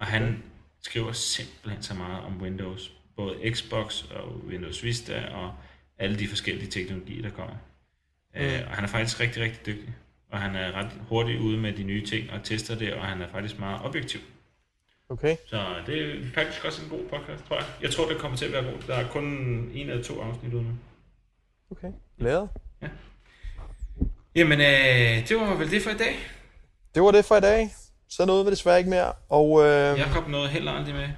Og 0.00 0.06
han 0.06 0.42
skriver 0.82 1.12
simpelthen 1.12 1.82
så 1.82 1.94
meget 1.94 2.24
om 2.24 2.40
Windows. 2.42 2.92
Både 3.16 3.34
Xbox 3.54 4.04
og 4.10 4.36
Windows 4.46 4.84
Vista 4.84 5.26
og 5.34 5.54
alle 5.98 6.18
de 6.18 6.28
forskellige 6.28 6.70
teknologier, 6.70 7.22
der 7.22 7.30
kommer. 7.30 7.54
Øh, 8.36 8.60
og 8.68 8.74
han 8.74 8.84
er 8.84 8.88
faktisk 8.88 9.20
rigtig, 9.20 9.42
rigtig 9.42 9.66
dygtig. 9.66 9.94
Og 10.32 10.38
han 10.40 10.56
er 10.56 10.72
ret 10.72 10.90
hurtigt 11.08 11.40
ude 11.40 11.58
med 11.58 11.72
de 11.72 11.82
nye 11.82 12.06
ting 12.06 12.30
og 12.32 12.42
tester 12.44 12.74
det, 12.74 12.94
og 12.94 13.04
han 13.04 13.22
er 13.22 13.28
faktisk 13.32 13.58
meget 13.58 13.80
objektiv. 13.84 14.20
Okay. 15.10 15.36
Så 15.46 15.64
det 15.86 16.10
er 16.10 16.14
faktisk 16.34 16.64
også 16.64 16.82
en 16.82 16.88
god 16.88 17.04
podcast, 17.08 17.44
tror 17.48 17.56
jeg. 17.56 17.66
Jeg 17.82 17.90
tror, 17.90 18.08
det 18.08 18.18
kommer 18.18 18.36
til 18.38 18.44
at 18.46 18.52
være 18.52 18.64
god. 18.64 18.82
Der 18.86 18.94
er 18.94 19.08
kun 19.08 19.24
en 19.74 19.90
eller 19.90 20.02
to 20.04 20.20
afsnit 20.20 20.54
ude 20.54 20.62
nu. 20.62 20.70
Okay. 21.70 21.92
Læret. 22.18 22.48
Jamen, 24.34 24.60
øh, 24.60 25.28
det 25.28 25.36
var 25.36 25.54
vel 25.54 25.70
det 25.70 25.82
for 25.82 25.90
i 25.90 25.96
dag. 25.96 26.16
Det 26.94 27.02
var 27.02 27.10
det 27.10 27.24
for 27.24 27.36
i 27.36 27.40
dag. 27.40 27.74
Så 28.08 28.26
nåede 28.26 28.44
vi 28.44 28.50
desværre 28.50 28.78
ikke 28.78 28.90
mere. 28.90 29.12
Og 29.28 29.60
øh, 29.60 29.98
Jakob 29.98 30.28
nåede 30.28 30.48
heller 30.48 30.72
aldrig 30.72 30.94
med. 30.94 31.08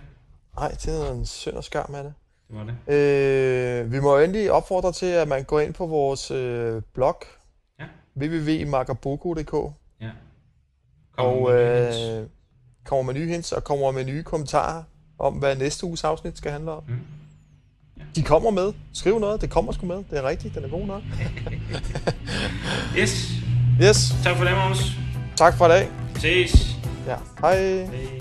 nej, 0.56 0.70
det 0.70 1.06
er 1.08 1.12
en 1.12 1.26
synd 1.26 1.54
og 1.54 1.64
skam 1.64 1.94
af 1.94 2.02
det. 2.04 2.14
Det 2.50 2.58
var 2.58 2.64
det. 2.86 2.94
Øh, 2.94 3.92
vi 3.92 4.00
må 4.00 4.18
endelig 4.18 4.52
opfordre 4.52 4.92
til, 4.92 5.06
at 5.06 5.28
man 5.28 5.44
går 5.44 5.60
ind 5.60 5.74
på 5.74 5.86
vores 5.86 6.30
øh, 6.30 6.82
blog, 6.94 7.16
Ja. 7.80 7.84
www.makaboko.dk, 8.20 9.72
Ja. 10.00 10.10
og 11.16 11.52
øh, 11.54 12.26
kommer 12.84 13.12
med 13.12 13.20
nye 13.20 13.28
hints 13.28 13.52
og 13.52 13.64
kommer 13.64 13.90
med 13.90 14.04
nye 14.04 14.22
kommentarer 14.22 14.82
om, 15.18 15.34
hvad 15.34 15.56
næste 15.56 15.86
uges 15.86 16.04
afsnit 16.04 16.38
skal 16.38 16.52
handle 16.52 16.70
om. 16.70 16.82
Mm. 16.88 16.94
De 18.14 18.22
kommer 18.22 18.50
med. 18.50 18.72
Skriv 18.92 19.18
noget, 19.18 19.40
det 19.40 19.50
kommer 19.50 19.72
sgu 19.72 19.86
med. 19.86 19.96
Det 20.10 20.18
er 20.18 20.22
rigtigt, 20.22 20.54
den 20.54 20.64
er 20.64 20.68
god 20.68 20.86
nok. 20.86 21.02
Yes. 22.98 23.30
Yes, 23.82 24.14
Tak 24.24 24.36
for 24.36 24.44
det, 24.44 24.52
Magnus. 24.56 24.92
tak 25.36 25.54
for 25.54 25.66
i 25.66 25.68
dag. 25.68 25.88
Ses. 26.16 26.76
Ja, 27.06 27.16
hej. 27.40 27.82
Hej. 27.84 28.19